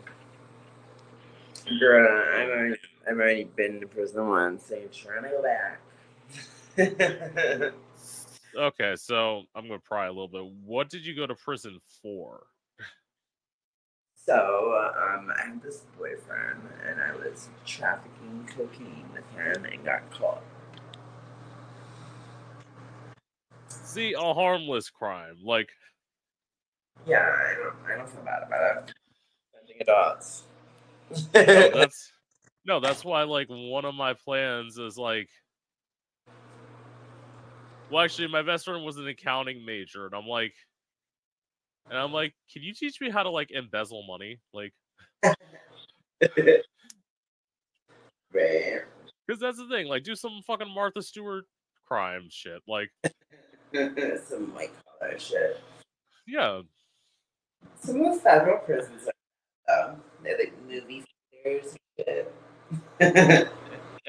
Girl, 1.79 2.07
I've 2.33 2.49
already, 2.49 2.78
I've 3.09 3.17
already 3.17 3.45
been 3.45 3.79
to 3.81 3.87
prison 3.87 4.27
once, 4.27 4.67
so 4.67 4.75
I'm 4.75 4.89
trying 4.91 5.23
to 5.23 5.29
go 5.29 5.41
back. 5.41 5.81
Okay, 8.57 8.95
so 8.95 9.43
I'm 9.53 9.67
gonna 9.67 9.79
pry 9.79 10.07
a 10.07 10.11
little 10.11 10.27
bit. 10.27 10.43
What 10.65 10.89
did 10.89 11.05
you 11.05 11.15
go 11.15 11.27
to 11.27 11.35
prison 11.35 11.79
for? 12.01 12.47
so, 14.15 14.91
um, 14.97 15.31
I 15.37 15.45
had 15.45 15.61
this 15.61 15.85
boyfriend, 15.97 16.59
and 16.87 16.99
I 16.99 17.15
was 17.15 17.49
trafficking 17.65 18.49
cocaine 18.55 19.05
with 19.13 19.29
him 19.35 19.65
and 19.65 19.85
got 19.85 20.09
caught. 20.11 20.41
See, 23.67 24.13
a 24.13 24.33
harmless 24.33 24.89
crime. 24.89 25.37
Like, 25.43 25.69
Yeah, 27.05 27.19
I 27.19 27.53
don't, 27.53 27.75
I 27.93 27.97
don't 27.97 28.09
feel 28.09 28.23
bad 28.23 28.43
about 28.47 28.89
it. 28.89 28.93
I 29.55 29.65
think 29.67 29.83
no, 29.87 30.15
that's 31.75 32.11
no, 32.65 32.79
that's 32.79 33.03
why 33.03 33.23
like 33.23 33.47
one 33.49 33.85
of 33.85 33.95
my 33.95 34.13
plans 34.13 34.77
is 34.77 34.97
like 34.97 35.29
well 37.91 38.03
actually 38.03 38.27
my 38.27 38.41
best 38.41 38.65
friend 38.65 38.83
was 38.83 38.97
an 38.97 39.07
accounting 39.07 39.65
major 39.65 40.05
and 40.05 40.13
I'm 40.13 40.27
like 40.27 40.53
and 41.89 41.97
I'm 41.97 42.13
like, 42.13 42.33
can 42.53 42.61
you 42.61 42.73
teach 42.73 43.01
me 43.01 43.09
how 43.09 43.23
to 43.23 43.31
like 43.31 43.51
embezzle 43.51 44.05
money? 44.07 44.39
Like 44.53 44.73
because 48.31 49.39
that's 49.39 49.57
the 49.57 49.67
thing, 49.69 49.87
like 49.87 50.03
do 50.03 50.15
some 50.15 50.41
fucking 50.45 50.69
Martha 50.69 51.01
Stewart 51.01 51.45
crime 51.89 52.27
shit. 52.29 52.61
Like, 52.67 52.89
Some 54.27 54.53
white 54.53 54.71
collar 54.99 55.19
shit. 55.19 55.59
yeah. 56.25 56.61
Some 57.81 58.01
of 58.01 58.15
the 58.15 58.21
federal 58.21 58.57
prisons 58.59 59.07
are 59.07 59.89
um, 59.89 60.01
they're 60.23 60.37
like 60.37 60.53
movie 60.67 61.03
theaters 61.31 61.71
and 61.71 61.79
shit. 62.07 62.33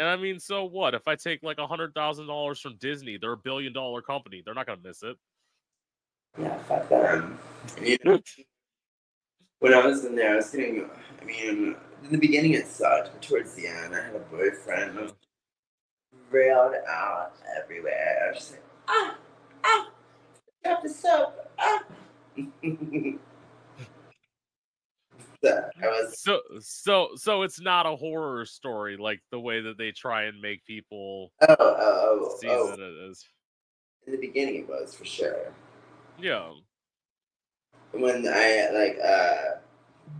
And 0.01 0.09
I 0.09 0.17
mean, 0.17 0.41
so 0.41 0.65
what? 0.65 0.95
If 0.95 1.07
I 1.07 1.15
take 1.15 1.43
like 1.43 1.59
a 1.59 1.67
hundred 1.67 1.95
thousand 1.95 2.27
dollars 2.27 2.59
from 2.59 2.77
Disney, 2.77 3.19
they're 3.19 3.33
a 3.33 3.37
billion 3.37 3.75
dollar 3.75 4.01
company. 4.01 4.43
They're 4.43 4.55
not 4.55 4.67
gonna 4.67 4.81
miss 4.83 5.03
it. 5.03 5.15
yeah, 6.39 6.57
fuck 6.63 6.89
them. 6.89 7.39
You 7.83 7.99
know, 8.05 8.19
when 9.59 9.75
I 9.75 9.87
was 9.87 10.07
in 10.07 10.17
there, 10.17 10.33
I 10.33 10.37
was 10.37 10.51
getting. 10.51 10.89
I 11.21 11.25
mean, 11.25 11.77
in 12.05 12.11
the 12.11 12.19
beginning 12.19 12.55
it 12.55 12.67
sucked, 12.67 13.11
but 13.13 13.21
towards 13.21 13.55
the 13.55 13.67
end, 13.67 13.95
I 13.95 14.03
had 14.03 14.15
a 14.15 14.21
boyfriend. 14.21 14.99
I 14.99 15.03
was 15.03 15.13
railed 16.31 16.77
out 16.89 17.33
everywhere. 17.63 18.25
I 18.25 18.29
was 18.31 18.39
just 18.39 18.53
like, 18.53 18.63
ah, 18.89 19.19
ah, 19.65 19.91
drop 20.65 20.83
the 20.83 20.89
soap, 20.89 21.51
ah. 21.59 21.85
so 25.43 25.63
was 25.81 26.21
So 26.21 26.41
so 26.61 27.09
so 27.17 27.43
it's 27.43 27.61
not 27.61 27.87
a 27.87 27.97
horror 27.97 28.45
story 28.45 28.97
like 28.97 29.21
the 29.31 29.41
way 29.41 29.61
that 29.61 29.79
they 29.79 29.93
try 29.93 30.25
and 30.25 30.41
make 30.41 30.65
people 30.65 31.33
oh 31.49 31.57
oh 31.59 31.77
oh, 31.79 32.37
see 32.41 32.49
oh. 32.49 32.71
that 32.71 32.81
it 32.81 33.11
is. 33.11 33.25
in 34.07 34.13
the 34.13 34.19
beginning 34.19 34.57
it 34.57 34.69
was 34.69 34.95
for 34.95 35.05
sure. 35.05 35.53
Yeah. 36.19 36.51
when 37.93 38.27
I 38.29 38.69
like 38.73 38.99
uh 39.03 39.61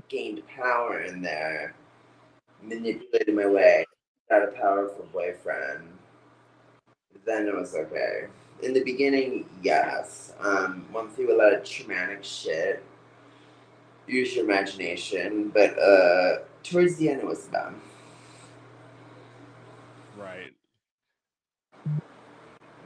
gained 0.09 0.43
power 0.47 1.03
in 1.03 1.23
there, 1.23 1.75
manipulated 2.63 3.35
my 3.35 3.47
way, 3.47 3.85
got 4.29 4.43
a 4.43 4.49
powerful 4.49 5.07
boyfriend. 5.13 5.89
Then 7.25 7.47
it 7.47 7.55
was 7.55 7.75
okay. 7.75 8.27
In 8.63 8.75
the 8.75 8.85
beginning, 8.85 9.47
yes. 9.63 10.35
Um, 10.41 10.87
went 10.93 11.15
through 11.15 11.35
a 11.35 11.39
lot 11.39 11.55
of 11.55 11.65
traumatic 11.65 12.25
shit. 12.25 12.83
Use 14.11 14.35
your 14.35 14.45
imagination, 14.45 15.51
but 15.51 15.79
uh, 15.79 16.39
towards 16.63 16.97
the 16.97 17.09
end, 17.11 17.21
it 17.21 17.27
was 17.27 17.47
done. 17.47 17.81
Right. 20.19 20.53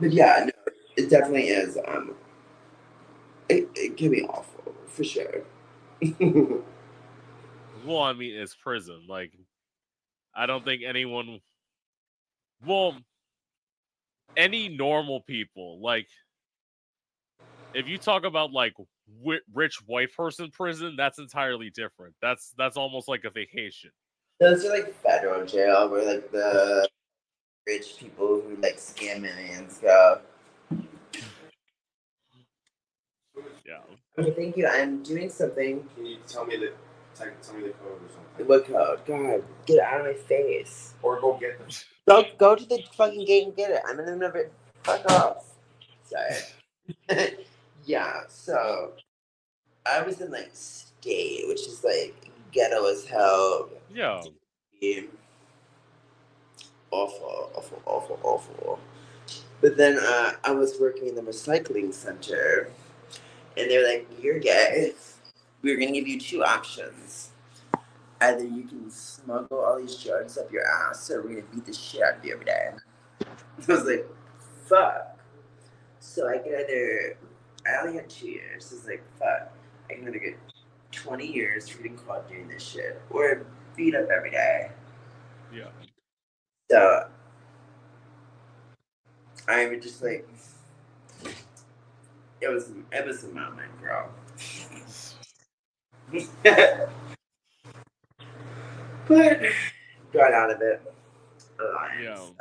But 0.00 0.12
yeah, 0.12 0.46
no, 0.46 0.72
it 0.96 1.08
definitely 1.08 1.48
is. 1.48 1.78
Um, 1.88 2.14
it, 3.48 3.68
it 3.74 3.96
can 3.96 4.10
be 4.10 4.22
awful 4.24 4.74
for 4.86 5.04
sure. 5.04 5.42
Well, 7.84 8.00
I 8.00 8.14
mean, 8.14 8.34
it's 8.34 8.54
prison. 8.54 9.02
Like, 9.08 9.32
I 10.34 10.46
don't 10.46 10.64
think 10.64 10.82
anyone. 10.86 11.40
Well, 12.66 12.96
any 14.36 14.68
normal 14.68 15.20
people, 15.20 15.80
like, 15.82 16.08
if 17.74 17.86
you 17.86 17.98
talk 17.98 18.24
about 18.24 18.52
like 18.52 18.72
wi- 19.22 19.40
rich 19.52 19.78
white 19.86 20.14
person 20.14 20.50
prison, 20.50 20.94
that's 20.96 21.18
entirely 21.18 21.70
different. 21.70 22.14
That's 22.22 22.52
that's 22.56 22.76
almost 22.76 23.08
like 23.08 23.24
a 23.24 23.30
vacation. 23.30 23.90
Those 24.40 24.64
are 24.64 24.70
like 24.70 24.94
federal 25.02 25.46
jail 25.46 25.88
where 25.88 26.04
like 26.04 26.30
the 26.32 26.88
rich 27.66 27.96
people 27.98 28.40
who 28.40 28.56
like 28.60 28.76
scam 28.76 29.26
and 29.26 29.70
stuff. 29.70 30.20
Yeah. 33.66 33.78
Okay, 34.18 34.32
thank 34.32 34.56
you. 34.56 34.66
I'm 34.66 35.02
doing 35.02 35.30
something. 35.30 35.84
Can 35.94 36.06
you 36.06 36.18
tell 36.26 36.44
me 36.46 36.56
the 36.56 36.72
tell, 37.14 37.28
tell 37.42 37.54
me 37.54 37.62
the 37.68 37.70
code 37.70 38.00
or 38.02 38.08
something? 38.12 38.46
What 38.46 38.66
code? 38.66 39.00
God, 39.06 39.44
get 39.66 39.80
out 39.80 40.00
of 40.00 40.06
my 40.06 40.14
face. 40.14 40.94
Or 41.02 41.20
go 41.20 41.38
get 41.38 41.58
them. 41.58 41.68
Go 42.06 42.22
go 42.36 42.54
to 42.54 42.66
the 42.66 42.82
fucking 42.96 43.24
gate 43.24 43.46
and 43.46 43.56
get 43.56 43.70
it. 43.70 43.80
I'm 43.88 43.98
in 43.98 44.04
the 44.04 44.12
middle 44.12 44.28
of 44.28 44.36
it. 44.36 44.52
Fuck 44.82 45.10
off. 45.10 45.44
Sorry. 46.04 46.36
yeah, 47.86 48.20
so 48.28 48.92
I 49.86 50.02
was 50.02 50.20
in 50.20 50.30
like 50.30 50.50
state, 50.52 51.46
which 51.48 51.66
is 51.66 51.84
like 51.84 52.30
ghetto 52.52 52.86
as 52.86 53.04
hell. 53.04 53.68
Yeah. 54.80 55.00
awful, 56.90 57.50
awful, 57.54 57.82
awful, 57.84 58.18
awful. 58.22 58.78
But 59.60 59.76
then 59.76 59.98
uh, 60.00 60.32
I 60.44 60.52
was 60.52 60.78
working 60.80 61.08
in 61.08 61.14
the 61.14 61.22
recycling 61.22 61.92
center, 61.92 62.70
and 63.56 63.70
they're 63.70 63.86
like, 63.86 64.06
"You're 64.20 64.38
gay. 64.38 64.92
We're 65.62 65.76
gonna 65.78 65.92
give 65.92 66.08
you 66.08 66.20
two 66.20 66.44
options. 66.44 67.30
Either 68.20 68.44
you 68.44 68.64
can 68.64 68.90
smuggle 68.90 69.58
all 69.58 69.78
these 69.78 69.96
drugs 69.96 70.38
up 70.38 70.50
your 70.52 70.66
ass, 70.66 71.10
or 71.10 71.22
we're 71.22 71.40
gonna 71.40 71.54
beat 71.54 71.66
the 71.66 71.72
shit 71.72 72.02
out 72.02 72.18
of 72.18 72.24
you 72.24 72.34
every 72.34 72.44
day." 72.44 72.70
I 73.68 73.72
was 73.72 73.84
like, 73.84 74.06
"Fuck." 74.66 75.18
So 76.00 76.28
I 76.28 76.38
could 76.38 76.52
either. 76.52 77.16
I 77.66 77.76
only 77.80 77.94
had 77.96 78.08
two 78.08 78.28
years. 78.28 78.66
So 78.66 78.76
I 78.76 78.78
was 78.78 78.86
like, 78.86 79.04
"Fuck." 79.18 79.52
I 79.90 79.94
can 79.94 80.08
either 80.08 80.18
get 80.18 80.38
twenty 80.92 81.26
years 81.26 81.68
for 81.68 81.82
getting 81.82 81.98
caught 81.98 82.28
doing 82.28 82.48
this 82.48 82.62
shit, 82.62 83.00
or 83.10 83.46
beat 83.76 83.94
up 83.94 84.08
every 84.10 84.30
day. 84.30 84.70
Yeah. 85.52 85.68
So 86.70 87.08
I 89.48 89.66
would 89.66 89.82
just 89.82 90.02
like 90.02 90.26
it 92.40 92.48
was 92.48 92.70
it 92.92 93.06
was 93.06 93.24
a 93.24 93.28
moment, 93.28 93.70
bro. 93.80 94.08
but 99.08 99.40
got 100.12 100.32
out 100.32 100.50
of 100.50 100.60
it. 100.60 100.82
alive, 101.58 102.00
Yeah. 102.00 102.16
so. 102.16 102.34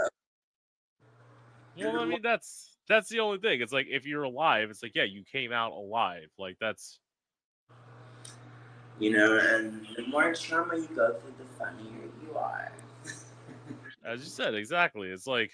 Well, 1.75 1.99
I 1.99 2.05
mean, 2.05 2.21
that's 2.21 2.72
that's 2.87 3.09
the 3.09 3.19
only 3.19 3.37
thing. 3.37 3.61
It's 3.61 3.73
like 3.73 3.87
if 3.89 4.05
you're 4.05 4.23
alive, 4.23 4.69
it's 4.69 4.83
like 4.83 4.93
yeah, 4.95 5.03
you 5.03 5.23
came 5.31 5.51
out 5.51 5.71
alive. 5.71 6.27
Like 6.37 6.57
that's 6.59 6.99
You 8.99 9.11
know, 9.11 9.37
and 9.37 9.87
the 9.95 10.05
more 10.07 10.33
trauma 10.33 10.77
you 10.77 10.87
go 10.95 11.13
through, 11.13 11.33
the 11.37 11.45
funnier 11.57 12.09
you 12.23 12.37
are. 12.37 12.71
as 14.05 14.21
you 14.21 14.29
said 14.29 14.53
exactly. 14.53 15.09
It's 15.09 15.27
like, 15.27 15.51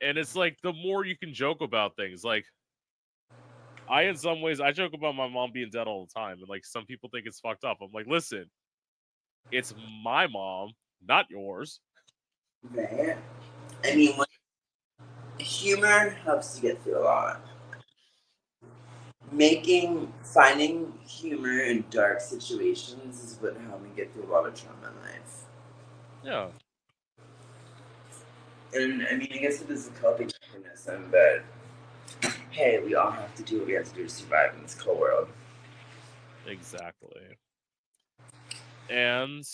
and 0.00 0.18
it's 0.18 0.34
like 0.34 0.58
the 0.62 0.72
more 0.72 1.04
you 1.04 1.16
can 1.16 1.32
joke 1.32 1.60
about 1.60 1.96
things, 1.96 2.24
like 2.24 2.44
I, 3.88 4.02
in 4.02 4.16
some 4.16 4.40
ways, 4.40 4.60
I 4.60 4.70
joke 4.72 4.92
about 4.94 5.16
my 5.16 5.28
mom 5.28 5.50
being 5.52 5.70
dead 5.70 5.88
all 5.88 6.06
the 6.06 6.12
time, 6.12 6.38
and 6.38 6.48
like 6.48 6.64
some 6.64 6.86
people 6.86 7.10
think 7.12 7.26
it's 7.26 7.40
fucked 7.40 7.64
up. 7.64 7.78
I'm 7.82 7.90
like, 7.92 8.06
listen, 8.06 8.48
it's 9.50 9.74
my 10.04 10.26
mom, 10.26 10.72
not 11.06 11.26
yours. 11.28 11.80
Right. 12.72 13.16
I 13.84 13.94
mean, 13.94 14.14
humor 15.38 16.10
helps 16.24 16.56
you 16.56 16.70
get 16.70 16.82
through 16.82 16.98
a 16.98 17.04
lot. 17.04 17.40
Making, 19.32 20.12
finding 20.22 20.92
humor 21.06 21.60
in 21.60 21.84
dark 21.90 22.20
situations 22.20 23.22
is 23.22 23.38
what 23.40 23.56
helped 23.56 23.82
me 23.84 23.90
get 23.96 24.12
through 24.12 24.24
a 24.24 24.30
lot 24.32 24.46
of 24.46 24.54
trauma 24.54 24.88
in 24.88 25.02
life. 25.02 25.44
Yeah, 26.22 26.50
And 28.72 29.06
I 29.06 29.14
mean, 29.16 29.28
I 29.32 29.38
guess 29.38 29.60
it 29.60 29.70
is 29.70 29.88
a 29.88 29.90
coping 29.92 30.30
mechanism, 30.42 31.08
but 31.10 31.42
hey, 32.50 32.80
we 32.84 32.94
all 32.94 33.10
have 33.10 33.34
to 33.36 33.42
do 33.42 33.58
what 33.58 33.66
we 33.66 33.72
have 33.74 33.88
to 33.88 33.94
do 33.94 34.04
to 34.04 34.08
survive 34.08 34.54
in 34.54 34.62
this 34.62 34.74
cold 34.74 34.98
world. 34.98 35.28
exactly. 36.44 37.38
And 38.88 39.44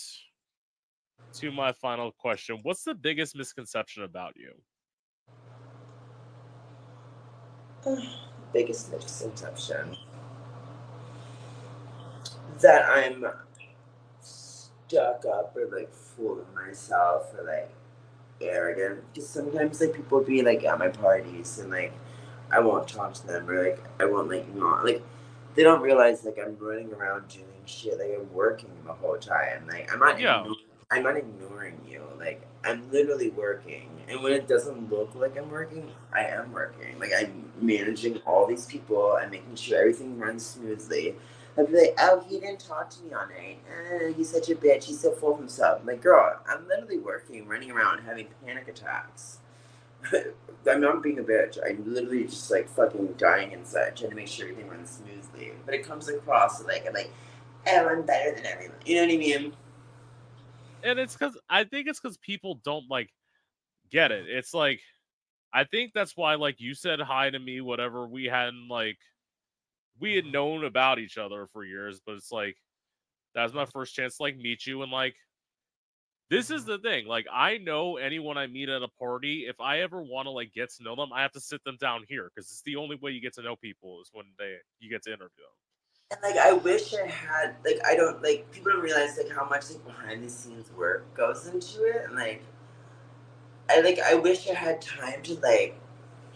to 1.33 1.51
my 1.51 1.71
final 1.71 2.11
question, 2.11 2.59
what's 2.63 2.83
the 2.83 2.93
biggest 2.93 3.35
misconception 3.35 4.03
about 4.03 4.35
you? 4.35 4.51
Biggest 8.53 8.91
misconception 8.91 9.95
that 12.61 12.85
I'm 12.89 13.25
stuck 14.21 15.25
up 15.25 15.55
or 15.55 15.65
like 15.67 15.93
full 15.93 16.39
of 16.39 16.53
myself 16.55 17.33
or 17.37 17.43
like 17.43 17.69
arrogant. 18.41 19.03
Because 19.13 19.29
sometimes 19.29 19.81
like 19.81 19.93
people 19.93 20.21
be 20.21 20.41
like 20.41 20.63
at 20.63 20.79
my 20.79 20.87
parties 20.87 21.59
and 21.59 21.69
like 21.69 21.93
I 22.51 22.59
won't 22.59 22.87
talk 22.87 23.13
to 23.15 23.27
them 23.27 23.49
or 23.49 23.63
like 23.63 23.79
I 23.99 24.05
won't 24.05 24.29
like 24.29 24.53
not 24.55 24.85
like 24.85 25.03
they 25.55 25.63
don't 25.63 25.81
realize 25.81 26.23
like 26.23 26.37
I'm 26.43 26.57
running 26.59 26.93
around 26.93 27.27
doing 27.27 27.45
shit 27.65 27.99
like 27.99 28.11
I'm 28.17 28.31
working 28.33 28.71
the 28.85 28.93
whole 28.93 29.17
time. 29.17 29.67
Like 29.67 29.91
I'm 29.93 29.99
not 29.99 30.19
Yeah. 30.19 30.43
igno- 30.45 30.55
I'm 30.89 31.03
not 31.03 31.17
ignoring 31.17 31.81
you. 31.87 32.03
Like 32.17 32.47
I'm 32.63 32.89
literally 32.91 33.29
working. 33.29 33.89
And 34.07 34.23
when 34.23 34.31
it 34.33 34.47
doesn't 34.47 34.89
look 34.89 35.15
like 35.15 35.37
I'm 35.37 35.49
working, 35.49 35.91
I 36.13 36.25
am 36.25 36.51
working. 36.53 36.97
Like 36.99 37.11
I'm 37.17 37.51
managing 37.59 38.17
all 38.25 38.47
these 38.47 38.65
people. 38.65 39.17
I'm 39.19 39.31
making 39.31 39.55
sure 39.55 39.79
everything 39.79 40.17
runs 40.17 40.45
smoothly. 40.45 41.15
I'd 41.57 41.67
be 41.67 41.77
like, 41.77 41.95
oh, 41.99 42.23
he 42.27 42.39
didn't 42.39 42.59
talk 42.59 42.89
to 42.91 43.03
me 43.03 43.13
all 43.13 43.27
night. 43.27 43.59
Eh, 43.67 44.13
he's 44.15 44.29
such 44.29 44.49
a 44.49 44.55
bitch. 44.55 44.85
He's 44.85 45.01
so 45.01 45.11
full 45.11 45.33
of 45.33 45.39
himself. 45.39 45.81
I'm 45.81 45.87
like, 45.87 46.01
girl, 46.01 46.39
I'm 46.47 46.67
literally 46.67 46.99
working, 46.99 47.47
running 47.47 47.71
around, 47.71 48.03
having 48.03 48.27
panic 48.45 48.67
attacks. 48.67 49.39
I'm 50.69 50.79
not 50.79 51.01
being 51.01 51.17
a 51.19 51.23
bitch. 51.23 51.57
I'm 51.65 51.83
literally 51.91 52.25
just 52.25 52.49
like 52.51 52.69
fucking 52.69 53.15
dying 53.17 53.51
inside, 53.51 53.97
trying 53.97 54.11
to 54.11 54.15
make 54.15 54.27
sure 54.27 54.47
everything 54.47 54.69
runs 54.69 55.01
smoothly. 55.03 55.53
But 55.65 55.73
it 55.73 55.83
comes 55.83 56.07
across 56.07 56.63
like 56.63 56.85
I'm 56.87 56.93
like, 56.93 57.11
oh, 57.67 57.87
I'm 57.87 58.03
better 58.03 58.35
than 58.35 58.45
everyone. 58.45 58.77
You 58.85 58.95
know 58.95 59.01
what 59.07 59.13
I 59.13 59.17
mean? 59.17 59.53
And 60.83 60.99
it's 60.99 61.15
because 61.15 61.37
I 61.49 61.63
think 61.63 61.87
it's 61.87 61.99
because 61.99 62.17
people 62.17 62.61
don't 62.63 62.89
like 62.89 63.09
get 63.91 64.11
it. 64.11 64.25
It's 64.27 64.53
like 64.53 64.81
I 65.53 65.63
think 65.63 65.91
that's 65.93 66.15
why 66.15 66.35
like 66.35 66.59
you 66.59 66.73
said 66.73 66.99
hi 66.99 67.29
to 67.29 67.39
me, 67.39 67.61
whatever 67.61 68.07
we 68.07 68.25
hadn't 68.25 68.67
like 68.69 68.97
we 69.99 70.15
had 70.15 70.25
known 70.25 70.65
about 70.65 70.99
each 70.99 71.17
other 71.17 71.47
for 71.47 71.63
years, 71.63 71.99
but 72.05 72.15
it's 72.15 72.31
like 72.31 72.57
that 73.35 73.43
was 73.43 73.53
my 73.53 73.65
first 73.65 73.95
chance 73.95 74.17
to 74.17 74.23
like 74.23 74.37
meet 74.37 74.65
you 74.65 74.83
and 74.83 74.91
like 74.91 75.15
this 76.29 76.49
is 76.49 76.63
mm-hmm. 76.63 76.71
the 76.71 76.77
thing. 76.79 77.07
Like 77.07 77.25
I 77.31 77.57
know 77.57 77.97
anyone 77.97 78.37
I 78.37 78.47
meet 78.47 78.69
at 78.69 78.83
a 78.83 78.87
party, 78.87 79.45
if 79.47 79.59
I 79.59 79.79
ever 79.79 80.01
want 80.01 80.25
to 80.25 80.31
like 80.31 80.53
get 80.53 80.71
to 80.75 80.83
know 80.83 80.95
them, 80.95 81.13
I 81.13 81.21
have 81.21 81.31
to 81.33 81.39
sit 81.39 81.63
them 81.63 81.77
down 81.79 82.03
here 82.07 82.29
because 82.33 82.51
it's 82.51 82.63
the 82.63 82.75
only 82.75 82.97
way 83.01 83.11
you 83.11 83.21
get 83.21 83.33
to 83.35 83.41
know 83.41 83.55
people 83.55 84.01
is 84.01 84.09
when 84.13 84.25
they 84.37 84.57
you 84.79 84.89
get 84.89 85.03
to 85.03 85.11
interview 85.11 85.43
them. 85.43 85.66
And 86.09 86.21
like 86.23 86.37
I 86.37 86.53
wish 86.53 86.93
I 86.93 87.05
had 87.05 87.55
like 87.65 87.79
I 87.85 87.95
don't 87.95 88.23
like 88.23 88.49
people 88.51 88.71
don't 88.71 88.81
realize 88.81 89.17
like 89.17 89.29
how 89.29 89.47
much 89.49 89.69
like 89.69 89.85
behind 89.85 90.23
the 90.23 90.29
scenes 90.29 90.71
work 90.71 91.13
goes 91.13 91.47
into 91.47 91.83
it 91.83 92.05
and 92.05 92.15
like 92.15 92.41
I 93.69 93.81
like 93.81 93.99
I 93.99 94.13
wish 94.15 94.49
I 94.49 94.53
had 94.53 94.81
time 94.81 95.21
to 95.23 95.33
like 95.39 95.77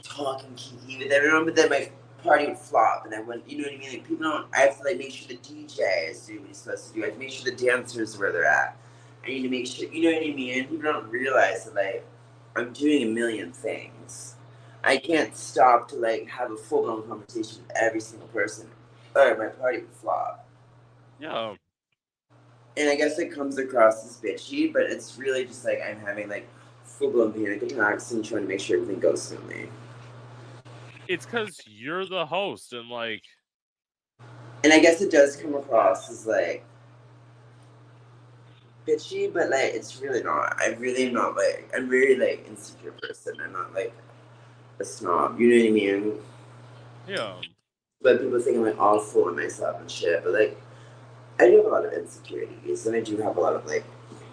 talk 0.04 0.44
and 0.44 0.58
kiki 0.58 0.98
with 0.98 1.14
everyone, 1.14 1.46
but 1.46 1.56
then 1.56 1.70
my 1.70 1.90
party 2.22 2.48
would 2.48 2.58
flop 2.58 3.06
and 3.06 3.16
I 3.16 3.22
wouldn't 3.22 3.50
you 3.50 3.60
know 3.60 3.64
what 3.64 3.74
I 3.74 3.78
mean? 3.78 3.92
Like 3.92 4.08
people 4.08 4.30
don't 4.30 4.48
I 4.54 4.60
have 4.60 4.78
to 4.80 4.84
like 4.84 4.98
make 4.98 5.14
sure 5.14 5.30
the 5.30 5.38
DJ 5.38 6.10
is 6.10 6.26
doing 6.26 6.40
what 6.40 6.50
he's 6.50 6.58
supposed 6.58 6.90
to 6.90 6.94
do. 6.94 7.04
I 7.04 7.06
have 7.06 7.14
to 7.14 7.20
make 7.20 7.32
sure 7.32 7.46
the 7.46 7.66
dancers 7.66 8.18
where 8.18 8.34
they're 8.34 8.44
at. 8.44 8.78
I 9.24 9.28
need 9.28 9.44
to 9.44 9.50
make 9.50 9.68
sure 9.68 9.88
you 9.88 10.02
know 10.04 10.12
what 10.18 10.28
I 10.28 10.34
mean? 10.34 10.68
People 10.68 10.80
don't 10.92 11.10
realize 11.10 11.64
that 11.64 11.76
like 11.76 12.06
I'm 12.58 12.74
doing 12.74 13.04
a 13.04 13.12
million 13.12 13.54
things. 13.54 14.36
I 14.84 14.98
can't 14.98 15.34
stop 15.34 15.88
to 15.90 15.96
like 15.96 16.28
have 16.28 16.52
a 16.52 16.58
full 16.58 16.82
blown 16.82 17.08
conversation 17.08 17.64
with 17.66 17.78
every 17.78 18.02
single 18.02 18.28
person 18.28 18.68
or 19.16 19.38
my 19.38 19.48
party 19.48 19.80
would 19.80 19.92
flop. 19.92 20.48
Yeah. 21.20 21.56
And 22.78 22.90
I 22.90 22.96
guess 22.96 23.20
it 23.20 23.32
comes 23.32 23.58
across 23.58 24.06
as 24.06 24.18
bitchy, 24.18 24.72
but 24.72 24.84
it's 24.84 25.18
really 25.18 25.46
just 25.46 25.66
like 25.66 25.82
I'm 25.82 26.00
having 26.00 26.30
like 26.30 26.48
full 26.84 27.12
blown 27.12 27.34
panic 27.34 27.62
attacks 27.64 28.12
and 28.12 28.24
trying 28.24 28.44
to 28.44 28.48
make 28.48 28.60
sure 28.60 28.78
everything 28.78 29.00
goes 29.00 29.22
smoothly. 29.22 29.70
It's 31.08 31.26
because 31.26 31.60
you're 31.66 32.06
the 32.06 32.26
host 32.26 32.74
and 32.74 32.90
like 32.90 33.24
And 34.64 34.72
I 34.72 34.80
guess 34.80 35.02
it 35.02 35.12
does 35.12 35.36
come 35.36 35.56
across 35.56 36.10
as 36.10 36.26
like 36.26 36.64
bitchy, 38.88 39.32
but 39.32 39.50
like 39.50 39.74
it's 39.74 40.00
really 40.00 40.24
not. 40.24 40.60
I 40.60 40.70
really 40.80 41.08
am 41.08 41.14
not 41.14 41.36
like 41.36 41.70
I'm 41.76 41.90
very 41.90 42.16
like 42.16 42.48
insecure 42.48 42.94
person. 42.94 43.36
I'm 43.44 43.52
not 43.52 43.74
like 43.74 43.94
a 44.80 44.86
snob. 44.86 45.40
You 45.40 45.50
know 45.50 45.64
what 45.64 45.70
I 45.70 45.72
mean? 45.72 46.20
yeah. 47.08 47.34
But 48.02 48.22
people 48.22 48.40
think 48.40 48.58
I'm 48.58 48.64
like 48.64 48.80
all 48.80 49.00
full 49.00 49.30
of 49.30 49.36
myself 49.36 49.80
and 49.80 49.90
shit. 49.90 50.24
But 50.24 50.34
like, 50.34 50.62
I 51.40 51.48
do 51.48 51.58
have 51.58 51.66
a 51.66 51.70
lot 51.70 51.86
of 51.86 51.94
insecurities, 51.94 52.86
and 52.86 52.96
I 52.96 53.02
do 53.02 53.18
have 53.18 53.38
a 53.38 53.40
lot 53.40 53.54
of 53.54 53.66
like 53.66 53.84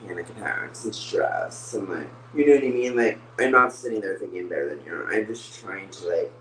panic 0.07 0.29
attacks 0.31 0.85
and 0.85 0.95
stress, 0.95 1.75
and 1.75 1.89
like, 1.89 2.09
you 2.35 2.47
know 2.47 2.55
what 2.55 2.65
I 2.65 2.69
mean? 2.69 2.97
Like, 2.97 3.19
I'm 3.39 3.51
not 3.51 3.73
sitting 3.73 4.01
there 4.01 4.19
thinking 4.19 4.49
better 4.49 4.75
than 4.75 4.85
you. 4.85 5.07
I'm 5.11 5.27
just 5.27 5.61
trying 5.61 5.91
to 5.91 6.09
like 6.09 6.33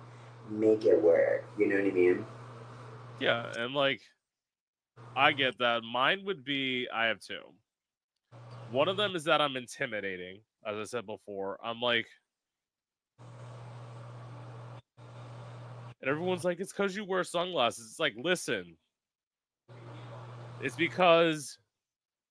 make 0.50 0.86
it 0.86 1.02
work. 1.02 1.46
You 1.58 1.68
know 1.68 1.76
what 1.76 1.86
I 1.86 1.92
mean? 1.92 2.26
Yeah, 3.20 3.52
and 3.58 3.74
like 3.74 4.02
I 5.16 5.32
get 5.32 5.58
that. 5.60 5.82
Mine 5.84 6.24
would 6.26 6.44
be 6.44 6.88
I 6.94 7.06
have 7.08 7.20
two. 7.20 7.42
One 8.72 8.88
of 8.88 8.98
them 8.98 9.16
is 9.16 9.24
that 9.26 9.42
I'm 9.42 9.56
intimidating, 9.56 10.42
as 10.66 10.76
I 10.76 10.84
said 10.84 11.06
before. 11.06 11.58
I'm 11.64 11.80
like 11.80 12.08
and 16.08 16.14
everyone's 16.16 16.46
like, 16.46 16.62
it's 16.62 16.72
because 16.72 16.96
you 16.96 17.04
wear 17.04 17.26
sunglasses. 17.26 17.86
It's 17.90 18.00
like, 18.00 18.14
listen. 18.18 18.78
It's 20.62 20.78
because 20.78 21.58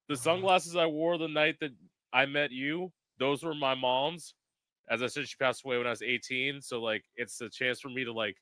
the 0.09 0.16
sunglasses 0.16 0.77
I 0.77 0.86
wore 0.86 1.19
the 1.19 1.28
night 1.28 1.57
that 1.61 1.73
I 2.11 2.24
met 2.24 2.53
you, 2.53 2.90
those 3.19 3.43
were 3.43 3.55
my 3.55 3.74
mom's. 3.74 4.32
As 4.89 5.03
I 5.03 5.09
said, 5.09 5.28
she 5.28 5.36
passed 5.36 5.62
away 5.66 5.77
when 5.77 5.86
I 5.86 5.90
was 5.90 6.01
18. 6.01 6.62
So 6.62 6.81
like 6.81 7.05
it's 7.16 7.39
a 7.43 7.51
chance 7.51 7.78
for 7.78 7.90
me 7.90 8.03
to 8.05 8.15
like 8.15 8.39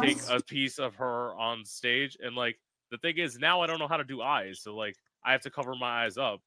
take 0.00 0.18
a 0.30 0.40
piece 0.40 0.78
of 0.78 0.94
her 0.94 1.34
on 1.34 1.64
stage 1.64 2.16
and 2.22 2.36
like 2.36 2.60
the 2.92 2.98
thing 2.98 3.18
is 3.18 3.36
now 3.38 3.60
i 3.60 3.66
don't 3.66 3.80
know 3.80 3.88
how 3.88 3.96
to 3.98 4.04
do 4.04 4.22
eyes 4.22 4.60
so 4.60 4.74
like 4.74 4.96
i 5.24 5.32
have 5.32 5.42
to 5.42 5.50
cover 5.50 5.74
my 5.74 6.04
eyes 6.04 6.16
up 6.16 6.40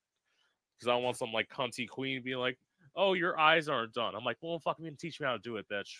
because 0.74 0.88
i 0.88 0.92
don't 0.92 1.04
want 1.04 1.16
some 1.16 1.32
like 1.32 1.48
cunty 1.50 1.88
queen 1.88 2.24
being 2.24 2.38
like 2.38 2.58
oh 2.96 3.14
your 3.14 3.38
eyes 3.38 3.68
aren't 3.68 3.94
done 3.94 4.16
i'm 4.16 4.24
like 4.24 4.38
well 4.42 4.58
fuck 4.58 4.80
me 4.80 4.88
and 4.88 4.98
teach 4.98 5.20
me 5.20 5.28
how 5.28 5.34
to 5.34 5.40
do 5.40 5.58
it 5.58 5.68
bitch 5.70 5.98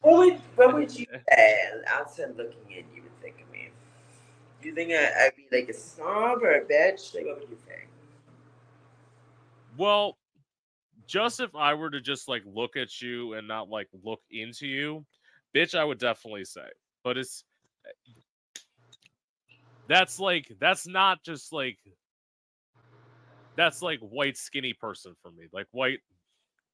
what 0.00 0.18
would 0.18 0.40
what 0.56 0.74
would 0.74 0.98
you 0.98 1.06
say 1.30 1.60
outside 1.86 2.36
looking 2.36 2.70
in? 2.70 2.84
You 2.94 3.02
would 3.02 3.20
think 3.22 3.40
of 3.40 3.52
me. 3.52 3.70
Do 4.60 4.68
you 4.68 4.74
think 4.74 4.92
I, 4.92 5.26
I'd 5.26 5.36
be 5.36 5.46
like 5.56 5.68
a 5.68 5.74
snob 5.74 6.42
or 6.42 6.52
a 6.52 6.64
bitch? 6.64 7.14
Like, 7.14 7.26
what 7.26 7.40
would 7.40 7.50
you 7.50 7.58
think? 7.66 7.88
well 9.76 10.16
just 11.06 11.40
if 11.40 11.54
i 11.54 11.74
were 11.74 11.90
to 11.90 12.00
just 12.00 12.28
like 12.28 12.42
look 12.46 12.76
at 12.76 13.00
you 13.00 13.34
and 13.34 13.46
not 13.46 13.68
like 13.68 13.88
look 14.02 14.20
into 14.30 14.66
you 14.66 15.04
bitch 15.54 15.78
i 15.78 15.84
would 15.84 15.98
definitely 15.98 16.44
say 16.44 16.66
but 17.02 17.18
it's 17.18 17.44
that's 19.88 20.18
like 20.18 20.50
that's 20.60 20.86
not 20.86 21.22
just 21.22 21.52
like 21.52 21.78
that's 23.56 23.82
like 23.82 24.00
white 24.00 24.36
skinny 24.36 24.72
person 24.72 25.14
for 25.22 25.30
me 25.30 25.44
like 25.52 25.66
white 25.72 26.00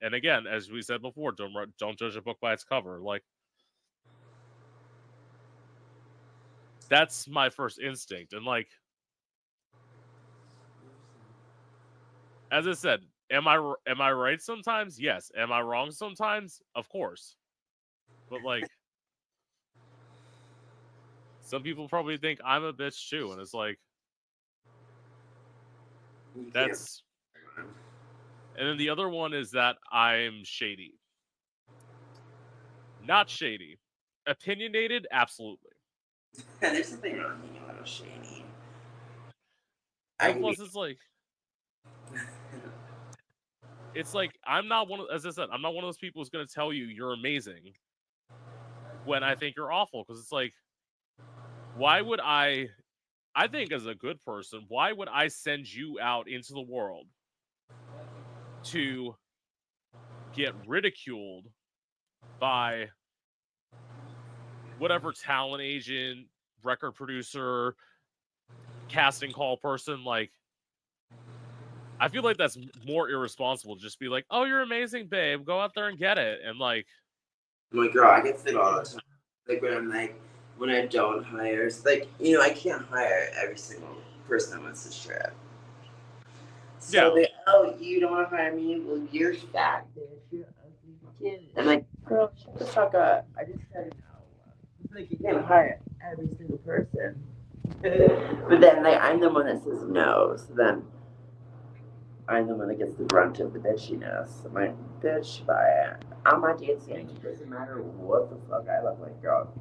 and 0.02 0.14
again 0.14 0.46
as 0.46 0.70
we 0.70 0.82
said 0.82 1.02
before 1.02 1.32
don't 1.32 1.54
don't 1.78 1.98
judge 1.98 2.16
a 2.16 2.22
book 2.22 2.38
by 2.40 2.52
its 2.52 2.64
cover 2.64 3.00
like 3.00 3.22
that's 6.88 7.28
my 7.28 7.48
first 7.48 7.78
instinct 7.78 8.32
and 8.32 8.44
like 8.44 8.68
as 12.50 12.66
i 12.66 12.72
said 12.72 13.00
am 13.30 13.46
I 13.46 13.56
am 13.86 14.00
i 14.00 14.12
right 14.12 14.40
sometimes? 14.40 15.00
Yes. 15.00 15.30
Am 15.36 15.52
i 15.52 15.60
wrong 15.60 15.90
sometimes? 15.90 16.60
Of 16.74 16.88
course. 16.88 17.36
But 18.28 18.42
like 18.42 18.68
some 21.42 21.62
people 21.64 21.88
probably 21.88 22.16
think 22.16 22.38
i'm 22.44 22.62
a 22.62 22.72
bitch 22.72 23.08
too 23.08 23.32
and 23.32 23.40
it's 23.40 23.52
like 23.52 23.76
that's 26.52 27.02
and 28.56 28.68
then 28.68 28.76
the 28.76 28.88
other 28.88 29.08
one 29.08 29.32
is 29.32 29.50
that 29.50 29.76
i'm 29.92 30.42
shady 30.44 30.94
not 33.06 33.28
shady. 33.28 33.78
Opinionated, 34.26 35.06
absolutely. 35.10 35.70
There's 36.60 36.88
something 36.88 37.18
wrong 37.18 37.40
being 37.40 37.62
a 37.64 37.72
little 37.72 37.84
shady. 37.84 38.44
I 40.20 40.32
plus, 40.32 40.60
it's 40.60 40.74
like 40.74 40.98
it's 43.94 44.14
like 44.14 44.32
I'm 44.46 44.68
not 44.68 44.88
one 44.88 45.00
of, 45.00 45.06
as 45.12 45.24
I 45.24 45.30
said, 45.30 45.48
I'm 45.52 45.62
not 45.62 45.74
one 45.74 45.82
of 45.82 45.88
those 45.88 45.96
people 45.96 46.20
who's 46.20 46.28
gonna 46.28 46.46
tell 46.46 46.72
you 46.72 46.84
you're 46.84 47.14
amazing 47.14 47.72
when 49.04 49.24
I 49.24 49.34
think 49.34 49.56
you're 49.56 49.72
awful. 49.72 50.04
Because 50.06 50.20
it's 50.20 50.32
like, 50.32 50.52
why 51.76 52.02
would 52.02 52.20
I? 52.20 52.68
I 53.34 53.48
think 53.48 53.72
as 53.72 53.86
a 53.86 53.94
good 53.94 54.20
person, 54.24 54.66
why 54.68 54.92
would 54.92 55.08
I 55.08 55.28
send 55.28 55.72
you 55.72 55.98
out 56.00 56.28
into 56.28 56.52
the 56.52 56.60
world 56.60 57.06
to 58.64 59.14
get 60.34 60.54
ridiculed 60.66 61.46
by 62.38 62.88
whatever 64.78 65.12
talent 65.12 65.62
agent, 65.62 66.26
record 66.62 66.92
producer, 66.92 67.74
casting 68.88 69.32
call 69.32 69.56
person? 69.56 70.04
Like, 70.04 70.30
I 71.98 72.08
feel 72.08 72.22
like 72.22 72.38
that's 72.38 72.56
more 72.86 73.10
irresponsible 73.10 73.76
to 73.76 73.82
just 73.82 73.98
be 73.98 74.08
like, 74.08 74.24
"Oh, 74.30 74.44
you're 74.44 74.62
amazing, 74.62 75.08
babe. 75.08 75.44
Go 75.44 75.60
out 75.60 75.74
there 75.74 75.88
and 75.88 75.98
get 75.98 76.16
it." 76.18 76.40
And 76.44 76.58
like, 76.58 76.86
I'm 77.72 77.78
like, 77.78 77.92
girl, 77.92 78.10
I 78.10 78.22
get 78.22 78.40
it 78.46 78.56
all 78.56 78.78
the 78.78 78.84
time. 78.84 79.00
Like 79.48 79.62
when 79.62 79.74
I'm 79.74 79.88
like, 79.88 80.18
when 80.56 80.70
I 80.70 80.86
don't 80.86 81.24
hire, 81.24 81.64
it's 81.64 81.84
like, 81.84 82.08
you 82.18 82.36
know, 82.36 82.42
I 82.42 82.50
can't 82.50 82.82
hire 82.82 83.28
every 83.40 83.58
single 83.58 83.96
person 84.28 84.56
that 84.56 84.62
wants 84.62 84.84
to 84.86 84.92
strip. 84.92 85.32
So 86.80 86.96
Yeah. 86.96 87.14
they, 87.14 87.28
oh, 87.46 87.74
you 87.78 88.00
don't 88.00 88.10
want 88.10 88.30
to 88.30 88.36
hire 88.36 88.54
me? 88.54 88.80
Well, 88.80 89.06
you're 89.12 89.34
fat. 89.34 89.86
You're 90.30 90.46
ugly. 90.64 91.52
I'm 91.56 91.66
like, 91.66 91.86
girl, 92.04 92.32
shut 92.42 92.58
the 92.58 92.64
fuck 92.64 92.94
up. 92.94 93.28
I 93.38 93.44
just 93.44 93.60
said 93.72 93.88
it 93.88 93.94
out 94.08 94.24
loud. 94.38 94.54
It's 94.82 94.94
like 94.94 95.10
you 95.10 95.18
can't 95.18 95.44
hire 95.44 95.80
every 96.10 96.28
single 96.38 96.58
person. 96.58 97.22
but 97.82 98.60
then, 98.60 98.82
like, 98.82 99.00
I'm 99.00 99.20
the 99.20 99.28
one 99.28 99.46
that 99.46 99.62
says 99.62 99.82
no. 99.84 100.36
So 100.36 100.54
then, 100.54 100.84
I'm 102.28 102.46
the 102.46 102.54
one 102.54 102.68
that 102.68 102.78
gets 102.78 102.94
the 102.94 103.04
brunt 103.04 103.40
of 103.40 103.52
the 103.52 103.58
bitchiness. 103.58 104.44
I'm 104.46 104.54
like, 104.54 104.74
bitch, 105.00 105.44
bye. 105.46 105.94
I'm 106.24 106.40
not 106.40 106.58
dancing. 106.60 106.96
It 107.10 107.22
doesn't 107.22 107.48
matter 107.48 107.82
what 107.82 108.30
the 108.30 108.36
fuck 108.48 108.66
I 108.68 108.82
look 108.82 108.98
like, 109.00 109.20
girl. 109.22 109.52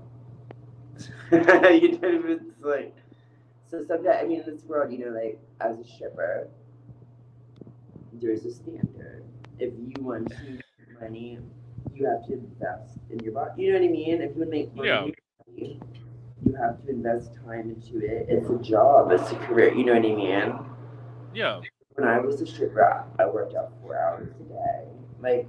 you 1.31 1.99
know, 1.99 2.21
it's 2.25 2.43
like, 2.61 2.95
so 3.69 3.83
sometimes, 3.87 4.17
I 4.21 4.25
mean, 4.25 4.41
in 4.41 4.55
this 4.55 4.63
world, 4.63 4.91
you 4.91 4.99
know, 4.99 5.11
like, 5.11 5.39
as 5.61 5.79
a 5.79 5.83
stripper, 5.83 6.47
there's 8.21 8.45
a 8.45 8.51
standard. 8.51 9.23
If 9.59 9.73
you 9.77 10.03
want 10.03 10.29
to 10.29 10.35
make 10.43 11.01
money, 11.01 11.39
you 11.93 12.05
have 12.05 12.25
to 12.27 12.33
invest 12.33 12.97
in 13.09 13.19
your 13.19 13.33
body. 13.33 13.63
You 13.63 13.73
know 13.73 13.79
what 13.79 13.85
I 13.87 13.91
mean? 13.91 14.21
If 14.21 14.35
you 14.35 14.39
want 14.41 14.51
to 14.51 14.57
make 14.57 14.75
money, 14.75 14.87
Yeah. 14.87 15.79
you 16.45 16.55
have 16.55 16.81
to 16.83 16.89
invest 16.89 17.35
time 17.45 17.69
into 17.69 18.05
it. 18.05 18.27
It's 18.29 18.49
a 18.49 18.57
job. 18.57 19.11
It's 19.11 19.31
a 19.31 19.35
career. 19.35 19.73
You 19.73 19.85
know 19.85 19.93
what 19.93 20.05
I 20.05 20.15
mean? 20.15 20.65
yeah, 21.33 21.61
when 21.93 22.07
I 22.07 22.19
was 22.19 22.41
a 22.41 22.47
stripper, 22.47 23.05
I 23.19 23.25
worked 23.27 23.55
out 23.55 23.71
four 23.81 23.97
hours 23.97 24.29
a 24.39 24.43
day. 24.43 24.87
Like, 25.21 25.47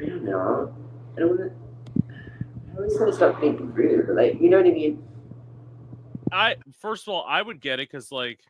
I 0.00 0.04
don't 0.06 0.24
know. 0.24 0.74
I 1.16 1.20
don't 1.20 1.28
want 1.30 1.40
to. 1.40 2.02
I 2.72 2.76
always 2.76 2.94
want 2.94 3.10
to 3.10 3.16
stop 3.16 3.40
thinking 3.40 3.72
rude, 3.72 4.06
but 4.06 4.16
like, 4.16 4.40
you 4.40 4.50
know 4.50 4.58
what 4.58 4.66
I 4.66 4.70
mean? 4.70 5.02
I 6.30 6.56
first 6.80 7.08
of 7.08 7.14
all, 7.14 7.24
I 7.26 7.40
would 7.40 7.60
get 7.60 7.80
it 7.80 7.88
because 7.90 8.12
like, 8.12 8.40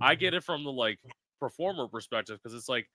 I 0.00 0.14
get 0.14 0.34
it 0.34 0.44
from 0.44 0.62
the 0.62 0.72
like 0.72 0.98
performer 1.40 1.88
perspective 1.88 2.38
because 2.42 2.56
it's 2.56 2.68
like, 2.68 2.88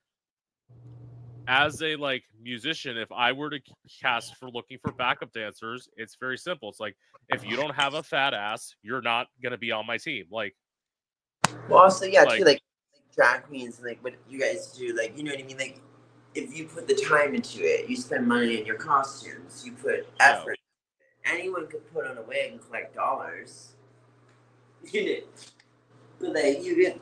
as 1.47 1.81
a 1.81 1.95
like 1.95 2.23
musician, 2.41 2.95
if 2.97 3.11
I 3.11 3.31
were 3.31 3.49
to 3.49 3.59
cast 4.01 4.35
for 4.35 4.49
looking 4.49 4.77
for 4.83 4.91
backup 4.91 5.33
dancers, 5.33 5.89
it's 5.97 6.15
very 6.19 6.37
simple. 6.37 6.69
It's 6.69 6.79
like 6.79 6.95
if 7.29 7.43
you 7.43 7.55
don't 7.55 7.73
have 7.73 7.95
a 7.95 8.03
fat 8.03 8.33
ass, 8.35 8.75
you're 8.83 9.01
not 9.01 9.27
gonna 9.41 9.57
be 9.57 9.71
on 9.71 9.87
my 9.87 9.97
team. 9.97 10.25
Like, 10.29 10.55
Well, 11.67 11.79
also, 11.79 12.05
yeah, 12.05 12.23
Like- 12.23 12.37
too, 12.39 12.45
like, 12.45 12.61
like 12.93 13.01
drag 13.15 13.43
queens 13.43 13.81
like 13.83 14.03
what 14.03 14.13
you 14.29 14.39
guys 14.39 14.67
do, 14.77 14.95
like, 14.95 15.17
you 15.17 15.23
know 15.23 15.31
what 15.31 15.39
I 15.39 15.43
mean? 15.43 15.57
Like, 15.57 15.81
if 16.35 16.55
you 16.55 16.67
put 16.67 16.87
the 16.87 16.95
time 16.95 17.33
into 17.33 17.63
it, 17.63 17.89
you 17.89 17.97
spend 17.97 18.27
money 18.27 18.59
in 18.59 18.65
your 18.65 18.75
costumes, 18.75 19.63
you 19.65 19.71
put 19.73 20.07
effort. 20.19 20.57
Anyone 21.25 21.67
could 21.67 21.91
put 21.91 22.05
on 22.05 22.17
a 22.17 22.21
wig 22.21 22.51
and 22.51 22.61
collect 22.61 22.93
dollars. 22.95 23.73
You 24.93 25.03
know, 25.03 25.19
but 26.19 26.33
like 26.33 26.63
you 26.63 26.75
get, 26.81 27.01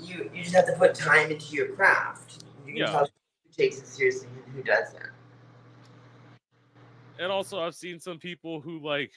you 0.00 0.30
you 0.34 0.42
just 0.42 0.54
have 0.54 0.66
to 0.66 0.72
put 0.72 0.94
time 0.94 1.30
into 1.30 1.54
your 1.54 1.68
craft. 1.74 2.44
You 2.66 2.72
can 2.72 2.82
Yeah. 2.82 2.90
tell 2.92 3.04
who 3.04 3.52
takes 3.56 3.78
it 3.78 3.86
seriously 3.86 4.28
and 4.44 4.54
who 4.54 4.62
doesn't. 4.62 5.02
and 7.18 7.32
also 7.32 7.60
I've 7.60 7.74
seen 7.74 7.98
some 7.98 8.18
people 8.18 8.60
who 8.60 8.78
like. 8.78 9.12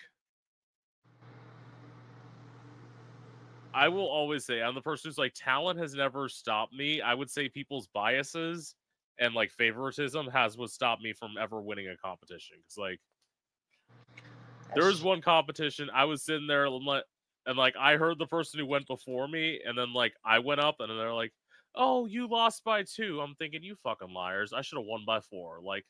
I 3.73 3.87
will 3.87 4.07
always 4.07 4.45
say 4.45 4.61
I'm 4.61 4.75
the 4.75 4.81
person 4.81 5.09
who's 5.09 5.17
like 5.17 5.33
talent 5.33 5.79
has 5.79 5.93
never 5.93 6.27
stopped 6.27 6.73
me. 6.73 6.99
I 6.99 7.13
would 7.13 7.29
say 7.29 7.47
people's 7.47 7.87
biases 7.87 8.75
and 9.17 9.33
like 9.33 9.49
favoritism 9.51 10.27
has 10.27 10.57
what 10.57 10.71
stopped 10.71 11.01
me 11.01 11.13
from 11.13 11.35
ever 11.39 11.61
winning 11.61 11.87
a 11.87 11.95
competition. 11.95 12.57
Because 12.57 12.77
like 12.77 12.99
there 14.75 14.85
was 14.85 15.01
one 15.01 15.21
competition 15.21 15.89
I 15.93 16.03
was 16.05 16.23
sitting 16.23 16.47
there 16.47 16.69
like, 16.69 17.03
and 17.45 17.57
like 17.57 17.75
I 17.79 17.97
heard 17.97 18.19
the 18.19 18.27
person 18.27 18.59
who 18.59 18.65
went 18.65 18.87
before 18.87 19.27
me, 19.27 19.59
and 19.65 19.77
then 19.77 19.93
like 19.93 20.13
I 20.25 20.39
went 20.39 20.61
up 20.61 20.75
and 20.79 20.89
they're 20.89 21.13
like, 21.13 21.33
"Oh, 21.75 22.05
you 22.05 22.27
lost 22.27 22.63
by 22.63 22.83
two. 22.83 23.19
I'm 23.21 23.35
thinking 23.35 23.63
you 23.63 23.75
fucking 23.83 24.13
liars. 24.13 24.53
I 24.53 24.61
should 24.61 24.77
have 24.77 24.85
won 24.85 25.03
by 25.05 25.19
four. 25.21 25.59
Like 25.63 25.85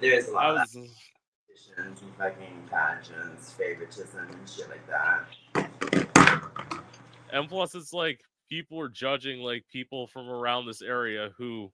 There's 0.00 0.28
a 0.28 0.32
lot 0.32 0.44
I 0.44 0.48
of 0.50 0.56
was. 0.56 0.72
competitions 0.72 2.02
and 2.02 2.14
fucking 2.16 2.68
pageants, 2.70 3.52
favoritism 3.52 4.28
and 4.28 4.48
shit 4.48 4.68
like 4.68 4.86
that. 4.86 5.24
And 7.32 7.48
plus, 7.48 7.74
it's 7.74 7.92
like 7.92 8.20
people 8.48 8.80
are 8.80 8.88
judging 8.88 9.40
like 9.40 9.64
people 9.70 10.06
from 10.06 10.28
around 10.28 10.66
this 10.66 10.82
area 10.82 11.30
who 11.36 11.70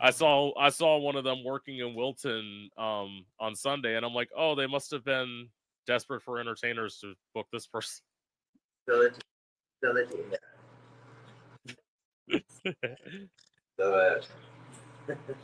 I 0.00 0.10
saw. 0.10 0.52
I 0.58 0.68
saw 0.68 0.98
one 0.98 1.16
of 1.16 1.24
them 1.24 1.42
working 1.44 1.78
in 1.78 1.94
Wilton 1.94 2.68
um, 2.76 3.24
on 3.40 3.54
Sunday, 3.54 3.96
and 3.96 4.04
I'm 4.04 4.14
like, 4.14 4.30
oh, 4.36 4.54
they 4.54 4.66
must 4.66 4.90
have 4.90 5.04
been 5.04 5.48
desperate 5.86 6.22
for 6.22 6.38
entertainers 6.38 6.98
to 6.98 7.14
book 7.34 7.46
this 7.52 7.66
person. 7.66 8.02
So 8.88 9.00
it, 9.02 9.16
so 9.80 9.94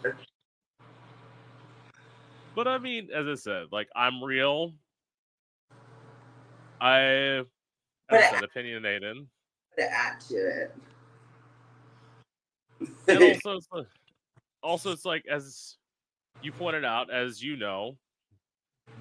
so 0.02 0.12
but 2.54 2.66
I 2.68 2.78
mean, 2.78 3.08
as 3.14 3.26
I 3.26 3.34
said, 3.34 3.66
like 3.72 3.88
I'm 3.94 4.22
real. 4.22 4.74
I, 6.80 7.00
as 7.00 7.46
But 8.08 8.20
I- 8.20 8.30
said, 8.30 8.42
opinionated. 8.44 9.16
to 9.78 9.90
add 9.92 10.20
to 10.28 10.34
it. 10.36 10.74
and 13.08 13.22
also 13.22 13.52
it's 13.56 13.68
like, 13.72 13.86
also 14.62 14.92
it's 14.92 15.04
like 15.04 15.24
as 15.30 15.76
you 16.42 16.52
pointed 16.52 16.84
out 16.84 17.10
as 17.12 17.42
you 17.42 17.56
know 17.56 17.96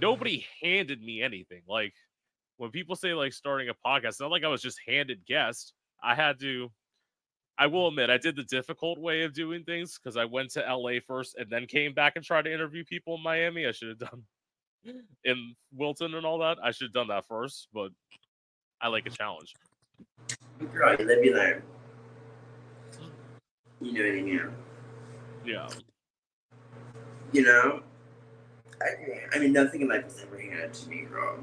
nobody 0.01 0.45
handed 0.61 1.01
me 1.01 1.21
anything 1.21 1.61
like 1.67 1.93
when 2.57 2.69
people 2.71 2.95
say 2.95 3.13
like 3.13 3.33
starting 3.33 3.69
a 3.69 3.73
podcast 3.87 4.19
not 4.19 4.31
like 4.31 4.43
i 4.43 4.47
was 4.47 4.61
just 4.61 4.79
handed 4.87 5.25
guests 5.25 5.73
i 6.03 6.13
had 6.15 6.39
to 6.39 6.69
i 7.57 7.65
will 7.67 7.87
admit 7.87 8.09
i 8.09 8.17
did 8.17 8.35
the 8.35 8.43
difficult 8.43 8.99
way 8.99 9.23
of 9.23 9.33
doing 9.33 9.63
things 9.63 9.97
because 9.97 10.15
i 10.17 10.25
went 10.25 10.49
to 10.51 10.59
la 10.75 10.91
first 11.07 11.35
and 11.37 11.49
then 11.49 11.65
came 11.65 11.93
back 11.93 12.13
and 12.15 12.23
tried 12.25 12.43
to 12.43 12.53
interview 12.53 12.83
people 12.85 13.15
in 13.15 13.23
miami 13.23 13.65
i 13.67 13.71
should 13.71 13.89
have 13.89 13.99
done 13.99 14.23
in 15.25 15.55
wilton 15.73 16.13
and 16.15 16.25
all 16.25 16.39
that 16.39 16.57
i 16.63 16.71
should 16.71 16.85
have 16.85 16.93
done 16.93 17.07
that 17.07 17.25
first 17.27 17.67
but 17.73 17.89
i 18.81 18.87
like 18.87 19.05
a 19.05 19.09
challenge 19.09 19.53
Girl, 20.73 20.95
you 20.99 21.05
live, 21.05 21.23
you 21.23 21.35
learn. 21.35 21.61
You 23.81 23.93
know 23.93 24.01
what 24.01 24.19
I 24.19 24.21
mean? 24.21 24.51
yeah 25.45 25.67
You 27.31 27.43
know? 27.43 27.81
I, 28.81 29.35
I 29.35 29.39
mean, 29.39 29.53
nothing 29.53 29.81
in 29.81 29.89
life 29.89 30.05
is 30.07 30.23
ever 30.23 30.39
handed 30.39 30.73
to 30.73 30.89
me, 30.89 31.01
girl. 31.01 31.39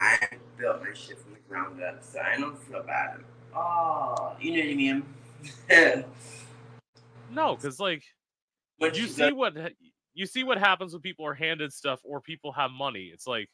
I 0.00 0.18
built 0.58 0.80
my 0.80 0.94
shit 0.94 1.18
from 1.20 1.34
the 1.34 1.40
ground 1.48 1.82
up, 1.82 2.02
so 2.02 2.20
I 2.20 2.38
don't 2.38 2.58
feel 2.62 2.82
bad. 2.82 3.18
Oh, 3.54 4.34
you 4.40 4.52
know 4.52 4.58
what 4.58 4.70
I 4.70 4.74
mean? 4.74 5.04
no 7.30 7.56
because 7.56 7.80
like 7.80 8.02
Once 8.78 8.98
you 8.98 9.06
see 9.06 9.32
what 9.32 9.54
you 10.12 10.26
see 10.26 10.44
what 10.44 10.58
happens 10.58 10.92
when 10.92 11.00
people 11.00 11.24
are 11.24 11.34
handed 11.34 11.72
stuff 11.72 12.00
or 12.04 12.20
people 12.20 12.52
have 12.52 12.70
money 12.70 13.10
it's 13.12 13.26
like 13.26 13.48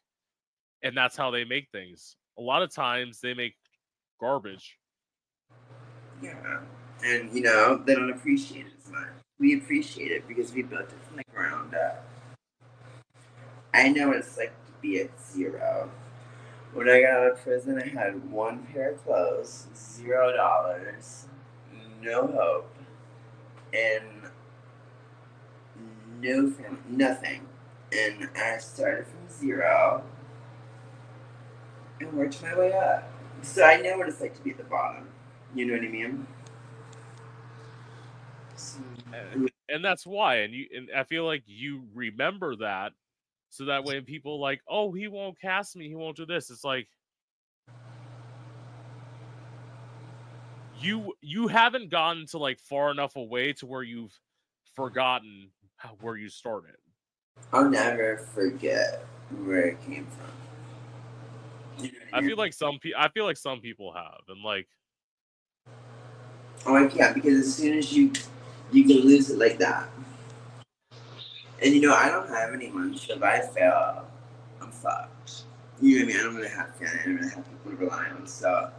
and 0.82 0.96
that's 0.96 1.16
how 1.16 1.30
they 1.30 1.44
make 1.44 1.68
things 1.70 2.16
a 2.38 2.42
lot 2.42 2.62
of 2.62 2.74
times 2.74 3.20
they 3.20 3.34
make 3.34 3.54
garbage 4.20 4.76
Yeah. 6.22 6.60
And, 7.04 7.32
you 7.32 7.42
know, 7.42 7.82
they 7.84 7.94
don't 7.94 8.10
appreciate 8.10 8.66
it 8.66 8.72
as 8.82 8.90
much. 8.90 9.08
We 9.38 9.58
appreciate 9.58 10.10
it 10.10 10.26
because 10.26 10.52
we 10.52 10.62
built 10.62 10.84
it 10.84 10.94
from 11.06 11.18
the 11.18 11.24
ground 11.32 11.74
up. 11.74 11.85
I 13.76 13.90
know 13.90 14.08
what 14.08 14.18
it's 14.18 14.38
like 14.38 14.52
to 14.66 14.72
be 14.82 15.00
at 15.00 15.10
zero. 15.20 15.90
When 16.74 16.88
I 16.88 17.02
got 17.02 17.10
out 17.12 17.32
of 17.32 17.42
prison, 17.42 17.82
I 17.82 17.88
had 17.88 18.30
one 18.30 18.64
pair 18.72 18.92
of 18.92 19.04
clothes, 19.04 19.68
zero 19.76 20.32
dollars, 20.36 21.26
no 22.02 22.26
hope, 22.26 22.76
and 23.72 24.04
no 26.20 26.50
family, 26.50 26.78
nothing. 26.88 27.48
And 27.92 28.28
I 28.36 28.58
started 28.58 29.06
from 29.06 29.28
zero 29.28 30.04
and 32.00 32.12
worked 32.12 32.42
my 32.42 32.56
way 32.58 32.72
up. 32.72 33.10
So 33.42 33.64
I 33.64 33.78
know 33.80 33.98
what 33.98 34.08
it's 34.08 34.20
like 34.20 34.34
to 34.36 34.42
be 34.42 34.50
at 34.50 34.58
the 34.58 34.64
bottom. 34.64 35.08
You 35.54 35.66
know 35.66 35.74
what 35.74 35.84
I 35.84 35.88
mean? 35.88 36.26
And, 39.12 39.50
and 39.68 39.84
that's 39.84 40.06
why 40.06 40.36
and 40.36 40.54
you 40.54 40.66
and 40.76 40.88
i 40.96 41.04
feel 41.04 41.24
like 41.26 41.44
you 41.46 41.84
remember 41.94 42.56
that 42.56 42.92
so 43.51 43.64
that 43.64 43.85
way 43.85 44.01
people 44.01 44.40
like 44.40 44.60
oh 44.68 44.93
he 44.93 45.09
won't 45.09 45.40
cast 45.40 45.77
me 45.77 45.89
he 45.89 45.94
won't 45.94 46.16
do 46.16 46.27
this 46.27 46.51
it's 46.51 46.64
like 46.64 46.89
you 50.78 51.14
you 51.20 51.48
haven't 51.48 51.90
gotten 51.90 52.27
to 52.27 52.39
like 52.39 52.60
far 52.60 52.90
enough 52.90 53.16
away 53.16 53.52
to 53.52 53.66
where 53.66 53.82
you've 53.82 54.18
forgotten 54.74 55.51
where 56.01 56.16
you 56.16 56.28
started 56.28 56.77
I'll 57.52 57.68
never 57.68 58.18
forget 58.35 59.05
where 59.44 59.66
it 59.66 59.85
came 59.86 60.06
from. 60.06 61.85
You 61.85 61.93
know 61.93 61.98
i 62.12 62.20
mean? 62.20 62.31
feel 62.31 62.39
like 62.39 62.52
some 62.52 62.78
people 62.78 63.01
i 63.01 63.09
feel 63.09 63.24
like 63.24 63.36
some 63.36 63.60
people 63.60 63.93
have 63.93 64.20
and 64.28 64.43
like 64.43 64.66
Oh, 66.68 66.74
I 66.74 66.86
can't 66.89 67.14
because 67.14 67.39
as 67.39 67.55
soon 67.55 67.78
as 67.78 67.93
you 67.93 68.12
you 68.73 68.85
can 68.85 69.06
lose 69.06 69.31
it 69.31 69.39
like 69.39 69.59
that. 69.59 69.89
And 71.62 71.74
you 71.74 71.80
know, 71.80 71.94
I 71.94 72.08
don't 72.08 72.28
have 72.28 72.52
anyone, 72.52 72.96
so 72.96 73.14
if 73.14 73.22
I 73.22 73.40
fail, 73.40 74.06
I'm 74.60 74.70
fucked. 74.70 75.44
You 75.80 76.00
know 76.00 76.04
what 76.04 76.04
I 76.04 76.06
mean? 76.08 76.16
I 76.16 76.22
don't 76.24 76.36
really 76.36 76.48
have 76.48 76.74
fan. 76.76 76.88
I 77.00 77.04
don't 77.06 77.16
really 77.16 77.30
have 77.30 77.44
people 77.48 77.70
to 77.72 77.76
rely 77.76 78.06
on. 78.10 78.26
So 78.26 78.70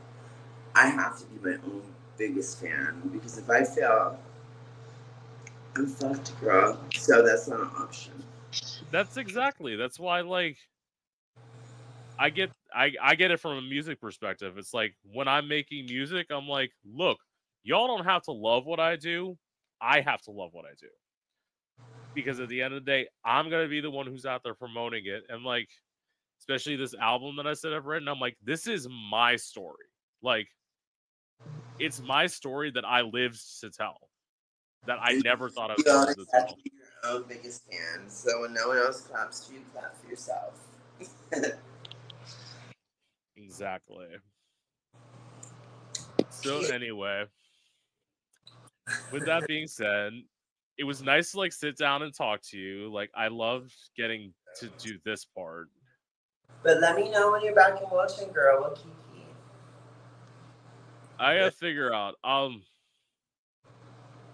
I 0.75 0.87
have 0.87 1.17
to 1.19 1.25
be 1.25 1.49
my 1.49 1.55
own 1.55 1.83
biggest 2.17 2.59
fan 2.61 3.01
because 3.11 3.37
if 3.37 3.49
I 3.49 3.63
fail, 3.63 4.19
I'm 5.75 5.87
fucked, 5.87 6.39
girl. 6.39 6.79
So 6.95 7.23
that's 7.23 7.47
not 7.47 7.61
an 7.61 7.69
option. 7.77 8.13
that's 8.91 9.17
exactly 9.17 9.75
that's 9.75 9.99
why 9.99 10.21
like 10.21 10.57
i 12.19 12.29
get 12.29 12.49
i 12.73 12.91
i 13.01 13.15
get 13.15 13.31
it 13.31 13.39
from 13.39 13.57
a 13.57 13.61
music 13.61 13.99
perspective 13.99 14.57
it's 14.57 14.73
like 14.73 14.95
when 15.13 15.27
i'm 15.27 15.47
making 15.47 15.85
music 15.85 16.27
i'm 16.31 16.47
like 16.47 16.71
look 16.85 17.19
y'all 17.63 17.87
don't 17.87 18.05
have 18.05 18.23
to 18.23 18.31
love 18.31 18.65
what 18.65 18.79
i 18.79 18.95
do 18.95 19.37
i 19.81 20.01
have 20.01 20.21
to 20.21 20.31
love 20.31 20.49
what 20.53 20.65
i 20.65 20.73
do 20.79 20.87
because 22.17 22.39
at 22.39 22.49
the 22.49 22.63
end 22.63 22.73
of 22.73 22.83
the 22.83 22.91
day 22.91 23.07
i'm 23.23 23.47
going 23.47 23.63
to 23.63 23.69
be 23.69 23.79
the 23.79 23.91
one 23.91 24.07
who's 24.07 24.25
out 24.25 24.41
there 24.43 24.55
promoting 24.55 25.03
it 25.05 25.23
and 25.29 25.43
like 25.43 25.69
especially 26.39 26.75
this 26.75 26.95
album 26.95 27.35
that 27.35 27.45
i 27.45 27.53
said 27.53 27.71
i've 27.73 27.85
written 27.85 28.07
i'm 28.07 28.19
like 28.19 28.35
this 28.43 28.65
is 28.65 28.87
my 29.11 29.35
story 29.35 29.85
like 30.23 30.47
it's 31.77 32.01
my 32.01 32.25
story 32.25 32.71
that 32.71 32.83
i 32.83 33.01
lived 33.01 33.39
to 33.61 33.69
tell 33.69 34.09
that 34.87 34.97
i 34.99 35.13
never 35.23 35.47
thought 35.47 35.69
i 35.69 35.73
was 35.73 35.85
You 35.85 35.93
going 35.93 36.07
to 36.07 36.25
tell 36.25 36.57
your 36.65 37.13
own 37.13 37.23
biggest 37.27 37.65
fan. 37.69 38.09
So 38.09 38.41
when 38.41 38.53
no 38.53 38.69
one 38.69 38.77
else 38.77 39.01
claps 39.01 39.45
for 39.45 39.53
you, 39.53 39.59
clap 39.71 39.95
for 40.01 40.09
yourself. 40.09 40.55
Exactly. 43.35 44.07
So 46.31 46.61
anyway, 46.61 47.25
with 49.11 49.25
that 49.25 49.45
being 49.47 49.67
said, 49.67 50.13
it 50.77 50.83
was 50.83 51.01
nice 51.01 51.31
to 51.31 51.37
like 51.37 51.53
sit 51.53 51.77
down 51.77 52.03
and 52.03 52.13
talk 52.13 52.41
to 52.51 52.57
you. 52.57 52.91
Like 52.91 53.09
I 53.15 53.27
loved 53.27 53.73
getting 53.95 54.33
to 54.59 54.69
do 54.77 54.97
this 55.03 55.25
part. 55.25 55.67
But 56.63 56.79
let 56.79 56.95
me 56.95 57.09
know 57.09 57.31
when 57.31 57.43
you're 57.43 57.55
back 57.55 57.81
in 57.81 57.89
Wilton, 57.91 58.31
girl. 58.31 58.59
We'll 58.61 58.71
keep 58.75 58.93
you. 59.13 59.21
I 61.19 61.35
gotta 61.37 61.51
figure 61.51 61.93
out. 61.93 62.15
Um, 62.23 62.63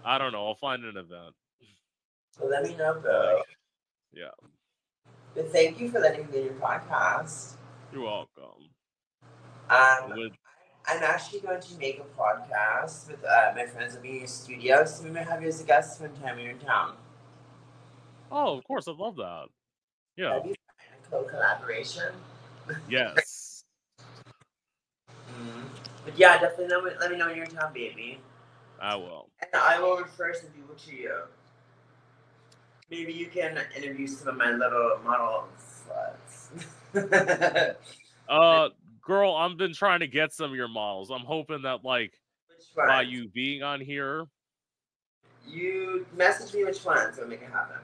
I 0.06 0.18
don't 0.18 0.32
know. 0.32 0.46
I'll 0.48 0.56
find 0.56 0.84
an 0.84 0.98
event. 0.98 1.34
So 2.38 2.46
let 2.48 2.64
me 2.64 2.76
know, 2.76 2.96
bro. 2.96 3.42
Yeah, 4.12 4.30
But 5.34 5.52
thank 5.52 5.80
you 5.80 5.90
for 5.90 6.00
letting 6.00 6.26
me 6.28 6.32
be 6.32 6.38
in 6.40 6.44
your 6.46 6.54
podcast. 6.56 7.56
you're 7.92 8.04
welcome. 8.04 8.70
Um, 9.70 10.12
With 10.18 10.34
I'm 10.88 11.02
actually 11.02 11.40
going 11.40 11.62
to 11.62 11.78
make 11.78 12.00
a 12.00 12.20
podcast 12.20 13.08
with 13.10 13.24
uh, 13.24 13.54
my 13.56 13.66
friends 13.66 13.96
at 13.96 14.06
your 14.06 14.28
studio, 14.28 14.84
so 14.86 15.06
we 15.06 15.12
might 15.12 15.28
have 15.28 15.42
you 15.42 15.48
as 15.48 15.62
a 15.62 15.64
guest 15.64 16.02
one 16.02 16.12
time 16.22 16.36
when 16.36 16.46
you're 16.46 16.54
in 16.54 16.60
town. 16.60 16.96
oh, 18.32 18.58
of 18.58 18.64
course, 18.66 18.88
I 18.88 18.92
love 18.92 19.16
that. 19.16 19.46
Yeah. 20.18 20.30
That'd 20.30 20.44
be. 20.44 20.52
A 20.52 21.10
co-collaboration. 21.10 22.14
Yes. 22.90 23.66
Mm. 25.10 25.66
But 26.06 26.18
yeah, 26.18 26.40
definitely 26.40 26.74
let 26.74 26.84
me, 26.86 26.92
let 26.98 27.12
me 27.12 27.18
know 27.18 27.28
when 27.28 27.36
you're 27.36 27.46
in 27.46 27.52
town, 27.52 27.74
baby. 27.74 28.20
I 28.82 28.96
will. 28.96 29.28
And 29.42 29.62
I 29.62 29.82
will 29.82 29.98
refer 29.98 30.34
some 30.34 30.50
people 30.52 30.74
to 30.76 30.96
you. 30.96 31.14
Maybe 32.90 33.12
you 33.12 33.28
can 33.28 33.60
interview 33.76 34.08
some 34.08 34.30
of 34.30 34.38
my 34.38 34.52
little 34.52 34.98
model 35.04 35.50
sluts. 36.94 37.76
Uh, 38.30 38.70
girl, 39.04 39.36
I've 39.36 39.58
been 39.58 39.74
trying 39.74 40.00
to 40.00 40.08
get 40.08 40.34
some 40.34 40.52
of 40.52 40.56
your 40.56 40.68
models. 40.68 41.12
I'm 41.12 41.22
hoping 41.22 41.62
that 41.64 41.84
like 41.84 42.14
Which 42.50 42.66
by 42.76 43.02
you 43.02 43.28
being 43.30 43.64
on 43.64 43.82
here, 43.82 44.26
You 45.48 46.06
message 46.16 46.54
me 46.54 46.64
which 46.64 46.84
one, 46.84 47.14
so 47.14 47.24
I'll 47.24 47.28
make 47.28 47.42
it 47.42 47.50
happen. 47.52 47.78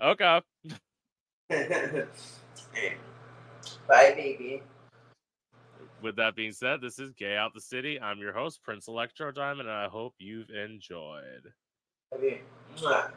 okay. 0.00 0.40
Bye, 3.88 4.12
baby. 4.16 4.62
With 6.02 6.16
that 6.16 6.36
being 6.36 6.52
said, 6.52 6.80
this 6.80 6.98
is 6.98 7.12
Gay 7.14 7.36
Out 7.36 7.54
the 7.54 7.60
City. 7.60 8.00
I'm 8.00 8.18
your 8.18 8.32
host, 8.32 8.62
Prince 8.62 8.86
Electro 8.86 9.32
Diamond, 9.32 9.68
and 9.68 9.76
I 9.76 9.88
hope 9.88 10.14
you've 10.18 10.50
enjoyed. 10.50 11.52
Mwah. 12.14 13.10